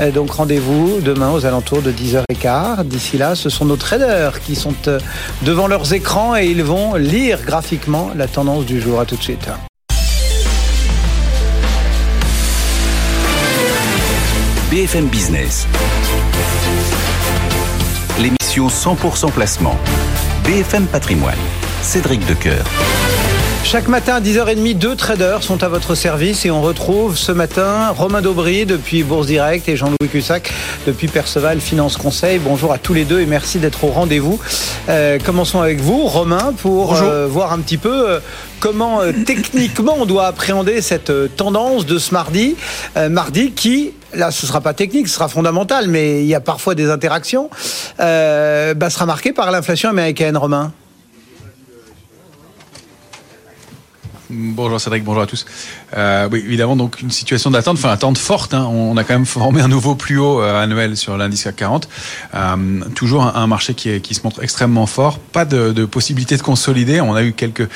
Euh, 0.00 0.10
donc 0.10 0.32
rendez-vous 0.32 1.00
demain 1.00 1.30
aux 1.30 1.46
alentours 1.46 1.80
de 1.80 1.92
10h15. 1.92 2.84
D'ici 2.84 3.18
là, 3.18 3.36
ce 3.36 3.50
sont 3.50 3.64
nos 3.64 3.76
traders 3.76 4.40
qui 4.40 4.56
sont 4.56 4.74
euh, 4.88 4.98
devant 5.42 5.68
leurs 5.68 5.92
écrans 5.92 6.36
et 6.36 6.46
ils 6.46 6.64
vont 6.64 6.94
lire 6.96 7.38
graphiquement 7.46 8.10
la 8.16 8.26
tendance 8.26 8.66
du 8.66 8.80
jour. 8.80 8.98
À 8.98 9.04
tout 9.04 9.16
de 9.16 9.22
suite. 9.22 9.48
BFM 14.70 15.06
Business 15.06 15.68
l'émission 18.56 18.94
100% 18.94 19.32
placement. 19.32 19.76
BFM 20.44 20.86
Patrimoine. 20.86 21.36
Cédric 21.82 22.24
Decoeur. 22.26 22.64
Chaque 23.66 23.88
matin 23.88 24.14
à 24.14 24.20
10h30, 24.20 24.78
deux 24.78 24.94
traders 24.94 25.42
sont 25.42 25.64
à 25.64 25.68
votre 25.68 25.96
service 25.96 26.46
et 26.46 26.52
on 26.52 26.62
retrouve 26.62 27.18
ce 27.18 27.32
matin 27.32 27.88
Romain 27.88 28.22
Daubry 28.22 28.64
depuis 28.64 29.02
Bourse 29.02 29.26
Direct 29.26 29.68
et 29.68 29.76
Jean-Louis 29.76 30.08
Cussac 30.08 30.52
depuis 30.86 31.08
Perceval 31.08 31.60
Finance 31.60 31.96
Conseil. 31.96 32.38
Bonjour 32.38 32.72
à 32.72 32.78
tous 32.78 32.94
les 32.94 33.04
deux 33.04 33.20
et 33.20 33.26
merci 33.26 33.58
d'être 33.58 33.82
au 33.82 33.88
rendez-vous. 33.88 34.38
Euh, 34.88 35.18
commençons 35.18 35.60
avec 35.60 35.80
vous, 35.80 36.06
Romain, 36.06 36.54
pour 36.56 36.94
euh, 36.94 37.26
voir 37.26 37.52
un 37.52 37.58
petit 37.58 37.76
peu 37.76 38.08
euh, 38.08 38.20
comment 38.60 39.00
techniquement 39.26 39.96
on 39.98 40.06
doit 40.06 40.28
appréhender 40.28 40.80
cette 40.80 41.12
tendance 41.34 41.86
de 41.86 41.98
ce 41.98 42.14
mardi. 42.14 42.54
mardi 43.10 43.50
qui, 43.50 43.94
là 44.14 44.30
ce 44.30 44.46
sera 44.46 44.60
pas 44.60 44.74
technique, 44.74 45.08
ce 45.08 45.14
sera 45.14 45.26
fondamental, 45.26 45.88
mais 45.88 46.20
il 46.20 46.28
y 46.28 46.36
a 46.36 46.40
parfois 46.40 46.76
des 46.76 46.88
interactions, 46.88 47.50
bah, 47.98 48.90
sera 48.90 49.06
marqué 49.06 49.32
par 49.32 49.50
l'inflation 49.50 49.90
américaine, 49.90 50.36
Romain. 50.36 50.70
Bonjour 54.28 54.80
Cédric, 54.80 55.04
bonjour 55.04 55.22
à 55.22 55.26
tous. 55.26 55.46
Euh, 55.96 56.28
oui, 56.32 56.42
évidemment, 56.44 56.74
donc 56.74 57.00
une 57.00 57.12
situation 57.12 57.50
d'attente, 57.50 57.76
enfin 57.76 57.90
attente 57.90 58.18
forte. 58.18 58.54
Hein. 58.54 58.64
On 58.64 58.96
a 58.96 59.04
quand 59.04 59.14
même 59.14 59.26
formé 59.26 59.60
un 59.60 59.68
nouveau 59.68 59.94
plus 59.94 60.18
haut 60.18 60.40
euh, 60.40 60.62
annuel 60.62 60.96
sur 60.96 61.16
l'indice 61.16 61.44
CAC 61.44 61.56
40. 61.56 61.88
Euh, 62.34 62.56
toujours 62.96 63.22
un, 63.22 63.46
marché 63.46 63.74
qui, 63.74 64.00
qui, 64.00 64.14
se 64.14 64.22
montre 64.24 64.42
extrêmement 64.42 64.86
fort. 64.86 65.20
Pas 65.20 65.44
de, 65.44 65.72
de 65.72 65.84
possibilité 65.84 66.36
de 66.36 66.42
consolider. 66.42 67.00
On 67.00 67.14
a 67.14 67.22
eu 67.22 67.34
quelques 67.34 67.68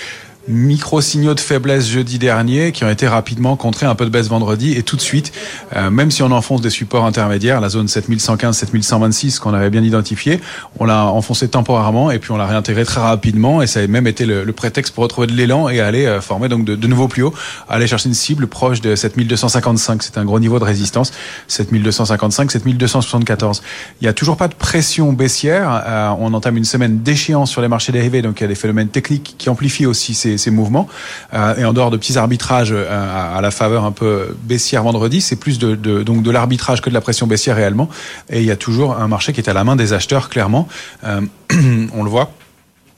micro-signaux 0.48 1.34
de 1.34 1.40
faiblesse 1.40 1.86
jeudi 1.86 2.18
dernier 2.18 2.72
qui 2.72 2.84
ont 2.84 2.90
été 2.90 3.06
rapidement 3.06 3.56
contrés, 3.56 3.86
un 3.86 3.94
peu 3.94 4.04
de 4.04 4.10
baisse 4.10 4.28
vendredi 4.28 4.72
et 4.72 4.82
tout 4.82 4.96
de 4.96 5.00
suite, 5.00 5.32
euh, 5.76 5.90
même 5.90 6.10
si 6.10 6.22
on 6.22 6.30
enfonce 6.30 6.60
des 6.60 6.70
supports 6.70 7.04
intermédiaires, 7.04 7.60
la 7.60 7.68
zone 7.68 7.88
7115, 7.88 8.56
7126 8.56 9.38
qu'on 9.38 9.54
avait 9.54 9.70
bien 9.70 9.82
identifié, 9.82 10.40
on 10.78 10.86
l'a 10.86 11.06
enfoncé 11.06 11.48
temporairement 11.48 12.10
et 12.10 12.18
puis 12.18 12.32
on 12.32 12.36
l'a 12.36 12.46
réintégré 12.46 12.84
très 12.84 13.00
rapidement 13.00 13.60
et 13.60 13.66
ça 13.66 13.80
a 13.80 13.86
même 13.86 14.06
été 14.06 14.24
le, 14.26 14.50
prétexte 14.50 14.94
pour 14.94 15.04
retrouver 15.04 15.28
de 15.28 15.32
l'élan 15.32 15.68
et 15.68 15.80
aller 15.80 16.06
euh, 16.06 16.20
former 16.20 16.48
donc 16.48 16.64
de, 16.64 16.86
nouveaux 16.86 17.08
plus 17.08 17.22
hauts, 17.22 17.34
aller 17.68 17.86
chercher 17.86 18.08
une 18.08 18.14
cible 18.14 18.46
proche 18.46 18.80
de 18.80 18.96
7255, 18.96 20.02
c'est 20.02 20.18
un 20.18 20.24
gros 20.24 20.40
niveau 20.40 20.58
de 20.58 20.64
résistance, 20.64 21.12
7255, 21.46 22.50
7274. 22.50 23.62
Il 24.00 24.04
n'y 24.04 24.08
a 24.08 24.12
toujours 24.12 24.36
pas 24.36 24.48
de 24.48 24.54
pression 24.54 25.12
baissière, 25.12 25.82
euh, 25.86 26.10
on 26.18 26.34
entame 26.34 26.56
une 26.56 26.64
semaine 26.64 27.00
d'échéance 27.00 27.50
sur 27.50 27.62
les 27.62 27.68
marchés 27.68 27.92
dérivés, 27.92 28.22
donc 28.22 28.40
il 28.40 28.42
y 28.42 28.46
a 28.46 28.48
des 28.48 28.54
phénomènes 28.54 28.88
techniques 28.88 29.36
qui 29.38 29.48
amplifient 29.48 29.86
aussi 29.86 30.14
ces 30.14 30.29
ces, 30.38 30.50
mouvements. 30.50 30.88
Euh, 31.34 31.56
et 31.56 31.64
en 31.64 31.72
dehors 31.72 31.90
de 31.90 31.96
petits 31.96 32.18
arbitrages 32.18 32.72
euh, 32.72 33.36
à, 33.36 33.40
la 33.40 33.50
faveur 33.50 33.84
un 33.84 33.92
peu 33.92 34.36
baissière 34.42 34.82
vendredi, 34.82 35.20
c'est 35.20 35.36
plus 35.36 35.58
de, 35.58 35.74
donc 36.02 36.22
de 36.22 36.30
l'arbitrage 36.30 36.80
que 36.80 36.88
de 36.88 36.94
la 36.94 37.00
pression 37.00 37.26
baissière 37.26 37.56
réellement. 37.56 37.88
Et 38.28 38.40
il 38.40 38.46
y 38.46 38.50
a 38.50 38.56
toujours 38.56 38.96
un 38.96 39.08
marché 39.08 39.32
qui 39.32 39.40
est 39.40 39.48
à 39.48 39.54
la 39.54 39.64
main 39.64 39.76
des 39.76 39.92
acheteurs, 39.92 40.28
clairement. 40.28 40.68
Euh, 41.04 41.20
on 41.94 42.02
le 42.02 42.10
voit 42.10 42.32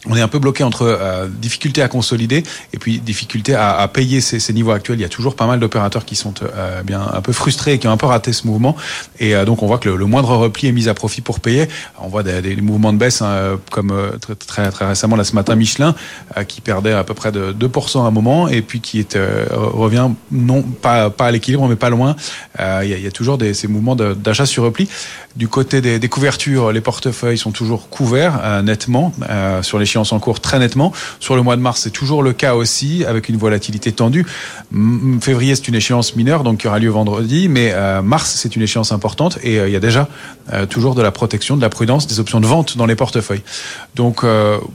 on 0.09 0.17
est 0.17 0.21
un 0.21 0.29
peu 0.29 0.41
bloqué 0.41 0.65
entre 0.65 0.83
euh, 0.83 1.29
difficulté 1.29 1.81
à 1.81 1.89
consolider 1.89 2.43
et 2.73 2.79
puis 2.79 2.99
difficulté 2.99 3.55
à, 3.55 3.79
à 3.79 3.89
payer 3.89 4.21
ces, 4.21 4.41
ces, 4.41 4.53
niveaux 4.53 4.73
actuels. 4.73 4.99
Il 4.99 5.03
y 5.03 5.05
a 5.05 5.09
toujours 5.09 5.37
pas 5.37 5.47
mal 5.47 5.61
d'opérateurs 5.61 6.05
qui 6.05 6.17
sont 6.17 6.35
euh, 6.43 6.83
bien 6.83 7.01
un 7.13 7.21
peu 7.21 7.33
frustrés 7.33 7.75
et 7.75 7.79
qui 7.79 7.87
ont 7.87 7.93
un 7.93 7.97
peu 7.97 8.07
raté 8.07 8.33
ce 8.33 8.47
mouvement. 8.47 8.77
Et 9.21 9.37
euh, 9.37 9.45
donc 9.45 9.63
on 9.63 9.67
voit 9.67 9.79
que 9.79 9.89
le, 9.89 9.97
le, 9.97 10.07
moindre 10.07 10.35
repli 10.37 10.67
est 10.67 10.73
mis 10.73 10.89
à 10.89 10.95
profit 10.95 11.21
pour 11.21 11.39
payer. 11.39 11.69
On 12.01 12.09
voit 12.09 12.25
des, 12.25 12.43
des 12.43 12.57
mouvements 12.57 12.93
de 12.93 12.99
baisse 12.99 13.23
hein, 13.23 13.61
comme 13.71 13.93
euh, 13.93 14.19
très, 14.19 14.35
très, 14.35 14.71
très 14.71 14.87
récemment 14.89 15.15
là 15.15 15.23
ce 15.23 15.35
matin 15.35 15.55
Michelin 15.55 15.95
euh, 16.37 16.43
qui 16.43 16.61
perdait 16.61 16.93
à 16.93 17.05
peu 17.05 17.15
près 17.15 17.31
de 17.31 17.53
2% 17.53 18.03
à 18.03 18.07
un 18.07 18.11
moment 18.11 18.49
et 18.49 18.63
puis 18.63 18.81
qui 18.81 18.99
est, 18.99 19.17
revient 19.53 20.09
non 20.33 20.63
pas 20.63 21.11
pas 21.11 21.27
à 21.27 21.31
l'équilibre 21.31 21.69
mais 21.69 21.77
pas 21.77 21.91
loin. 21.91 22.17
Il 22.59 22.89
y, 22.89 23.01
y 23.01 23.07
a, 23.07 23.11
toujours 23.13 23.39
des, 23.39 23.55
ces 23.55 23.69
mouvements 23.69 23.95
d'achat 23.95 24.47
sur 24.47 24.65
repli. 24.65 24.89
Du 25.37 25.49
côté 25.49 25.81
des, 25.81 25.99
des, 25.99 26.09
couvertures, 26.09 26.73
les 26.73 26.81
portefeuilles 26.81 27.39
sont 27.39 27.53
toujours 27.53 27.89
couverts 27.89 28.63
nettement 28.63 29.13
sur 29.63 29.79
les 29.79 29.87
en 29.97 30.19
cours 30.19 30.41
très 30.41 30.59
nettement. 30.59 30.93
Sur 31.21 31.37
le 31.37 31.43
mois 31.43 31.57
de 31.57 31.61
mars, 31.61 31.81
c'est 31.83 31.91
toujours 31.91 32.23
le 32.23 32.33
cas 32.33 32.55
aussi, 32.55 33.05
avec 33.05 33.29
une 33.29 33.37
volatilité 33.37 33.93
tendue. 33.93 34.27
Février, 35.21 35.55
c'est 35.55 35.69
une 35.69 35.75
échéance 35.75 36.17
mineure, 36.17 36.45
donc 36.45 36.59
qui 36.59 36.69
aura 36.69 36.79
lieu 36.79 36.91
vendredi, 36.91 37.49
mais 37.49 37.73
euh, 37.73 38.03
mars, 38.03 38.35
c'est 38.37 38.57
une 38.57 38.63
échéance 38.63 38.93
importante 38.93 39.39
et 39.43 39.59
euh, 39.59 39.69
il 39.69 39.73
y 39.73 39.77
a 39.77 39.81
déjà 39.81 40.09
euh, 40.53 40.67
toujours 40.67 40.95
de 40.95 41.03
la 41.03 41.11
protection, 41.11 41.57
de 41.57 41.63
la 41.63 41.69
prudence, 41.69 42.07
des 42.07 42.21
options 42.21 42.41
de 42.41 42.47
vente 42.47 42.77
dans 42.77 42.87
les 42.87 42.97
portefeuilles. 42.97 43.43
Donc, 43.95 44.25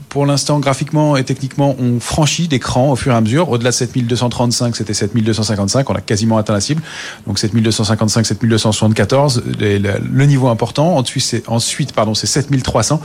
pour 0.08 0.26
l'instant, 0.26 0.60
graphiquement 0.60 1.16
et 1.16 1.24
techniquement, 1.24 1.74
on 1.80 1.98
franchit 1.98 2.46
des 2.46 2.60
crans 2.60 2.92
au 2.92 2.96
fur 2.96 3.12
et 3.12 3.16
à 3.16 3.20
mesure. 3.20 3.48
Au-delà 3.50 3.70
de 3.70 3.74
7235, 3.74 4.76
c'était 4.76 4.94
7255, 4.94 5.90
on 5.90 5.94
a 5.94 6.00
quasiment 6.00 6.38
atteint 6.38 6.52
la 6.52 6.60
cible. 6.60 6.82
Donc 7.26 7.38
7255, 7.38 8.26
7274, 8.26 9.42
le 9.58 10.24
niveau 10.24 10.48
important. 10.48 10.96
Ensuite, 10.96 11.24
c'est 11.24 11.48
ensuite, 11.48 11.92
pardon, 11.92 12.14
c'est 12.14 12.26
7300. 12.26 13.00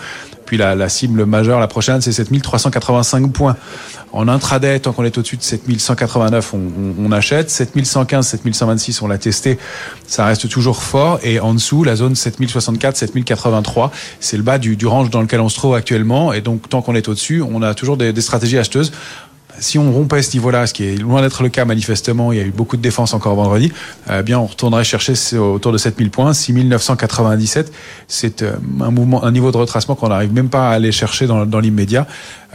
Puis 0.46 0.58
la, 0.58 0.90
cible 0.90 1.26
majeure, 1.26 1.60
la 1.60 1.68
prochaine, 1.68 2.02
c'est 2.02 2.12
7385 2.12 3.32
points. 3.32 3.56
En 4.12 4.28
intraday, 4.28 4.80
tant 4.80 4.94
qu'on 4.94 5.04
est 5.04 5.18
au-dessus 5.18 5.38
de 5.38 5.44
7189, 5.44 6.54
on, 6.54 6.58
on, 6.58 7.06
on, 7.08 7.12
achète. 7.12 7.50
7115, 7.50 8.28
7126, 8.28 9.02
on 9.02 9.08
l'a 9.08 9.18
testé. 9.18 9.58
Ça 10.06 10.26
reste 10.26 10.48
toujours 10.50 10.84
fort. 10.84 11.20
Et 11.24 11.40
en 11.40 11.54
dessous, 11.54 11.84
la 11.84 11.96
zone 11.96 12.16
7064, 12.16 12.96
7083, 12.96 13.92
c'est 14.20 14.38
le 14.38 14.44
bas 14.44 14.58
du, 14.58 14.76
du 14.76 14.86
range 14.86 15.10
dans 15.10 15.22
lequel 15.22 15.40
on 15.40 15.50
se 15.50 15.56
trouve 15.58 15.76
actuellement. 15.76 16.34
Et 16.34 16.42
donc, 16.42 16.70
tant 16.70 16.82
qu'on 16.82 16.96
est 16.96 17.08
au-dessus, 17.08 17.42
on 17.42 17.62
a 17.62 17.74
toujours 17.74 17.98
des 17.98 18.14
stratégies 18.22 18.58
acheteuses 18.58 18.92
si 19.60 19.78
on 19.78 19.92
rompait 19.92 20.22
ce 20.22 20.36
niveau-là, 20.36 20.68
ce 20.68 20.74
qui 20.74 20.86
est 20.86 20.96
loin 20.96 21.22
d'être 21.22 21.44
le 21.44 21.50
cas 21.50 21.66
manifestement, 21.66 22.32
il 22.32 22.40
y 22.40 22.42
a 22.42 22.46
eu 22.46 22.52
beaucoup 22.52 22.78
de 22.78 22.82
défense 22.82 23.14
encore 23.14 23.36
vendredi, 23.36 23.72
euh, 24.10 24.22
bien 24.22 24.40
on 24.40 24.46
retournerait 24.46 24.84
chercher 24.84 25.14
autour 25.38 25.72
de 25.72 25.78
7000 25.78 26.10
points, 26.10 26.34
6997. 26.34 27.72
C'est 28.08 28.42
euh, 28.42 28.56
un 28.82 28.92
mouvement, 28.92 29.24
un 29.24 29.32
niveau 29.32 29.52
de 29.52 29.58
retracement 29.58 29.96
qu'on 29.96 30.10
n'arrive 30.10 30.34
même 30.34 30.50
pas 30.50 30.70
à 30.70 30.74
aller 30.74 30.92
chercher 30.92 31.28
dans 31.28 31.60
l'immédiat. 31.60 32.08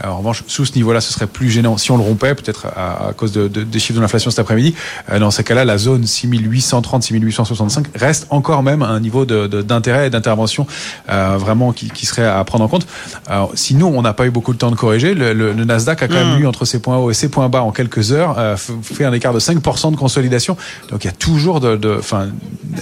En 0.03 0.17
revanche, 0.17 0.43
sous 0.47 0.65
ce 0.65 0.75
niveau-là, 0.75 1.01
ce 1.01 1.11
serait 1.11 1.27
plus 1.27 1.49
gênant 1.49 1.77
si 1.77 1.91
on 1.91 1.97
le 1.97 2.03
rompait, 2.03 2.35
peut-être 2.35 2.67
à, 2.67 3.09
à, 3.09 3.13
cause 3.13 3.31
de, 3.31 3.47
de, 3.47 3.63
des 3.63 3.79
chiffres 3.79 3.97
de 3.97 4.01
l'inflation 4.01 4.31
cet 4.31 4.39
après-midi. 4.39 4.75
Euh, 5.11 5.19
dans 5.19 5.31
ces 5.31 5.43
cas-là, 5.43 5.65
la 5.65 5.77
zone 5.77 6.05
6830, 6.05 7.03
6865 7.03 7.87
reste 7.95 8.27
encore 8.29 8.63
même 8.63 8.81
un 8.81 8.99
niveau 8.99 9.25
d'intérêt 9.25 10.07
et 10.07 10.09
d'intervention 10.09 10.67
euh, 11.09 11.37
vraiment 11.37 11.73
qui, 11.73 11.89
qui, 11.89 12.05
serait 12.05 12.25
à 12.25 12.43
prendre 12.43 12.63
en 12.63 12.67
compte. 12.67 12.87
Alors, 13.27 13.51
si 13.55 13.75
nous, 13.75 13.87
on 13.87 14.01
n'a 14.01 14.13
pas 14.13 14.25
eu 14.25 14.31
beaucoup 14.31 14.53
de 14.53 14.57
temps 14.57 14.71
de 14.71 14.75
corriger, 14.75 15.13
le, 15.13 15.33
le, 15.33 15.53
le 15.53 15.65
Nasdaq 15.65 16.03
a 16.03 16.07
quand 16.07 16.13
même 16.13 16.37
mmh. 16.37 16.41
eu 16.41 16.47
entre 16.47 16.65
ses 16.65 16.79
points 16.79 16.97
hauts 16.97 17.11
et 17.11 17.13
ses 17.13 17.29
points 17.29 17.49
bas 17.49 17.63
en 17.63 17.71
quelques 17.71 18.11
heures, 18.11 18.35
euh, 18.37 18.55
fait 18.57 19.05
un 19.05 19.13
écart 19.13 19.33
de 19.33 19.39
5% 19.39 19.91
de 19.91 19.97
consolidation. 19.97 20.55
Donc 20.89 21.03
il 21.03 21.07
y 21.07 21.09
a 21.09 21.13
toujours 21.13 21.59
de, 21.59 21.75
de 21.75 21.95
enfin, 21.99 22.27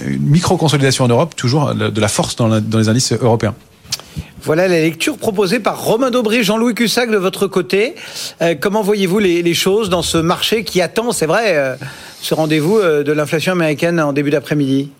une 0.06 0.22
micro-consolidation 0.22 1.04
en 1.04 1.08
Europe, 1.08 1.34
toujours 1.36 1.74
de 1.74 2.00
la 2.00 2.08
force 2.08 2.36
dans, 2.36 2.48
la, 2.48 2.60
dans 2.60 2.78
les 2.78 2.88
indices 2.88 3.12
européens. 3.12 3.54
Voilà 4.42 4.68
la 4.68 4.78
lecture 4.80 5.18
proposée 5.18 5.58
par 5.58 5.82
Romain 5.82 6.10
Dobré, 6.10 6.44
Jean-Louis 6.44 6.74
Cussac 6.74 7.10
de 7.10 7.16
votre 7.16 7.48
côté. 7.48 7.96
Euh, 8.40 8.54
comment 8.58 8.82
voyez-vous 8.82 9.18
les, 9.18 9.54
choses 9.54 9.90
dans 9.90 10.02
ce 10.02 10.16
marché 10.16 10.62
qui 10.62 10.80
attend, 10.80 11.10
c'est 11.10 11.26
vrai, 11.26 11.56
euh, 11.56 11.74
ce 12.20 12.34
rendez-vous 12.34 12.78
euh, 12.78 13.02
de 13.02 13.10
l'inflation 13.10 13.52
américaine 13.52 14.00
en 14.00 14.12
début 14.12 14.30
d'après-midi? 14.30 14.90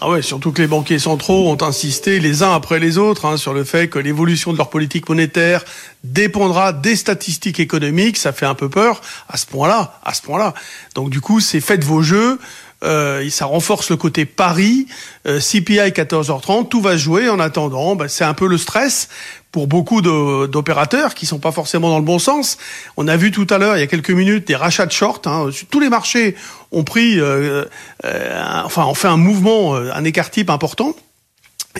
Ah 0.00 0.08
ouais, 0.08 0.22
surtout 0.22 0.52
que 0.52 0.62
les 0.62 0.68
banquiers 0.68 1.00
centraux 1.00 1.50
ont 1.50 1.60
insisté 1.60 2.20
les 2.20 2.44
uns 2.44 2.54
après 2.54 2.78
les 2.78 2.98
autres 2.98 3.26
hein, 3.26 3.36
sur 3.36 3.52
le 3.52 3.64
fait 3.64 3.88
que 3.88 3.98
l'évolution 3.98 4.52
de 4.52 4.56
leur 4.56 4.70
politique 4.70 5.08
monétaire 5.08 5.64
dépendra 6.04 6.72
des 6.72 6.94
statistiques 6.94 7.58
économiques. 7.58 8.16
Ça 8.16 8.32
fait 8.32 8.46
un 8.46 8.54
peu 8.54 8.68
peur 8.68 9.00
à 9.28 9.36
ce 9.36 9.44
point-là, 9.46 9.98
à 10.04 10.14
ce 10.14 10.22
point-là. 10.22 10.54
Donc 10.94 11.10
du 11.10 11.20
coup, 11.20 11.40
c'est 11.40 11.60
faites 11.60 11.82
vos 11.82 12.00
jeux. 12.00 12.38
Euh, 12.84 13.28
ça 13.30 13.46
renforce 13.46 13.90
le 13.90 13.96
côté 13.96 14.24
pari. 14.24 14.86
Euh, 15.26 15.40
CPI 15.40 15.90
14h30, 15.90 16.68
tout 16.68 16.80
va 16.80 16.96
jouer. 16.96 17.28
En 17.28 17.40
attendant, 17.40 17.96
bah, 17.96 18.08
c'est 18.08 18.24
un 18.24 18.34
peu 18.34 18.46
le 18.46 18.58
stress 18.58 19.08
pour 19.50 19.66
beaucoup 19.66 20.02
d'opérateurs 20.02 21.14
qui 21.14 21.26
sont 21.26 21.38
pas 21.38 21.52
forcément 21.52 21.88
dans 21.88 21.98
le 21.98 22.04
bon 22.04 22.18
sens. 22.18 22.58
On 22.96 23.08
a 23.08 23.16
vu 23.16 23.30
tout 23.30 23.46
à 23.50 23.58
l'heure, 23.58 23.76
il 23.76 23.80
y 23.80 23.82
a 23.82 23.86
quelques 23.86 24.10
minutes, 24.10 24.46
des 24.46 24.56
rachats 24.56 24.86
de 24.86 24.92
short. 24.92 25.26
Hein. 25.26 25.48
Tous 25.70 25.80
les 25.80 25.88
marchés 25.88 26.36
ont 26.70 26.84
pris, 26.84 27.18
euh, 27.18 27.64
euh, 28.04 28.62
enfin, 28.64 28.84
ont 28.84 28.94
fait 28.94 29.08
un 29.08 29.16
mouvement, 29.16 29.74
euh, 29.74 29.90
un 29.94 30.04
écart 30.04 30.30
type 30.30 30.50
important. 30.50 30.94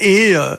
Et 0.00 0.34
euh, 0.34 0.56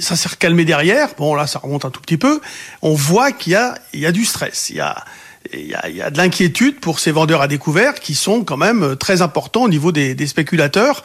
ça 0.00 0.16
s'est 0.16 0.28
recalmé 0.28 0.64
derrière. 0.64 1.10
Bon, 1.16 1.34
là, 1.34 1.46
ça 1.46 1.58
remonte 1.58 1.84
un 1.84 1.90
tout 1.90 2.00
petit 2.00 2.16
peu. 2.16 2.40
On 2.82 2.94
voit 2.94 3.32
qu'il 3.32 3.52
y 3.52 3.56
a, 3.56 3.74
il 3.92 4.00
y 4.00 4.06
a 4.06 4.12
du 4.12 4.24
stress. 4.24 4.70
Il 4.70 4.76
y 4.76 4.80
a, 4.80 5.04
il 5.52 5.66
y, 5.66 5.74
a, 5.74 5.88
y 5.88 6.02
a, 6.02 6.10
de 6.10 6.16
l'inquiétude 6.16 6.80
pour 6.80 7.00
ces 7.00 7.12
vendeurs 7.12 7.42
à 7.42 7.48
découvert 7.48 7.94
qui 7.94 8.14
sont 8.14 8.44
quand 8.44 8.56
même 8.56 8.96
très 8.96 9.22
importants 9.22 9.62
au 9.62 9.68
niveau 9.68 9.92
des, 9.92 10.14
des 10.14 10.26
spéculateurs. 10.26 11.02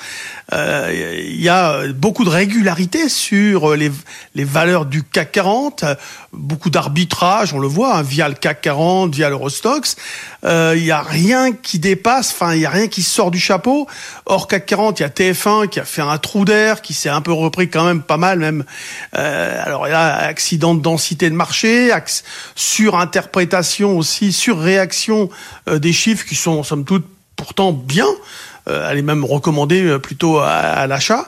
Euh, 0.54 1.22
il 1.28 1.42
y 1.42 1.50
a 1.50 1.88
beaucoup 1.94 2.24
de 2.24 2.30
régularité 2.30 3.10
sur 3.10 3.76
les, 3.76 3.92
les 4.36 4.44
valeurs 4.44 4.86
du 4.86 5.04
CAC 5.04 5.32
40, 5.32 5.86
beaucoup 6.38 6.70
d'arbitrage, 6.70 7.54
on 7.54 7.60
le 7.60 7.68
voit, 7.68 7.96
hein, 7.96 8.02
via 8.02 8.30
le 8.30 8.36
CAC 8.36 8.62
40, 8.62 9.14
via 9.14 9.30
l'Eurostox. 9.30 9.96
Euh, 10.44 10.74
il 10.76 10.84
y 10.84 10.92
a 10.92 11.02
rien 11.02 11.54
qui 11.54 11.80
dépasse, 11.80 12.32
enfin 12.32 12.54
il 12.54 12.62
y 12.62 12.66
a 12.66 12.70
rien 12.70 12.88
qui 12.88 13.02
sort 13.02 13.32
du 13.32 13.40
chapeau. 13.40 13.88
Or 14.26 14.48
CAC 14.48 14.66
40, 14.66 15.00
il 15.00 15.04
y 15.04 15.06
a 15.06 15.10
TF1 15.10 15.70
qui 15.70 15.80
a 15.80 15.86
fait 15.86 16.02
un 16.02 16.18
trou 16.18 16.46
d'air, 16.46 16.82
qui 16.82 16.94
s'est 16.94 17.10
un 17.10 17.22
peu 17.22 17.34
repris 17.34 17.70
quand 17.70 17.86
même 17.86 18.02
pas 18.02 18.18
mal 18.18 18.40
même. 18.40 18.66
Euh, 19.18 19.64
alors 19.64 19.86
a 19.86 20.16
accident 20.18 20.76
de 20.76 20.82
densité 20.82 21.30
de 21.30 21.36
marché, 21.36 21.92
surinterprétation 22.56 23.98
aussi 23.98 24.32
surréaction 24.32 25.30
euh, 25.68 25.80
des 25.80 25.94
chiffres 25.94 26.26
qui 26.26 26.36
sont 26.36 26.64
somme 26.64 26.86
toute 26.86 27.06
pourtant 27.36 27.72
bien. 27.72 28.08
Euh, 28.68 28.90
elle 28.90 28.98
est 28.98 29.04
même 29.04 29.24
recommandée 29.24 29.84
euh, 29.84 30.00
plutôt 30.00 30.40
à 30.40 30.88
l'achat. 30.88 31.28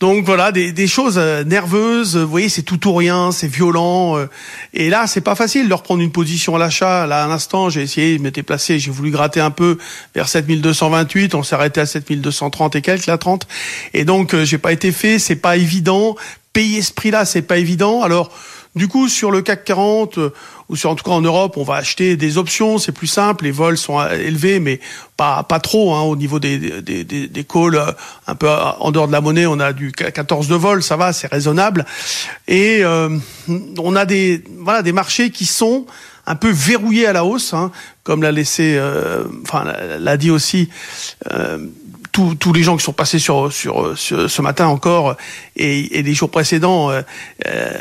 Donc 0.00 0.24
voilà, 0.24 0.50
des, 0.50 0.72
des, 0.72 0.86
choses 0.86 1.18
nerveuses. 1.18 2.16
Vous 2.16 2.28
voyez, 2.28 2.48
c'est 2.48 2.62
tout 2.62 2.88
ou 2.88 2.94
rien, 2.94 3.32
c'est 3.32 3.46
violent. 3.46 4.16
Et 4.72 4.88
là, 4.88 5.06
c'est 5.06 5.20
pas 5.20 5.34
facile 5.34 5.64
de 5.64 5.68
leur 5.68 5.82
prendre 5.82 6.02
une 6.02 6.10
position 6.10 6.56
à 6.56 6.58
l'achat. 6.58 7.06
Là, 7.06 7.24
à 7.24 7.28
l'instant, 7.28 7.68
j'ai 7.68 7.82
essayé, 7.82 8.16
je 8.16 8.22
m'étais 8.22 8.42
placé, 8.42 8.78
j'ai 8.78 8.90
voulu 8.90 9.10
gratter 9.10 9.40
un 9.40 9.50
peu 9.50 9.76
vers 10.14 10.28
7228. 10.28 11.34
On 11.34 11.42
s'est 11.42 11.54
arrêté 11.54 11.82
à 11.82 11.86
7230 11.86 12.76
et 12.76 12.82
quelques, 12.82 13.06
la 13.06 13.18
30. 13.18 13.46
Et 13.92 14.04
donc, 14.06 14.34
j'ai 14.42 14.58
pas 14.58 14.72
été 14.72 14.90
fait. 14.90 15.18
C'est 15.18 15.36
pas 15.36 15.56
évident. 15.58 16.16
Payer 16.54 16.82
ce 16.82 16.92
prix-là, 16.92 17.26
c'est 17.26 17.42
pas 17.42 17.58
évident. 17.58 18.02
Alors, 18.02 18.32
du 18.76 18.86
coup, 18.86 19.08
sur 19.08 19.32
le 19.32 19.42
CAC 19.42 19.64
40 19.64 20.18
euh, 20.18 20.32
ou 20.68 20.76
sur 20.76 20.90
en 20.90 20.94
tout 20.94 21.02
cas 21.02 21.10
en 21.10 21.20
Europe, 21.20 21.56
on 21.56 21.64
va 21.64 21.74
acheter 21.74 22.16
des 22.16 22.38
options, 22.38 22.78
c'est 22.78 22.92
plus 22.92 23.08
simple. 23.08 23.44
Les 23.44 23.50
vols 23.50 23.76
sont 23.76 23.98
euh, 23.98 24.10
élevés, 24.12 24.60
mais 24.60 24.78
pas 25.16 25.42
pas 25.42 25.58
trop 25.58 25.94
hein, 25.94 26.02
au 26.02 26.14
niveau 26.14 26.38
des 26.38 26.80
des, 26.80 27.02
des, 27.02 27.26
des 27.26 27.44
calls 27.44 27.74
euh, 27.74 27.90
un 28.28 28.36
peu 28.36 28.48
en 28.48 28.92
dehors 28.92 29.08
de 29.08 29.12
la 29.12 29.20
monnaie. 29.20 29.46
On 29.46 29.58
a 29.58 29.72
du 29.72 29.90
14 29.90 30.46
de 30.46 30.54
vol, 30.54 30.84
ça 30.84 30.96
va, 30.96 31.12
c'est 31.12 31.26
raisonnable. 31.26 31.84
Et 32.46 32.84
euh, 32.84 33.18
on 33.78 33.96
a 33.96 34.04
des 34.04 34.44
voilà 34.58 34.82
des 34.82 34.92
marchés 34.92 35.30
qui 35.30 35.46
sont 35.46 35.86
un 36.26 36.36
peu 36.36 36.50
verrouillés 36.50 37.06
à 37.06 37.12
la 37.12 37.24
hausse, 37.24 37.54
hein, 37.54 37.72
comme 38.04 38.22
l'a 38.22 38.30
laissé, 38.30 38.76
euh, 38.76 39.24
enfin 39.42 39.64
l'a 39.98 40.16
dit 40.16 40.30
aussi 40.30 40.68
euh, 41.32 41.66
tous, 42.12 42.34
tous 42.34 42.52
les 42.52 42.62
gens 42.62 42.76
qui 42.76 42.84
sont 42.84 42.92
passés 42.92 43.18
sur, 43.18 43.52
sur, 43.52 43.96
sur 43.96 44.30
ce 44.30 44.42
matin 44.42 44.66
encore 44.66 45.16
et, 45.56 45.98
et 45.98 46.02
les 46.02 46.14
jours 46.14 46.30
précédents 46.30 46.90
euh, 46.90 47.02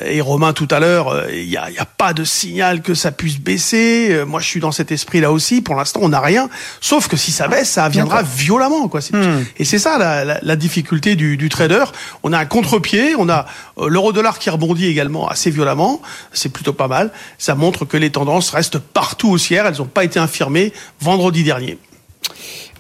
et 0.06 0.22
Romain 0.22 0.54
tout 0.54 0.68
à 0.72 0.80
l'heure, 0.80 1.30
il 1.32 1.48
n'y 1.48 1.58
a, 1.58 1.70
y 1.70 1.78
a, 1.78 1.86
pas 1.86 2.14
de 2.14 2.24
signal 2.24 2.82
que 2.82 2.94
ça 2.94 3.12
puisse 3.12 3.40
baisser. 3.40 4.24
Moi, 4.28 4.40
je 4.40 4.48
suis 4.48 4.60
dans 4.60 4.72
cet 4.72 4.92
esprit-là 4.92 5.32
aussi. 5.32 5.62
Pour 5.62 5.76
l'instant, 5.76 6.00
on 6.04 6.10
n'a 6.10 6.20
rien. 6.20 6.50
Sauf 6.82 7.08
que 7.08 7.18
si 7.18 7.32
ça 7.32 7.48
baisse, 7.48 7.70
ça 7.70 7.90
viendra 7.90 8.22
violemment. 8.22 8.88
Quoi. 8.88 9.02
Hmm. 9.12 9.44
Et 9.58 9.66
c'est 9.66 9.80
ça 9.80 9.98
la, 9.98 10.24
la, 10.24 10.40
la, 10.42 10.56
difficulté 10.56 11.16
du, 11.16 11.38
du 11.38 11.50
trader. 11.50 11.86
On 12.24 12.34
a 12.34 12.40
un 12.40 12.46
contre-pied, 12.46 13.16
on 13.18 13.30
a 13.30 13.46
l'euro-dollar 13.78 14.40
qui 14.40 14.50
rebondit 14.50 14.88
également 14.88 15.28
assez 15.28 15.52
violemment. 15.52 16.02
C'est 16.34 16.50
plutôt 16.50 16.74
pas 16.74 16.88
mal. 16.88 17.12
Ça 17.38 17.56
montre 17.56 17.86
que 17.86 17.98
les 17.98 18.12
tendances 18.12 18.50
restent 18.52 18.80
partout 18.80 19.30
haussières. 19.30 19.66
Elles 19.66 19.78
n'ont 19.78 19.86
pas 19.86 20.04
été 20.04 20.20
infirmées 20.20 20.74
vendredi 21.00 21.44
dernier. 21.44 21.78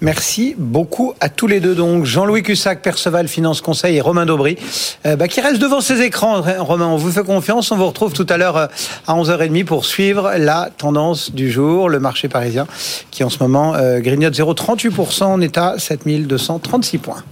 Merci 0.02 0.56
beaucoup 0.58 1.14
à 1.20 1.30
tous 1.30 1.47
les 1.47 1.60
deux. 1.60 1.76
Donc 1.76 2.06
Jean-Louis 2.06 2.43
Cussac, 2.43 2.82
Perceval 2.82 3.28
Finance 3.28 3.62
Conseil 3.62 3.97
et 3.97 4.02
Romain 4.02 4.26
Daubry, 4.26 4.58
euh, 5.06 5.16
bah, 5.16 5.28
qui 5.28 5.41
reste 5.41 5.60
devant 5.60 5.82
ses 5.82 6.02
écrans. 6.02 6.41
Romain, 6.60 6.88
on 6.88 6.97
vous 6.97 7.12
fait 7.12 7.24
confiance. 7.24 7.72
On 7.72 7.78
vous 7.78 7.88
retrouve 7.88 8.14
tout 8.14 8.26
à 8.30 8.38
l'heure 8.38 8.58
euh, 8.58 8.68
à 9.08 9.16
11h30 9.16 9.66
pour 9.66 9.86
suivre 9.86 10.32
la 10.38 10.70
tendance 10.78 11.32
du 11.32 11.52
jour, 11.52 11.89
le 11.89 12.00
marché 12.00 12.30
parisien, 12.30 12.66
qui 13.12 13.24
en 13.24 13.30
ce 13.30 13.39
moment 13.41 13.76
euh, 13.76 14.00
grignote 14.00 14.34
0,38%. 14.34 15.26
On 15.26 15.41
est 15.41 15.58
à 15.58 15.78
7236 15.78 16.97
points. 17.00 17.24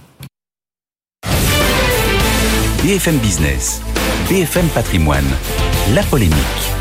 BFM 2.82 3.16
Business, 3.18 3.80
BFM 4.30 4.66
Patrimoine, 4.68 5.26
la 5.94 6.02
polémique. 6.02 6.77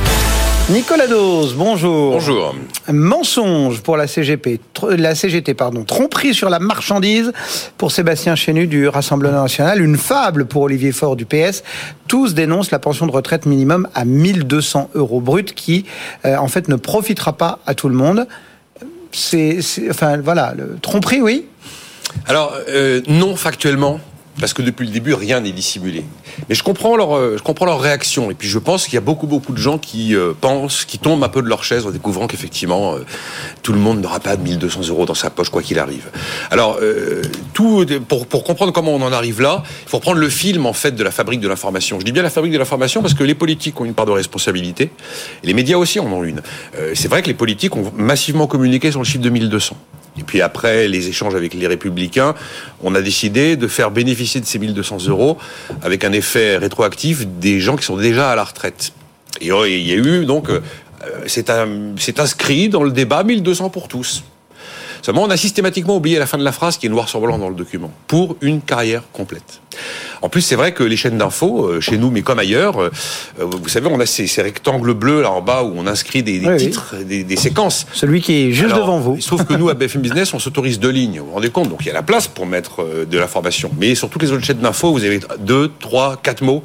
Nicolas 0.70 1.08
Dose, 1.08 1.54
bonjour. 1.54 2.12
Bonjour. 2.12 2.54
Mensonge 2.92 3.80
pour 3.80 3.96
la 3.96 4.06
CGP, 4.06 4.60
la 4.98 5.16
CGT, 5.16 5.54
pardon. 5.54 5.86
Tromperie 5.86 6.34
sur 6.34 6.50
la 6.50 6.60
marchandise 6.60 7.32
pour 7.78 7.94
Sébastien 7.94 8.36
Chenu 8.36 8.68
du 8.68 8.90
Rassemblement 8.90 9.44
National. 9.44 9.82
Une 9.82 9.96
fable 9.96 10.44
pour 10.46 10.64
Olivier 10.64 10.92
Faure 10.92 11.16
du 11.16 11.26
PS. 11.26 11.64
Tous 12.10 12.34
dénoncent 12.34 12.72
la 12.72 12.80
pension 12.80 13.08
de 13.08 13.14
retraite 13.14 13.46
minimum 13.46 13.88
à 13.96 14.04
1200 14.04 14.90
euros 14.94 15.22
brut 15.22 15.54
qui, 15.54 15.86
euh, 16.26 16.36
en 16.36 16.50
fait, 16.50 16.68
ne 16.68 16.76
profitera 16.76 17.32
pas 17.32 17.60
à 17.66 17.74
tout 17.74 17.88
le 17.88 17.96
monde. 17.96 18.28
C'est, 19.14 19.60
enfin, 19.90 20.18
voilà, 20.18 20.54
le 20.54 20.80
tromperie, 20.82 21.22
oui? 21.22 21.46
Alors, 22.28 22.54
euh, 22.68 23.02
non, 23.08 23.38
factuellement, 23.38 24.02
parce 24.40 24.54
que 24.54 24.62
depuis 24.62 24.86
le 24.86 24.94
début, 24.94 25.14
rien 25.14 25.42
n'est 25.42 25.52
dissimulé. 25.52 26.06
Mais 26.48 26.56
je 26.56 26.64
comprends 26.64 26.96
leur, 26.96 27.16
euh, 27.16 27.36
je 27.38 27.44
comprends 27.44 27.66
leur 27.66 27.80
réaction. 27.80 28.30
Et 28.30 28.36
puis 28.36 28.48
je 28.48 28.60
pense 28.60 28.86
qu'il 28.86 28.94
y 28.94 28.98
a 28.98 29.02
beaucoup, 29.02 29.26
beaucoup 29.26 29.52
de 29.52 29.58
gens 29.58 29.78
qui 29.78 30.16
euh, 30.16 30.34
pensent, 30.40 30.86
qui 30.86 31.00
tombent 31.00 31.24
un 31.24 31.30
peu 31.30 31.42
de 31.42 31.48
leur 31.48 31.64
chaise 31.64 31.86
en 31.86 31.92
découvrant 31.92 32.28
qu'effectivement, 32.28 32.96
euh, 32.96 33.06
tout 33.64 33.74
le 33.74 33.80
monde 33.80 34.00
n'aura 34.02 34.20
pas 34.20 34.36
de 34.36 34.44
1200 34.44 34.90
euros 34.90 35.06
dans 35.06 35.16
sa 35.16 35.30
poche, 35.30 35.50
quoi 35.50 35.62
qu'il 35.62 35.80
arrive. 35.80 36.10
Alors, 36.52 36.80
tout, 37.54 37.86
pour, 38.08 38.28
pour 38.28 38.44
comprendre 38.44 38.72
comment 38.72 38.94
on 38.94 39.02
en 39.02 39.12
arrive 39.12 39.42
là, 39.42 39.64
il 39.86 39.90
faut 39.90 39.98
reprendre 39.98 40.20
le 40.20 40.30
film, 40.30 40.66
en 40.66 40.74
fait, 40.74 40.92
de 40.92 41.04
la 41.04 41.12
fabrique 41.12 41.40
de 41.40 41.48
l'information. 41.48 42.00
Je 42.00 42.06
dis 42.06 42.12
bien 42.12 42.24
la 42.24 42.30
fabrique 42.30 42.54
de 42.54 42.58
l'information 42.58 43.02
parce 43.02 43.14
que 43.14 43.24
les 43.24 43.36
politiques 43.36 43.80
ont 43.82 43.86
une 43.86 43.94
part 43.94 44.06
de 44.06 44.12
responsabilité. 44.12 44.92
Les 45.44 45.54
médias 45.54 45.78
aussi 45.78 46.00
en 46.00 46.08
ont 46.08 46.24
une. 46.24 46.42
C'est 46.94 47.08
vrai 47.08 47.22
que 47.22 47.28
les 47.28 47.34
politiques 47.34 47.76
ont 47.76 47.92
massivement 47.96 48.48
communiqué 48.48 48.92
sur 48.92 49.00
le 49.00 49.06
chiffre 49.06 49.24
de 49.24 49.30
1200. 49.30 49.76
Et 50.20 50.24
puis 50.24 50.42
après 50.42 50.88
les 50.88 51.08
échanges 51.08 51.36
avec 51.36 51.54
les 51.54 51.68
républicains, 51.68 52.36
on 52.82 52.96
a 52.96 53.02
décidé 53.02 53.56
de 53.56 53.68
faire 53.68 53.92
bénéficier 53.92 54.42
de 54.42 54.46
ces 54.46 54.60
1200 54.60 55.08
euros 55.08 55.38
avec 55.82 56.04
un 56.04 56.12
effet 56.12 56.58
rétroactif 56.58 57.28
des 57.28 57.60
gens 57.60 57.76
qui 57.76 57.86
sont 57.86 57.98
déjà 57.98 58.32
à 58.32 58.36
la 58.36 58.44
retraite. 58.44 58.94
Et 59.42 59.52
oh, 59.52 59.66
il 59.66 59.88
y 59.88 59.92
a 59.92 59.96
eu 59.96 60.26
donc, 60.26 60.50
euh, 60.50 60.62
c'est 61.28 62.20
inscrit 62.20 62.70
dans 62.70 62.84
le 62.84 62.92
débat 62.92 63.24
1200 63.24 63.70
pour 63.70 63.88
tous. 63.88 64.24
Seulement, 65.02 65.24
on 65.24 65.30
a 65.30 65.38
systématiquement 65.38 65.98
oublié 65.98 66.20
la 66.20 66.26
fin 66.26 66.38
de 66.38 66.44
la 66.44 66.52
phrase 66.52 66.78
qui 66.78 66.86
est 66.86 66.90
noir 66.90 67.10
sur 67.10 67.22
blanc 67.22 67.38
dans 67.38 67.50
le 67.50 67.56
document. 67.56 67.92
Pour 68.08 68.38
une 68.42 68.62
carrière 68.62 69.04
complète. 69.14 69.62
En 70.22 70.30
plus, 70.30 70.42
c'est 70.42 70.56
vrai 70.56 70.72
que 70.72 70.84
les 70.84 70.98
chaînes 70.98 71.18
d'infos, 71.18 71.66
euh, 71.66 71.82
chez 71.82 71.98
nous, 71.98 72.10
mais 72.10 72.22
comme 72.22 72.40
ailleurs, 72.40 72.82
euh, 72.82 72.90
vous 73.40 73.70
savez, 73.70 73.88
on 73.88 74.00
a 74.00 74.06
ces, 74.06 74.28
rectangles 74.42 74.94
bleus 74.94 75.22
là 75.22 75.32
en 75.32 75.42
bas 75.42 75.64
où 75.64 75.74
on 75.76 75.88
inscrit 75.88 76.24
des, 76.24 76.40
titres, 76.58 76.96
Des, 77.04 77.36
séquences. 77.36 77.86
Celui 77.94 78.22
qui 78.22 78.48
est 78.48 78.52
juste 78.52 78.76
devant 78.76 79.00
vous. 79.00 79.16
Il 79.16 79.22
se 79.22 79.28
trouve 79.28 79.46
que 79.46 79.54
nous, 79.54 79.70
à 79.70 79.74
BFM 79.74 80.02
Business, 80.02 80.34
on 80.34 80.40
s'autorise 80.40 80.80
deux 80.80 80.90
lignes. 80.90 81.20
Vous 81.20 81.28
vous 81.28 81.34
rendez 81.34 81.50
compte 81.50 81.70
Donc 81.70 81.80
il 81.82 81.88
y 81.88 81.92
a 81.92 81.94
la 81.94 82.04
place 82.04 82.28
pour 82.28 82.46
mettre 82.46 82.82
euh, 82.82 83.06
de 83.06 83.18
l'information. 83.18 83.72
Mais 83.78 83.96
sur 83.96 84.10
toutes 84.10 84.24
les 84.24 84.32
autres 84.32 84.44
chaînes 84.44 84.58
d'infos, 84.58 84.92
vous 84.92 85.04
avez 85.04 85.20
deux, 85.40 85.72
trois, 85.80 86.18
quatre 86.18 86.42
mots 86.42 86.64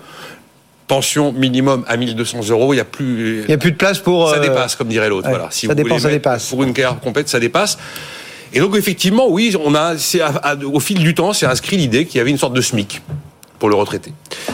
pension 0.89 1.33
minimum 1.33 1.85
à 1.89 1.97
1200 1.97 2.51
euros, 2.51 2.75
il 2.75 2.77
n'y 2.77 2.81
a 2.81 2.85
plus. 2.85 3.45
Il 3.45 3.51
y 3.51 3.55
a 3.55 3.57
plus 3.57 3.73
de 3.73 3.77
place 3.77 3.99
pour. 3.99 4.29
Ça 4.29 4.41
dépasse, 4.41 4.77
comme 4.77 4.89
dirait 4.89 5.09
l'autre. 5.09 5.29
voilà. 5.29 5.49
Si 5.51 5.67
ça 5.67 5.75
vous 5.75 5.99
ça 5.99 6.11
dépasse. 6.11 6.49
Pour 6.49 6.63
une 6.63 6.75
carrière 6.75 7.01
complète, 7.01 7.31
ça 7.31 7.41
dépasse. 7.41 7.79
Et 8.55 8.61
donc 8.61 8.77
effectivement, 8.77 9.29
oui, 9.29 9.55
on 9.63 9.75
a, 9.75 9.95
au 10.65 10.81
fil 10.81 10.99
du 10.99 11.15
temps, 11.15 11.33
c'est 11.33 11.47
inscrit 11.47 11.77
l'idée 11.77 12.07
qu'il 12.07 12.19
y 12.19 12.21
avait 12.21 12.31
une 12.31 12.39
sorte 12.39 12.55
de 12.55 12.61
SMIC 12.61 13.01
pour 13.59 13.69
le 13.69 13.75
retraité. 13.75 14.13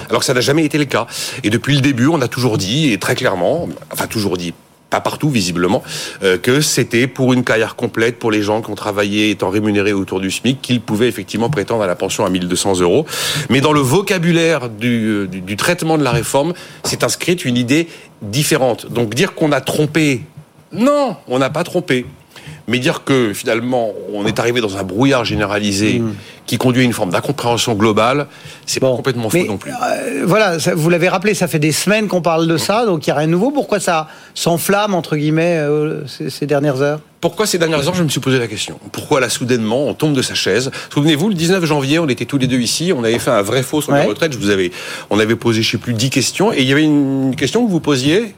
Alors 0.09 0.21
que 0.21 0.27
ça 0.27 0.35
n'a 0.35 0.41
jamais 0.41 0.65
été 0.65 0.79
le 0.79 0.85
cas. 0.85 1.07
Et 1.43 1.51
depuis 1.51 1.75
le 1.75 1.81
début, 1.81 2.07
on 2.07 2.21
a 2.21 2.29
toujours 2.29 2.59
dit, 2.59 2.93
et 2.93 2.99
très 2.99 3.15
clairement, 3.15 3.69
enfin 3.93 4.07
toujours 4.07 4.37
dit, 4.37 4.53
pas 4.91 5.01
partout 5.01 5.29
visiblement, 5.29 5.83
euh, 6.23 6.39
que 6.39 6.61
c'était 6.61 7.07
pour 7.07 7.33
une 7.33 7.45
carrière 7.45 7.77
complète 7.77 8.19
pour 8.19 8.31
les 8.31 8.43
gens 8.43 8.63
qui 8.63 8.71
ont 8.71 8.75
travaillé 8.75 9.31
étant 9.31 9.51
rémunérés 9.51 9.93
autour 9.93 10.21
du 10.21 10.31
SMIC 10.31 10.61
qu'ils 10.63 10.81
pouvaient 10.81 11.09
effectivement 11.09 11.51
prétendre 11.51 11.83
à 11.83 11.87
la 11.87 11.97
pension 11.97 12.25
à 12.25 12.31
1200 12.31 12.81
euros. 12.81 13.05
Mais 13.51 13.61
dans 13.61 13.73
le 13.73 13.81
vocabulaire 13.81 14.71
du, 14.71 15.27
du, 15.29 15.41
du 15.41 15.57
traitement 15.57 15.99
de 15.99 16.05
la 16.05 16.13
réforme, 16.13 16.55
c'est 16.85 17.05
inscrite 17.05 17.45
une 17.45 17.57
idée 17.57 17.89
différente. 18.23 18.91
Donc 18.91 19.15
dire 19.15 19.35
qu'on 19.35 19.53
a 19.53 19.61
trompé, 19.61 20.23
non, 20.73 21.17
on 21.27 21.39
n'a 21.39 21.51
pas 21.51 21.65
trompé. 21.65 22.07
Mais 22.69 22.79
dire 22.79 23.03
que 23.05 23.33
finalement 23.33 23.93
on 24.13 24.27
est 24.27 24.39
arrivé 24.39 24.61
dans 24.61 24.77
un 24.77 24.85
brouillard 24.85 25.25
généralisé 25.25 25.99
hmm. 25.99 26.15
qui 26.47 26.59
conduit 26.59 26.83
à 26.83 26.85
une 26.85 26.93
forme 26.93 27.11
d'incompréhension 27.11 27.75
globale, 27.75 28.27
c'est 28.67 28.79
pas 28.81 28.89
complètement 28.89 29.31
faux 29.31 29.45
non 29.45 29.57
plus. 29.57 29.73
Euh, 29.73 30.23
voilà, 30.25 30.59
vous 30.75 30.91
l'avez 30.91 31.09
rappelé, 31.09 31.35
ça 31.35 31.49
fait 31.49 31.59
des 31.59 31.73
semaines 31.73 32.09
qu'on 32.09 32.23
parle 32.23 32.47
de 32.47 32.57
ça, 32.57 32.87
donc 32.87 33.07
il 33.07 33.11
n'y 33.11 33.15
a 33.15 33.19
rien 33.19 33.27
de 33.27 33.33
nouveau. 33.33 33.51
Pourquoi 33.51 33.81
ça 33.81 34.09
s'enflamme 34.35 34.95
entre 34.95 35.17
guillemets 35.17 35.57
euh, 35.57 36.07
ces, 36.07 36.47
dernières 36.47 36.83
heures? 36.83 37.01
Pourquoi 37.21 37.47
ces 37.47 37.59
dernières 37.59 37.89
heures, 37.89 37.95
je 37.95 38.05
me 38.05 38.09
suis 38.09 38.21
posé 38.21 38.39
la 38.39 38.47
question? 38.47 38.79
Pourquoi 38.93 39.21
là, 39.21 39.29
soudainement, 39.29 39.87
on 39.87 39.95
tombe 39.95 40.15
de 40.15 40.23
sa 40.23 40.35
chaise? 40.35 40.71
Souvenez-vous, 40.93 41.31
le 41.31 41.35
19 41.35 41.65
janvier, 41.65 41.99
on 41.99 42.09
était 42.09 42.27
tous 42.27 42.39
les 42.39 42.47
deux 42.47 42.61
ici, 42.61 42.93
on 42.95 43.03
avait 43.03 43.19
fait 43.19 43.31
un 43.31 43.43
vrai 43.43 43.63
faux 43.63 43.81
sur 43.81 43.93
la 43.93 44.05
retraite. 44.05 44.33
Je 44.33 44.39
vous 44.39 44.51
avais, 44.51 44.71
on 45.11 45.19
avait 45.19 45.37
posé, 45.37 45.63
je 45.63 45.71
sais 45.71 45.79
plus, 45.79 45.95
10 45.95 46.11
questions, 46.11 46.53
et 46.53 46.61
il 46.61 46.69
y 46.69 46.73
avait 46.73 46.85
une 46.85 47.35
question 47.35 47.67
que 47.67 47.71
vous 47.71 47.81
posiez 47.81 48.35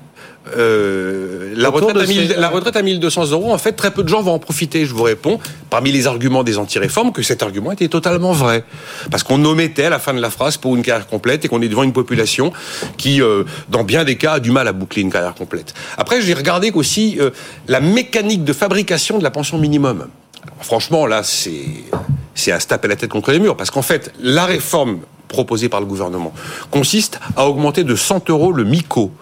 euh, 0.57 1.53
la, 1.55 1.69
retraite 1.69 1.97
à 1.97 2.07
1000, 2.07 2.35
la 2.39 2.49
retraite 2.49 2.77
à 2.77 2.83
1200 2.83 3.31
euros, 3.33 3.53
en 3.53 3.59
fait, 3.59 3.73
très 3.73 3.91
peu 3.91 4.03
de 4.03 4.09
gens 4.09 4.23
vont 4.23 4.33
en 4.33 4.39
profiter. 4.39 4.87
Je 4.87 4.95
vous 4.95 5.03
réponds, 5.03 5.39
parmi 5.69 5.93
les 5.93 6.07
arguments 6.07 6.43
des 6.43 6.59
anti-réformes, 6.59 7.13
que 7.13 7.23
cet 7.23 7.43
argument 7.43 7.73
était 7.73 7.89
totalement 7.89 8.33
vrai. 8.33 8.65
Parce 9.11 9.23
qu'on 9.23 9.45
omettait 9.45 9.85
à 9.85 9.91
la 9.91 9.99
fin 9.99 10.15
de 10.15 10.21
la 10.21 10.31
phrase 10.31 10.57
pour 10.57 10.77
une 10.77 10.83
carrière 10.83 11.07
complète 11.07 11.45
et 11.45 11.49
qu'on 11.49 11.61
est 11.63 11.69
devant 11.69 11.83
une 11.83 11.93
population 11.93 12.53
qui, 12.97 13.21
euh, 13.21 13.45
dans 13.69 13.85
bien 13.85 14.05
des 14.05 14.17
cas, 14.17 14.35
a 14.35 14.41
du 14.41 14.51
mal 14.51 14.67
à 14.67 14.73
boucler 14.73 15.03
une 15.03 15.13
carrière 15.13 15.35
complète. 15.35 15.75
Après, 15.99 16.23
j'ai 16.23 16.35
regardé 16.35 16.71
aussi 16.71 17.19
euh, 17.21 17.31
la 17.69 17.81
mécanique 17.81 18.45
de 18.45 18.53
fabrication 18.53 19.19
de 19.19 19.23
la 19.23 19.31
pension 19.31 19.59
minimum. 19.59 20.09
franchement, 20.63 21.07
là, 21.07 21.23
c'est, 21.23 21.65
c'est 22.35 22.53
à 22.53 22.61
se 22.61 22.67
taper 22.67 22.89
la 22.89 22.97
tête 22.97 23.11
contre 23.11 23.31
les 23.31 23.39
murs. 23.39 23.57
Parce 23.57 23.71
qu'en 23.71 23.83
fait, 23.83 24.13
la 24.21 24.47
réforme 24.47 25.01
proposée 25.29 25.69
par 25.69 25.81
le 25.81 25.87
gouvernement 25.87 26.33
consiste 26.71 27.21
à 27.37 27.47
augmenter 27.47 27.85
de 27.85 27.95
100 27.95 28.31
euros 28.31 28.53
le 28.53 28.65
MICO 28.65 29.13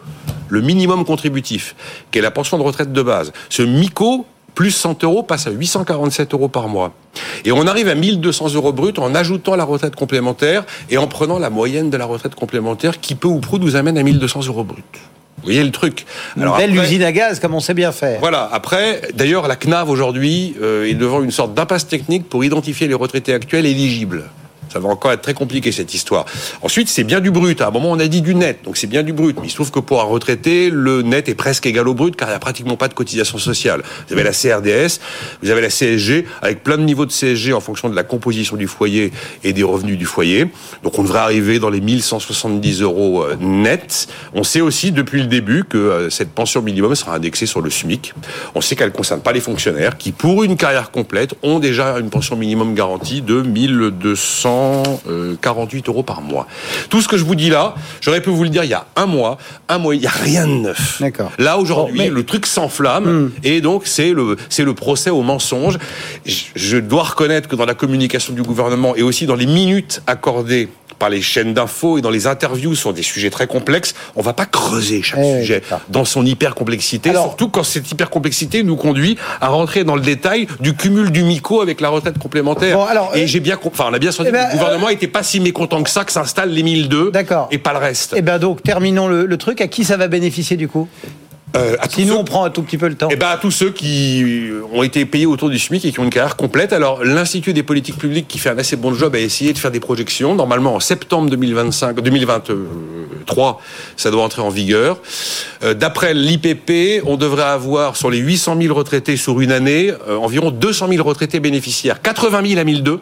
le 0.48 0.60
minimum 0.60 1.04
contributif, 1.04 1.74
qui 2.10 2.18
est 2.18 2.22
la 2.22 2.30
pension 2.30 2.58
de 2.58 2.62
retraite 2.62 2.92
de 2.92 3.02
base. 3.02 3.32
Ce 3.48 3.62
MICO, 3.62 4.26
plus 4.54 4.70
100 4.70 5.04
euros, 5.04 5.22
passe 5.22 5.46
à 5.46 5.50
847 5.50 6.34
euros 6.34 6.48
par 6.48 6.68
mois. 6.68 6.92
Et 7.44 7.52
on 7.52 7.66
arrive 7.66 7.88
à 7.88 7.94
1200 7.94 8.54
euros 8.54 8.72
brut 8.72 8.98
en 8.98 9.14
ajoutant 9.14 9.56
la 9.56 9.64
retraite 9.64 9.94
complémentaire 9.94 10.64
et 10.90 10.98
en 10.98 11.06
prenant 11.06 11.38
la 11.38 11.50
moyenne 11.50 11.90
de 11.90 11.96
la 11.96 12.06
retraite 12.06 12.34
complémentaire 12.34 13.00
qui 13.00 13.14
peu 13.14 13.28
ou 13.28 13.38
prou 13.38 13.58
nous 13.58 13.76
amène 13.76 13.98
à 13.98 14.02
1200 14.02 14.46
euros 14.46 14.64
brut. 14.64 14.84
Vous 15.38 15.44
voyez 15.44 15.62
le 15.62 15.70
truc. 15.70 16.04
Une 16.36 16.50
belle 16.56 16.74
usine 16.74 17.04
à 17.04 17.12
gaz, 17.12 17.38
comme 17.38 17.54
on 17.54 17.60
sait 17.60 17.74
bien 17.74 17.92
faire. 17.92 18.18
Voilà. 18.18 18.48
Après, 18.52 19.02
d'ailleurs, 19.14 19.46
la 19.46 19.54
CNAV 19.54 19.88
aujourd'hui 19.88 20.56
euh, 20.60 20.84
est 20.84 20.94
devant 20.94 21.22
une 21.22 21.30
sorte 21.30 21.54
d'impasse 21.54 21.86
technique 21.86 22.28
pour 22.28 22.42
identifier 22.42 22.88
les 22.88 22.94
retraités 22.94 23.32
actuels 23.32 23.66
éligibles. 23.66 24.24
Ça 24.72 24.78
va 24.78 24.88
encore 24.88 25.12
être 25.12 25.22
très 25.22 25.34
compliqué 25.34 25.72
cette 25.72 25.94
histoire. 25.94 26.26
Ensuite, 26.62 26.88
c'est 26.88 27.04
bien 27.04 27.20
du 27.20 27.30
brut. 27.30 27.60
À 27.60 27.68
un 27.68 27.70
moment, 27.70 27.90
on 27.90 27.98
a 27.98 28.08
dit 28.08 28.22
du 28.22 28.34
net, 28.34 28.60
donc 28.64 28.76
c'est 28.76 28.86
bien 28.86 29.02
du 29.02 29.12
brut. 29.12 29.36
Mais 29.40 29.46
il 29.46 29.50
se 29.50 29.54
trouve 29.54 29.70
que 29.70 29.80
pour 29.80 30.00
un 30.00 30.04
retraité, 30.04 30.70
le 30.70 31.02
net 31.02 31.28
est 31.28 31.34
presque 31.34 31.66
égal 31.66 31.88
au 31.88 31.94
brut, 31.94 32.16
car 32.16 32.28
il 32.28 32.32
n'y 32.32 32.36
a 32.36 32.40
pratiquement 32.40 32.76
pas 32.76 32.88
de 32.88 32.94
cotisation 32.94 33.38
sociale. 33.38 33.82
Vous 34.08 34.14
avez 34.14 34.22
la 34.22 34.32
CRDS, 34.32 35.00
vous 35.42 35.50
avez 35.50 35.60
la 35.60 35.70
CSG, 35.70 36.26
avec 36.42 36.62
plein 36.62 36.76
de 36.76 36.82
niveaux 36.82 37.06
de 37.06 37.12
CSG 37.12 37.52
en 37.52 37.60
fonction 37.60 37.88
de 37.88 37.96
la 37.96 38.04
composition 38.04 38.56
du 38.56 38.66
foyer 38.66 39.12
et 39.44 39.52
des 39.52 39.62
revenus 39.62 39.98
du 39.98 40.06
foyer. 40.06 40.46
Donc 40.82 40.98
on 40.98 41.02
devrait 41.02 41.20
arriver 41.20 41.58
dans 41.58 41.70
les 41.70 41.80
1170 41.80 42.82
euros 42.82 43.22
euh, 43.22 43.36
net. 43.40 44.08
On 44.34 44.44
sait 44.44 44.60
aussi 44.60 44.92
depuis 44.92 45.20
le 45.20 45.26
début 45.26 45.64
que 45.64 45.78
euh, 45.78 46.10
cette 46.10 46.30
pension 46.30 46.62
minimum 46.62 46.94
sera 46.94 47.14
indexée 47.14 47.46
sur 47.46 47.60
le 47.60 47.70
SMIC. 47.70 48.12
On 48.54 48.60
sait 48.60 48.76
qu'elle 48.76 48.90
ne 48.90 48.96
concerne 48.96 49.20
pas 49.20 49.32
les 49.32 49.40
fonctionnaires 49.40 49.96
qui, 49.96 50.12
pour 50.12 50.44
une 50.44 50.56
carrière 50.56 50.90
complète, 50.90 51.34
ont 51.42 51.58
déjà 51.58 51.98
une 51.98 52.10
pension 52.10 52.36
minimum 52.36 52.74
garantie 52.74 53.22
de 53.22 53.40
1200 53.40 54.57
48 55.40 55.88
euros 55.88 56.02
par 56.02 56.20
mois. 56.20 56.46
Tout 56.88 57.00
ce 57.00 57.08
que 57.08 57.16
je 57.16 57.24
vous 57.24 57.34
dis 57.34 57.50
là, 57.50 57.74
j'aurais 58.00 58.20
pu 58.20 58.30
vous 58.30 58.44
le 58.44 58.50
dire 58.50 58.64
il 58.64 58.70
y 58.70 58.74
a 58.74 58.86
un 58.96 59.06
mois, 59.06 59.38
un 59.68 59.78
mois, 59.78 59.94
il 59.94 60.00
n'y 60.00 60.06
a 60.06 60.10
rien 60.10 60.46
de 60.46 60.52
neuf. 60.52 61.02
Là 61.38 61.58
aujourd'hui, 61.58 62.08
le 62.08 62.24
truc 62.24 62.46
s'enflamme 62.46 63.04
hmm. 63.04 63.30
et 63.44 63.60
donc 63.60 63.86
c'est 63.86 64.12
le 64.12 64.36
c'est 64.48 64.64
le 64.64 64.74
procès 64.74 65.10
au 65.10 65.22
mensonge. 65.22 65.78
je 66.24 66.78
dois 66.78 67.04
reconnaître 67.04 67.48
que 67.48 67.56
dans 67.56 67.66
la 67.66 67.74
communication 67.74 68.34
du 68.34 68.42
gouvernement 68.42 68.94
et 68.96 69.02
aussi 69.02 69.26
dans 69.26 69.34
les 69.34 69.46
minutes 69.46 70.02
accordées 70.06 70.68
par 70.98 71.10
les 71.10 71.22
chaînes 71.22 71.54
d'infos 71.54 71.98
et 71.98 72.00
dans 72.00 72.10
les 72.10 72.26
interviews 72.26 72.74
sur 72.74 72.92
des 72.92 73.02
sujets 73.02 73.30
très 73.30 73.46
complexes, 73.46 73.94
on 74.16 74.22
va 74.22 74.32
pas 74.32 74.46
creuser 74.46 75.02
chaque 75.02 75.20
eh 75.22 75.40
sujet 75.40 75.62
dans 75.88 76.04
son 76.04 76.24
hyper 76.24 76.54
complexité, 76.54 77.12
surtout 77.12 77.48
quand 77.48 77.62
cette 77.62 77.90
hyper 77.90 78.10
complexité 78.10 78.62
nous 78.62 78.76
conduit 78.76 79.16
à 79.40 79.48
rentrer 79.48 79.84
dans 79.84 79.96
le 79.96 80.02
détail 80.02 80.46
du 80.60 80.74
cumul 80.74 81.10
du 81.10 81.22
MICO 81.22 81.60
avec 81.60 81.80
la 81.80 81.88
retraite 81.88 82.18
complémentaire. 82.18 82.78
et 83.14 83.22
euh, 83.22 83.26
j'ai 83.26 83.40
bien, 83.40 83.58
enfin, 83.64 83.86
on 83.90 83.94
a 83.94 83.98
bien 83.98 84.12
senti 84.12 84.28
eh 84.28 84.32
que 84.32 84.36
ben, 84.36 84.48
le 84.48 84.58
gouvernement 84.58 84.88
n'était 84.88 85.06
euh, 85.06 85.10
pas 85.10 85.22
si 85.22 85.40
mécontent 85.40 85.82
que 85.82 85.90
ça 85.90 86.04
que 86.04 86.12
s'installe 86.12 86.50
les 86.50 86.62
1002 86.62 87.12
et 87.50 87.58
pas 87.58 87.72
le 87.72 87.78
reste. 87.78 88.12
Et 88.14 88.18
eh 88.18 88.22
ben 88.22 88.38
donc 88.38 88.62
terminons 88.62 89.08
le 89.08 89.36
truc. 89.36 89.60
À 89.60 89.68
qui 89.68 89.84
ça 89.84 89.96
va 89.96 90.08
bénéficier 90.08 90.56
du 90.56 90.68
coup? 90.68 90.88
Euh, 91.56 91.76
à 91.80 91.88
Sinon, 91.88 92.20
on 92.20 92.24
prend 92.24 92.44
un 92.44 92.50
tout 92.50 92.62
petit 92.62 92.78
peu 92.78 92.88
le 92.88 92.94
temps. 92.94 93.08
Eh 93.10 93.16
ben, 93.16 93.28
à 93.28 93.38
tous 93.38 93.50
ceux 93.50 93.70
qui 93.70 94.50
ont 94.72 94.82
été 94.82 95.04
payés 95.04 95.26
autour 95.26 95.50
du 95.50 95.58
SMIC 95.58 95.84
et 95.84 95.90
qui 95.90 95.98
ont 95.98 96.04
une 96.04 96.10
carrière 96.10 96.36
complète. 96.36 96.72
Alors, 96.72 97.02
l'Institut 97.02 97.52
des 97.52 97.64
politiques 97.64 97.96
publiques, 97.98 98.28
qui 98.28 98.38
fait 98.38 98.50
un 98.50 98.58
assez 98.58 98.76
bon 98.76 98.94
job, 98.94 99.14
a 99.16 99.18
essayé 99.18 99.52
de 99.52 99.58
faire 99.58 99.70
des 99.70 99.80
projections. 99.80 100.34
Normalement, 100.36 100.76
en 100.76 100.80
septembre 100.80 101.28
2025, 101.30 102.00
2023, 102.00 103.60
ça 103.96 104.10
doit 104.10 104.22
entrer 104.22 104.42
en 104.42 104.50
vigueur. 104.50 105.00
Euh, 105.64 105.74
d'après 105.74 106.14
l'IPP, 106.14 107.02
on 107.04 107.16
devrait 107.16 107.42
avoir, 107.42 107.96
sur 107.96 108.10
les 108.10 108.18
800 108.18 108.56
000 108.60 108.74
retraités 108.74 109.16
sur 109.16 109.40
une 109.40 109.50
année, 109.50 109.92
euh, 110.08 110.16
environ 110.16 110.50
200 110.50 110.88
000 110.88 111.02
retraités 111.02 111.40
bénéficiaires. 111.40 112.00
80 112.00 112.46
000 112.46 112.60
à 112.60 112.64
1002 112.64 113.00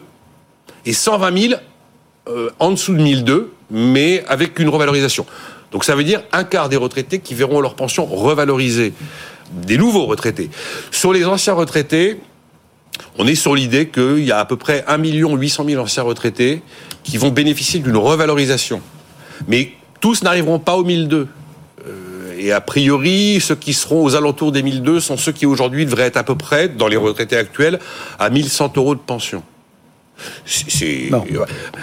et 0.86 0.92
120 0.92 1.38
000 1.38 1.60
en 2.58 2.70
dessous 2.72 2.92
de 2.92 3.00
1002, 3.02 3.52
mais 3.70 4.24
avec 4.26 4.58
une 4.58 4.68
revalorisation. 4.68 5.26
Donc 5.76 5.84
ça 5.84 5.94
veut 5.94 6.04
dire 6.04 6.22
un 6.32 6.44
quart 6.44 6.70
des 6.70 6.78
retraités 6.78 7.18
qui 7.18 7.34
verront 7.34 7.60
leur 7.60 7.74
pension 7.74 8.06
revalorisée. 8.06 8.94
Des 9.52 9.76
nouveaux 9.76 10.06
retraités. 10.06 10.48
Sur 10.90 11.12
les 11.12 11.26
anciens 11.26 11.52
retraités, 11.52 12.18
on 13.18 13.26
est 13.26 13.34
sur 13.34 13.54
l'idée 13.54 13.88
qu'il 13.88 14.24
y 14.24 14.32
a 14.32 14.38
à 14.38 14.46
peu 14.46 14.56
près 14.56 14.86
1 14.88 14.96
800 14.96 15.66
000 15.68 15.82
anciens 15.82 16.02
retraités 16.02 16.62
qui 17.04 17.18
vont 17.18 17.28
bénéficier 17.28 17.80
d'une 17.80 17.98
revalorisation. 17.98 18.80
Mais 19.48 19.72
tous 20.00 20.22
n'arriveront 20.22 20.60
pas 20.60 20.76
au 20.76 20.82
1002. 20.82 21.28
Euh, 21.86 22.34
et 22.38 22.52
a 22.52 22.62
priori, 22.62 23.38
ceux 23.42 23.54
qui 23.54 23.74
seront 23.74 24.02
aux 24.02 24.16
alentours 24.16 24.52
des 24.52 24.62
1002 24.62 25.00
sont 25.00 25.18
ceux 25.18 25.32
qui 25.32 25.44
aujourd'hui 25.44 25.84
devraient 25.84 26.04
être 26.04 26.16
à 26.16 26.24
peu 26.24 26.36
près, 26.36 26.70
dans 26.70 26.88
les 26.88 26.96
retraités 26.96 27.36
actuels, 27.36 27.80
à 28.18 28.30
1100 28.30 28.72
euros 28.76 28.94
de 28.94 29.00
pension. 29.00 29.42
C'est... 30.44 31.10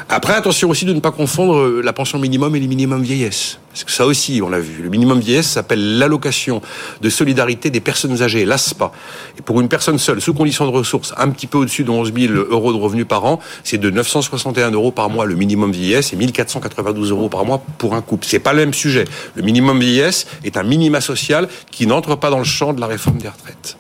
Après, 0.10 0.34
attention 0.34 0.70
aussi 0.70 0.86
de 0.86 0.94
ne 0.94 1.00
pas 1.00 1.12
confondre 1.12 1.58
euh, 1.58 1.82
la 1.84 1.94
pension 1.94 2.18
minimum 2.18 2.56
et 2.56 2.60
les 2.60 2.68
minimums 2.68 3.04
vieillesse. 3.04 3.60
Parce 3.72 3.84
que 3.84 3.92
ça 3.92 4.06
aussi, 4.06 4.42
on 4.44 4.50
l'a 4.50 4.60
vu. 4.60 4.84
Le 4.84 4.90
minimum 4.90 5.20
vieillesse 5.20 5.50
s'appelle 5.50 5.98
l'allocation 5.98 6.62
de 7.02 7.10
solidarité 7.10 7.70
des 7.70 7.80
personnes 7.80 8.22
âgées, 8.22 8.46
l'ASPA. 8.46 8.92
Et 9.38 9.42
pour 9.42 9.60
une 9.62 9.68
personne 9.68 9.98
seule, 9.98 10.22
sous 10.22 10.34
condition 10.34 10.66
de 10.66 10.72
ressources, 10.72 11.14
un 11.18 11.30
petit 11.30 11.48
peu 11.48 11.58
au-dessus 11.58 11.84
de 11.84 11.90
11 11.90 12.14
000 12.14 12.34
euros 12.34 12.72
de 12.72 12.78
revenus 12.78 13.08
par 13.08 13.26
an, 13.26 13.40
c'est 13.64 13.80
de 13.80 13.90
961 13.90 14.72
euros 14.72 14.92
par 14.92 15.10
mois 15.10 15.26
le 15.26 15.36
minimum 15.36 15.72
vieillesse 15.72 16.14
et 16.14 16.16
1492 16.16 17.12
euros 17.12 17.30
par 17.30 17.46
mois 17.46 17.64
pour 17.78 17.96
un 17.96 18.02
couple. 18.02 18.26
C'est 18.28 18.40
pas 18.40 18.54
le 18.54 18.60
même 18.60 18.74
sujet. 18.74 19.06
Le 19.36 19.42
minimum 19.42 19.80
vieillesse 19.80 20.28
est 20.44 20.58
un 20.58 20.64
minima 20.64 21.02
social 21.02 21.48
qui 21.72 21.88
n'entre 21.88 22.16
pas 22.16 22.30
dans 22.30 22.40
le 22.40 22.44
champ 22.44 22.74
de 22.74 22.80
la 22.80 22.88
réforme 22.88 23.18
des 23.18 23.30
retraites. 23.30 23.78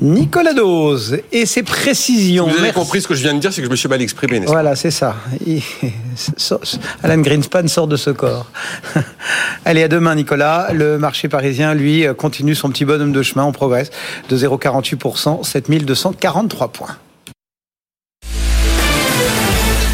Nicolas 0.00 0.54
Dose 0.54 1.18
et 1.32 1.46
ses 1.46 1.62
précisions. 1.62 2.48
Vous 2.48 2.58
avez 2.58 2.72
compris 2.72 3.00
ce 3.00 3.08
que 3.08 3.14
je 3.14 3.22
viens 3.22 3.34
de 3.34 3.38
dire, 3.38 3.52
c'est 3.52 3.60
que 3.60 3.66
je 3.66 3.70
me 3.70 3.76
suis 3.76 3.88
mal 3.88 4.02
exprimé. 4.02 4.40
Voilà, 4.46 4.76
c'est 4.76 4.90
ça. 4.90 5.16
Alan 7.02 7.18
Greenspan 7.18 7.68
sort 7.68 7.86
de 7.86 7.96
ce 7.96 8.10
corps. 8.10 8.50
Allez, 9.64 9.82
à 9.82 9.88
demain, 9.88 10.14
Nicolas. 10.14 10.68
Le 10.72 10.98
marché 10.98 11.28
parisien, 11.28 11.74
lui, 11.74 12.06
continue 12.16 12.54
son 12.54 12.70
petit 12.70 12.84
bonhomme 12.84 13.12
de 13.12 13.22
chemin. 13.22 13.44
On 13.44 13.52
progresse 13.52 13.90
de 14.28 14.36
0,48%, 14.36 15.44
7243 15.44 16.68
points. 16.68 16.96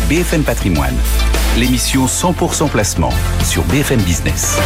BFM 0.09 0.43
Patrimoine, 0.43 0.97
l'émission 1.57 2.07
100% 2.07 2.69
placement 2.69 3.13
sur 3.45 3.63
BFM 3.65 4.01
Business. 4.01 4.59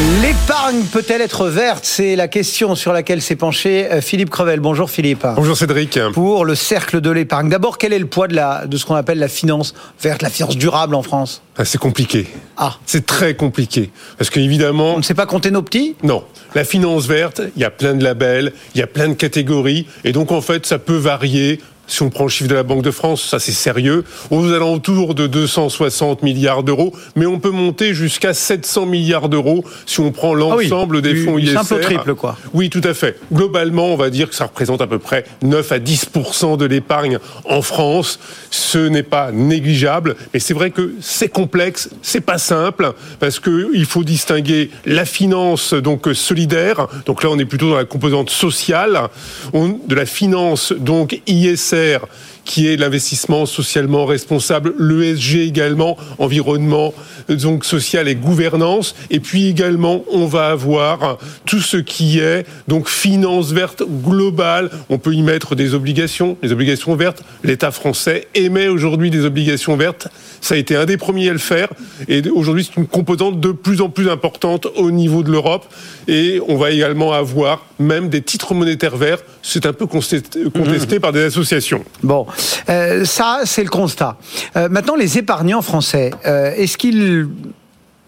L'épargne 0.00 0.84
peut-elle 0.84 1.20
être 1.20 1.48
verte? 1.48 1.84
C'est 1.84 2.16
la 2.16 2.26
question 2.26 2.74
sur 2.74 2.94
laquelle 2.94 3.20
s'est 3.20 3.36
penché 3.36 3.86
euh, 3.92 4.00
Philippe 4.00 4.30
Crevel. 4.30 4.58
Bonjour 4.58 4.88
Philippe. 4.88 5.26
Bonjour 5.36 5.54
Cédric. 5.54 5.98
Pour 6.14 6.46
le 6.46 6.54
cercle 6.54 7.02
de 7.02 7.10
l'épargne. 7.10 7.50
D'abord, 7.50 7.76
quel 7.76 7.92
est 7.92 7.98
le 7.98 8.06
poids 8.06 8.26
de, 8.26 8.34
la, 8.34 8.66
de 8.66 8.78
ce 8.78 8.86
qu'on 8.86 8.94
appelle 8.94 9.18
la 9.18 9.28
finance 9.28 9.74
verte, 10.00 10.22
la 10.22 10.30
finance 10.30 10.56
durable 10.56 10.94
en 10.94 11.02
France? 11.02 11.42
Ah, 11.58 11.66
C'est 11.66 11.76
compliqué. 11.76 12.26
Ah. 12.56 12.76
C'est 12.86 13.04
très 13.04 13.34
compliqué. 13.34 13.90
Parce 14.16 14.30
qu'évidemment... 14.30 14.94
On 14.94 14.98
ne 14.98 15.02
sait 15.02 15.12
pas 15.12 15.26
compter 15.26 15.50
nos 15.50 15.60
petits? 15.60 15.96
Non. 16.02 16.24
La 16.54 16.64
finance 16.64 17.06
verte, 17.06 17.42
il 17.54 17.60
y 17.60 17.66
a 17.66 17.70
plein 17.70 17.92
de 17.92 18.02
labels, 18.02 18.54
il 18.74 18.80
y 18.80 18.82
a 18.82 18.86
plein 18.86 19.08
de 19.08 19.14
catégories. 19.14 19.86
Et 20.04 20.12
donc 20.12 20.32
en 20.32 20.40
fait, 20.40 20.64
ça 20.64 20.78
peut 20.78 20.96
varier 20.96 21.60
si 21.90 22.02
on 22.02 22.08
prend 22.08 22.24
le 22.24 22.30
chiffre 22.30 22.48
de 22.48 22.54
la 22.54 22.62
Banque 22.62 22.82
de 22.82 22.90
France, 22.90 23.22
ça 23.22 23.38
c'est 23.38 23.52
sérieux, 23.52 24.04
aux 24.30 24.52
alentours 24.52 25.14
de 25.14 25.26
260 25.26 26.22
milliards 26.22 26.62
d'euros, 26.62 26.94
mais 27.16 27.26
on 27.26 27.40
peut 27.40 27.50
monter 27.50 27.94
jusqu'à 27.94 28.32
700 28.32 28.86
milliards 28.86 29.28
d'euros 29.28 29.64
si 29.86 30.00
on 30.00 30.12
prend 30.12 30.32
l'ensemble 30.32 30.98
ah 30.98 31.00
des 31.00 31.16
fonds 31.16 31.36
ISR. 31.36 31.64
Simple 31.64 31.80
triple, 31.80 32.14
quoi. 32.14 32.38
Oui, 32.54 32.70
tout 32.70 32.80
à 32.84 32.94
fait. 32.94 33.18
Globalement, 33.32 33.88
on 33.88 33.96
va 33.96 34.10
dire 34.10 34.28
que 34.28 34.36
ça 34.36 34.44
représente 34.44 34.80
à 34.80 34.86
peu 34.86 34.98
près 34.98 35.24
9 35.42 35.72
à 35.72 35.78
10% 35.78 36.56
de 36.56 36.64
l'épargne 36.64 37.18
en 37.44 37.60
France. 37.60 38.20
Ce 38.50 38.78
n'est 38.78 39.02
pas 39.02 39.32
négligeable, 39.32 40.16
mais 40.32 40.40
c'est 40.40 40.54
vrai 40.54 40.70
que 40.70 40.94
c'est 41.00 41.28
complexe, 41.28 41.90
c'est 42.02 42.20
pas 42.20 42.38
simple, 42.38 42.92
parce 43.18 43.40
que 43.40 43.68
il 43.74 43.84
faut 43.84 44.04
distinguer 44.04 44.70
la 44.86 45.04
finance 45.04 45.74
donc 45.74 46.08
solidaire. 46.14 46.86
Donc 47.06 47.24
là, 47.24 47.30
on 47.30 47.38
est 47.38 47.44
plutôt 47.44 47.70
dans 47.70 47.76
la 47.76 47.84
composante 47.84 48.30
sociale, 48.30 49.08
de 49.52 49.94
la 49.94 50.06
finance 50.06 50.72
donc 50.72 51.20
ISR 51.26 51.79
militaire 51.80 52.06
qui 52.44 52.68
est 52.68 52.76
l'investissement 52.76 53.46
socialement 53.46 54.06
responsable, 54.06 54.74
l'ESG 54.78 55.36
également, 55.36 55.96
environnement, 56.18 56.92
donc 57.28 57.64
social 57.64 58.08
et 58.08 58.14
gouvernance. 58.14 58.94
Et 59.10 59.20
puis 59.20 59.46
également, 59.46 60.04
on 60.10 60.26
va 60.26 60.48
avoir 60.48 61.18
tout 61.46 61.60
ce 61.60 61.76
qui 61.76 62.18
est 62.18 62.46
donc 62.68 62.88
finance 62.88 63.52
verte 63.52 63.82
globale. 63.86 64.70
On 64.88 64.98
peut 64.98 65.14
y 65.14 65.22
mettre 65.22 65.54
des 65.54 65.74
obligations, 65.74 66.36
les 66.42 66.52
obligations 66.52 66.94
vertes. 66.96 67.22
L'État 67.44 67.70
français 67.70 68.28
émet 68.34 68.68
aujourd'hui 68.68 69.10
des 69.10 69.24
obligations 69.24 69.76
vertes. 69.76 70.08
Ça 70.40 70.54
a 70.54 70.58
été 70.58 70.76
un 70.76 70.86
des 70.86 70.96
premiers 70.96 71.28
à 71.28 71.32
le 71.32 71.38
faire. 71.38 71.68
Et 72.08 72.28
aujourd'hui, 72.30 72.64
c'est 72.64 72.80
une 72.80 72.86
composante 72.86 73.40
de 73.40 73.52
plus 73.52 73.80
en 73.80 73.88
plus 73.88 74.08
importante 74.08 74.66
au 74.76 74.90
niveau 74.90 75.22
de 75.22 75.30
l'Europe. 75.30 75.66
Et 76.08 76.40
on 76.48 76.56
va 76.56 76.70
également 76.70 77.12
avoir 77.12 77.66
même 77.78 78.08
des 78.08 78.22
titres 78.22 78.54
monétaires 78.54 78.96
verts. 78.96 79.18
C'est 79.42 79.66
un 79.66 79.72
peu 79.72 79.86
contesté, 79.86 80.40
mmh. 80.44 81.00
par 81.00 81.12
des 81.12 81.24
associations. 81.24 81.84
Bon, 82.02 82.26
euh, 82.68 83.04
ça, 83.04 83.40
c'est 83.44 83.62
le 83.62 83.70
constat. 83.70 84.16
Euh, 84.56 84.68
maintenant, 84.68 84.96
les 84.96 85.18
épargnants 85.18 85.62
français, 85.62 86.10
euh, 86.26 86.52
est-ce 86.56 86.76
qu'ils 86.76 87.28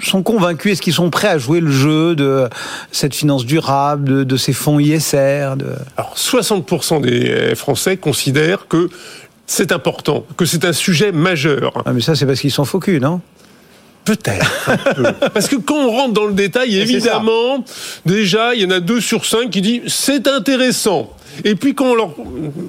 sont 0.02 0.22
convaincus 0.22 0.72
Est-ce 0.72 0.82
qu'ils 0.82 0.92
sont 0.92 1.10
prêts 1.10 1.28
à 1.28 1.38
jouer 1.38 1.60
le 1.60 1.70
jeu 1.70 2.14
de 2.14 2.48
cette 2.90 3.14
finance 3.14 3.44
durable, 3.44 4.24
de, 4.24 4.36
ces 4.36 4.52
fonds 4.52 4.80
ISR 4.80 5.54
de... 5.56 5.66
Alors, 5.96 6.14
60% 6.16 7.00
des 7.02 7.54
Français 7.54 7.96
considèrent 7.96 8.66
que 8.68 8.88
c'est 9.46 9.72
important, 9.72 10.24
que 10.36 10.44
c'est 10.44 10.64
un 10.64 10.72
sujet 10.72 11.12
majeur. 11.12 11.72
Ah, 11.84 11.92
mais 11.92 12.00
ça, 12.00 12.14
c'est 12.14 12.26
parce 12.26 12.40
qu'ils 12.40 12.50
sont 12.50 12.64
faux 12.64 12.80
non 13.00 13.20
Peut-être. 14.04 14.70
Parce 15.32 15.46
que 15.46 15.56
quand 15.56 15.76
on 15.76 15.90
rentre 15.90 16.12
dans 16.12 16.26
le 16.26 16.32
détail, 16.32 16.76
évidemment, 16.76 17.64
déjà, 18.04 18.54
il 18.54 18.62
y 18.62 18.64
en 18.64 18.70
a 18.70 18.80
deux 18.80 19.00
sur 19.00 19.24
cinq 19.24 19.50
qui 19.50 19.60
disent 19.60 19.82
c'est 19.86 20.26
intéressant. 20.26 21.10
Et 21.44 21.54
puis 21.54 21.74
quand 21.74 21.86
on 21.86 21.94
leur 21.94 22.14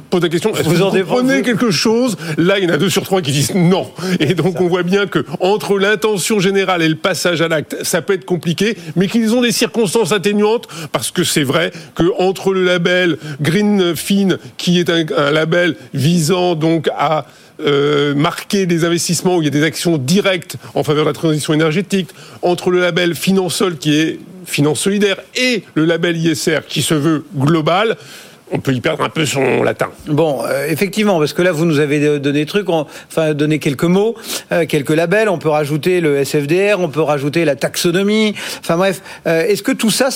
pose 0.10 0.22
la 0.22 0.30
question, 0.30 0.52
est-ce 0.56 0.64
que 0.64 0.70
vous, 0.70 0.84
comprenez 0.84 1.42
quelque 1.42 1.72
chose? 1.72 2.18
Là, 2.38 2.60
il 2.60 2.66
y 2.66 2.68
en 2.68 2.74
a 2.74 2.78
deux 2.78 2.90
sur 2.90 3.04
trois 3.04 3.22
qui 3.22 3.32
disent 3.32 3.54
non. 3.54 3.90
Et 4.20 4.34
donc 4.34 4.60
on 4.62 4.68
voit 4.68 4.84
bien 4.84 5.08
que 5.08 5.26
entre 5.40 5.78
l'intention 5.78 6.40
générale 6.40 6.82
et 6.82 6.90
le 6.90 6.96
passage 6.96 7.42
à 7.42 7.48
l'acte, 7.48 7.78
ça 7.84 8.02
peut 8.02 8.14
être 8.14 8.26
compliqué, 8.26 8.78
mais 8.96 9.08
qu'ils 9.08 9.34
ont 9.34 9.42
des 9.42 9.52
circonstances 9.52 10.12
atténuantes 10.12 10.68
parce 10.92 11.12
que 11.12 11.24
c'est 11.24 11.44
vrai 11.44 11.72
que 11.96 12.04
entre 12.20 12.54
le 12.54 12.64
label 12.64 13.18
Greenfin, 13.42 14.38
qui 14.58 14.80
est 14.80 14.90
un, 14.90 15.06
un 15.18 15.32
label 15.32 15.76
visant 15.94 16.56
donc 16.56 16.90
à 16.98 17.26
euh, 17.60 18.16
marquer 18.16 18.66
des 18.66 18.84
investissements 18.84 19.38
où 19.38 19.42
il 19.42 19.46
y 19.46 19.48
a 19.48 19.52
des 19.52 19.64
actions 19.64 19.98
directes 20.00 20.58
en 20.74 20.84
faveur 20.84 21.06
de 21.06 21.10
la 21.10 21.14
transition 21.14 21.54
énergétique, 21.54 22.10
entre 22.42 22.72
le 22.72 22.80
label 22.80 23.14
Finansol 23.14 23.78
qui 23.78 23.96
est 23.96 24.20
finance 24.46 24.80
solidaire 24.80 25.18
et 25.36 25.64
le 25.76 25.86
label 25.86 26.18
ISR 26.18 26.62
qui 26.68 26.82
se 26.82 26.96
veut 26.96 27.26
global, 27.36 27.96
on 28.54 28.60
peut 28.60 28.74
y 28.74 28.82
perdre 28.82 29.04
un 29.04 29.10
peu 29.10 29.26
son 29.26 29.64
latin. 29.64 29.90
Bon, 30.08 30.44
euh, 30.46 30.68
effectivement, 30.68 31.20
parce 31.20 31.34
que 31.34 31.42
là, 31.42 31.52
vous 31.52 31.66
nous 31.66 31.80
avez 31.80 32.20
donné 32.20 32.40
des 32.40 32.46
trucs, 32.46 32.70
enfin, 32.70 33.34
donné 33.34 33.60
quelques 33.60 33.84
mots, 33.84 34.16
euh, 34.52 34.66
quelques 34.68 34.92
labels. 34.92 35.28
On 35.28 35.40
peut 35.40 35.50
rajouter 35.50 36.00
le 36.00 36.18
SFDR, 36.24 36.80
on 36.80 36.90
peut 36.90 37.02
rajouter 37.02 37.46
la 37.46 37.56
taxonomie. 37.56 38.36
Enfin 38.60 38.78
bref, 38.78 39.02
euh, 39.28 39.42
est-ce 39.42 39.64
que 39.64 39.72
tout 39.72 39.90
ça, 39.90 40.10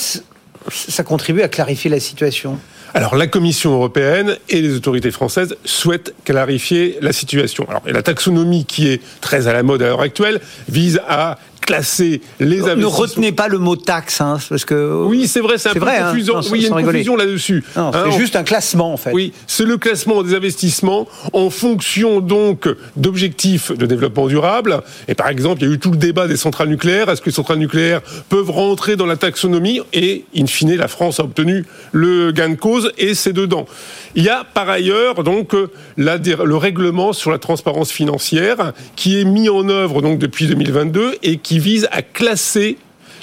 ça 0.70 1.04
contribue 1.04 1.42
à 1.42 1.48
clarifier 1.48 1.90
la 1.90 2.00
situation? 2.00 2.60
Alors 2.94 3.16
la 3.16 3.28
Commission 3.28 3.74
européenne 3.74 4.38
et 4.50 4.62
les 4.62 4.74
autorités 4.74 5.12
françaises 5.12 5.58
souhaitent 5.66 6.14
clarifier 6.24 6.98
la 7.02 7.12
situation. 7.12 7.66
Alors, 7.70 7.82
et 7.86 7.92
la 7.92 8.02
taxonomie 8.02 8.66
qui 8.66 8.88
est 8.88 9.02
très 9.20 9.48
à 9.48 9.54
la 9.54 9.62
mode 9.62 9.82
à 9.82 9.88
l'heure 9.88 10.02
actuelle 10.02 10.40
vise 10.70 11.02
à 11.08 11.38
classer 11.68 12.22
les 12.40 12.62
investissements. 12.62 12.76
Ne 12.76 12.86
retenez 12.86 13.32
pas 13.32 13.50
le 13.50 13.60
mot 13.60 13.76
taxe, 13.76 14.22
hein, 14.22 14.40
parce 14.50 14.66
que 14.66 15.04
oui, 15.06 15.28
c'est 15.28 15.42
vrai, 15.42 15.58
c'est 15.58 15.70
un 15.70 15.74
peu 15.74 15.80
vrai, 15.80 15.98
hein. 15.98 16.14
oui, 16.16 16.22
il 16.22 16.62
y 16.62 16.66
a 16.66 16.80
une 16.80 16.86
confusion 16.86 17.16
là-dessus. 17.16 17.64
Hein, 17.76 17.92
c'est 17.94 18.18
juste 18.18 18.36
un 18.36 18.44
classement 18.44 18.94
en 18.94 18.98
fait. 18.98 19.12
Oui, 19.12 19.34
c'est 19.46 19.66
le 19.66 19.78
classement 19.78 20.24
des 20.24 20.34
investissements 20.34 21.08
en 21.34 21.50
fonction 21.50 22.22
donc 22.22 22.68
d'objectifs 22.96 23.72
de 23.72 23.86
développement 23.86 24.28
durable. 24.28 24.82
Et 25.08 25.14
par 25.14 25.28
exemple, 25.28 25.62
il 25.62 25.68
y 25.68 25.72
a 25.72 25.74
eu 25.74 25.80
tout 25.80 25.92
le 25.92 25.98
débat 25.98 26.28
des 26.28 26.38
centrales 26.38 26.70
nucléaires. 26.70 27.10
Est-ce 27.10 27.22
que 27.22 27.28
les 27.30 27.36
centrales 27.36 27.60
nucléaires 27.60 28.02
peuvent 28.30 28.50
rentrer 28.50 28.96
dans 28.96 29.06
la 29.06 29.18
taxonomie? 29.18 29.82
Et 29.92 30.24
in 30.36 30.48
fine, 30.48 30.76
la 30.76 30.88
France 30.88 31.20
a 31.20 31.24
obtenu 31.24 31.66
le 31.92 32.32
gain 32.32 32.50
de 32.50 32.56
cause 32.56 32.94
et 32.98 33.14
c'est 33.14 33.34
dedans. 33.34 33.66
Il 34.16 34.24
y 34.24 34.30
a 34.30 34.46
par 34.46 34.70
ailleurs 34.70 35.24
donc 35.24 35.54
le 35.98 36.56
règlement 36.56 37.12
sur 37.12 37.30
la 37.30 37.40
transparence 37.40 37.92
financière 37.92 38.72
qui 38.96 39.20
est 39.20 39.26
mis 39.26 39.50
en 39.50 39.68
œuvre 39.68 40.02
donc 40.02 40.18
depuis 40.18 40.48
2022 40.48 41.18
et 41.24 41.38
qui 41.38 41.57
vise 41.60 41.88
à 41.92 42.02
classer 42.02 42.78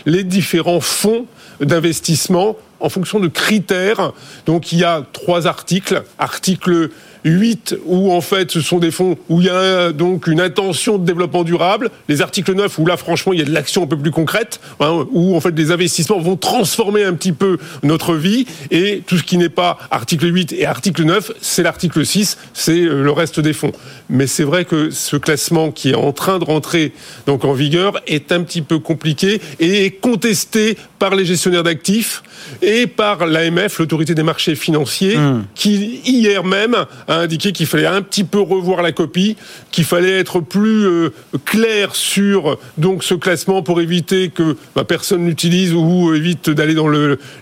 les 0.07 0.24
différents 0.24 0.80
fonds 0.80 1.26
d'investissement 1.61 2.57
en 2.80 2.89
fonction 2.89 3.20
de 3.20 3.28
critères. 3.28 4.12
Donc 4.47 4.72
il 4.72 4.78
y 4.78 4.85
a 4.85 5.05
trois 5.12 5.47
articles. 5.47 6.03
Article 6.18 6.91
8 7.25 7.77
où 7.87 8.12
en 8.12 8.20
fait 8.20 8.51
ce 8.51 8.61
sont 8.61 8.79
des 8.79 8.91
fonds 8.91 9.16
où 9.29 9.41
il 9.41 9.47
y 9.47 9.51
a 9.51 9.93
donc 9.93 10.27
une 10.27 10.41
intention 10.41 10.99
de 10.99 11.07
développement 11.07 11.43
durable, 11.43 11.91
les 12.09 12.22
articles 12.22 12.55
9 12.55 12.79
où 12.79 12.87
là 12.87 12.97
franchement 12.97 13.33
il 13.33 13.39
y 13.39 13.43
a 13.43 13.47
de 13.47 13.53
l'action 13.53 13.85
un 13.85 13.87
peu 13.87 13.97
plus 13.97 14.11
concrète, 14.11 14.61
hein, 14.81 15.07
où 15.12 15.35
en 15.35 15.41
fait 15.41 15.57
les 15.57 15.70
investissements 15.70 16.20
vont 16.20 16.37
transformer 16.37 17.05
un 17.05 17.14
petit 17.14 17.33
peu 17.33 17.59
notre 17.83 18.14
vie 18.14 18.47
et 18.70 19.03
tout 19.07 19.16
ce 19.16 19.22
qui 19.22 19.39
n'est 19.39 19.49
pas 19.49 19.79
article 19.91 20.33
8 20.33 20.53
et 20.53 20.66
article 20.66 21.05
9, 21.05 21.33
c'est 21.41 21.62
l'article 21.62 22.05
6, 22.05 22.39
c'est 22.53 22.83
euh, 22.83 23.03
le 23.03 23.11
reste 23.11 23.41
des 23.41 23.53
fonds. 23.53 23.72
Mais 24.11 24.27
c'est 24.27 24.45
vrai 24.45 24.64
que 24.64 24.91
ce 24.91 25.16
classement 25.16 25.70
qui 25.70 25.91
est 25.91 25.95
en 25.95 26.12
train 26.12 26.39
de 26.39 26.45
rentrer 26.45 26.93
donc 27.27 27.45
en 27.45 27.53
vigueur 27.53 28.01
est 28.07 28.33
un 28.33 28.43
petit 28.43 28.62
peu 28.62 28.79
compliqué 28.79 29.41
et 29.61 29.87
est 29.87 29.91
contesté 29.91 30.77
par 30.99 31.14
les 31.14 31.25
gestionnaires 31.25 31.62
d'actifs 31.62 32.22
et 32.62 32.87
par 32.87 33.27
l'AMF, 33.27 33.79
l'autorité 33.79 34.14
des 34.14 34.22
marchés 34.22 34.55
financiers, 34.55 35.16
mmh. 35.16 35.45
qui 35.55 36.01
hier 36.05 36.45
même 36.45 36.77
indiqué 37.19 37.53
qu'il 37.53 37.67
fallait 37.67 37.87
un 37.87 38.03
petit 38.03 38.25
peu 38.25 38.41
revoir 38.41 38.83
la 38.83 38.93
copie, 38.93 39.37
qu'il 39.71 39.85
fallait 39.85 40.19
être 40.19 40.41
plus 40.41 40.87
euh, 40.87 41.11
clair 41.45 41.95
sur 41.95 42.59
donc 42.79 43.05
ce 43.05 43.15
classement 43.15 43.62
pour 43.62 43.81
éviter 43.81 44.29
que 44.29 44.57
bah, 44.75 44.85
personne 44.85 45.27
l'utilise 45.27 45.75
ou 45.75 46.15
évite 46.15 46.51
d'aller 46.51 46.75
dans 46.75 46.89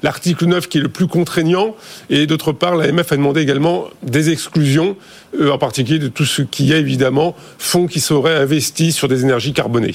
l'article 0.03 0.47
9 0.47 0.68
qui 0.68 0.79
est 0.79 0.83
le 0.83 0.89
plus 0.89 1.07
contraignant. 1.07 1.75
Et 2.11 2.27
d'autre 2.27 2.53
part, 2.53 2.77
l'AMF 2.77 3.12
a 3.12 3.16
demandé 3.16 3.41
également 3.41 3.89
des 4.03 4.31
exclusions, 4.31 4.97
euh, 5.41 5.51
en 5.51 5.59
particulier 5.59 5.99
de 5.99 6.09
tout 6.09 6.25
ce 6.25 6.43
qui 6.43 6.73
est 6.73 6.81
évidemment 6.81 7.35
fonds 7.59 7.87
qui 7.87 8.01
seraient 8.01 8.37
investis 8.37 8.95
sur 8.95 9.09
des 9.09 9.23
énergies 9.23 9.53
carbonées. 9.53 9.95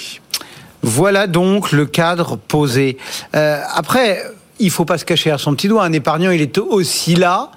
Voilà 0.83 1.27
donc 1.27 1.71
le 1.71 1.85
cadre 1.85 2.37
posé. 2.37 2.97
Euh, 3.35 3.61
après, 3.73 4.23
il 4.59 4.71
faut 4.71 4.85
pas 4.85 4.97
se 4.97 5.05
cacher 5.05 5.31
à 5.31 5.37
son 5.37 5.53
petit 5.55 5.67
doigt. 5.67 5.83
Un 5.83 5.93
épargnant, 5.93 6.31
il 6.31 6.41
est 6.41 6.57
aussi 6.57 7.15
là 7.15 7.51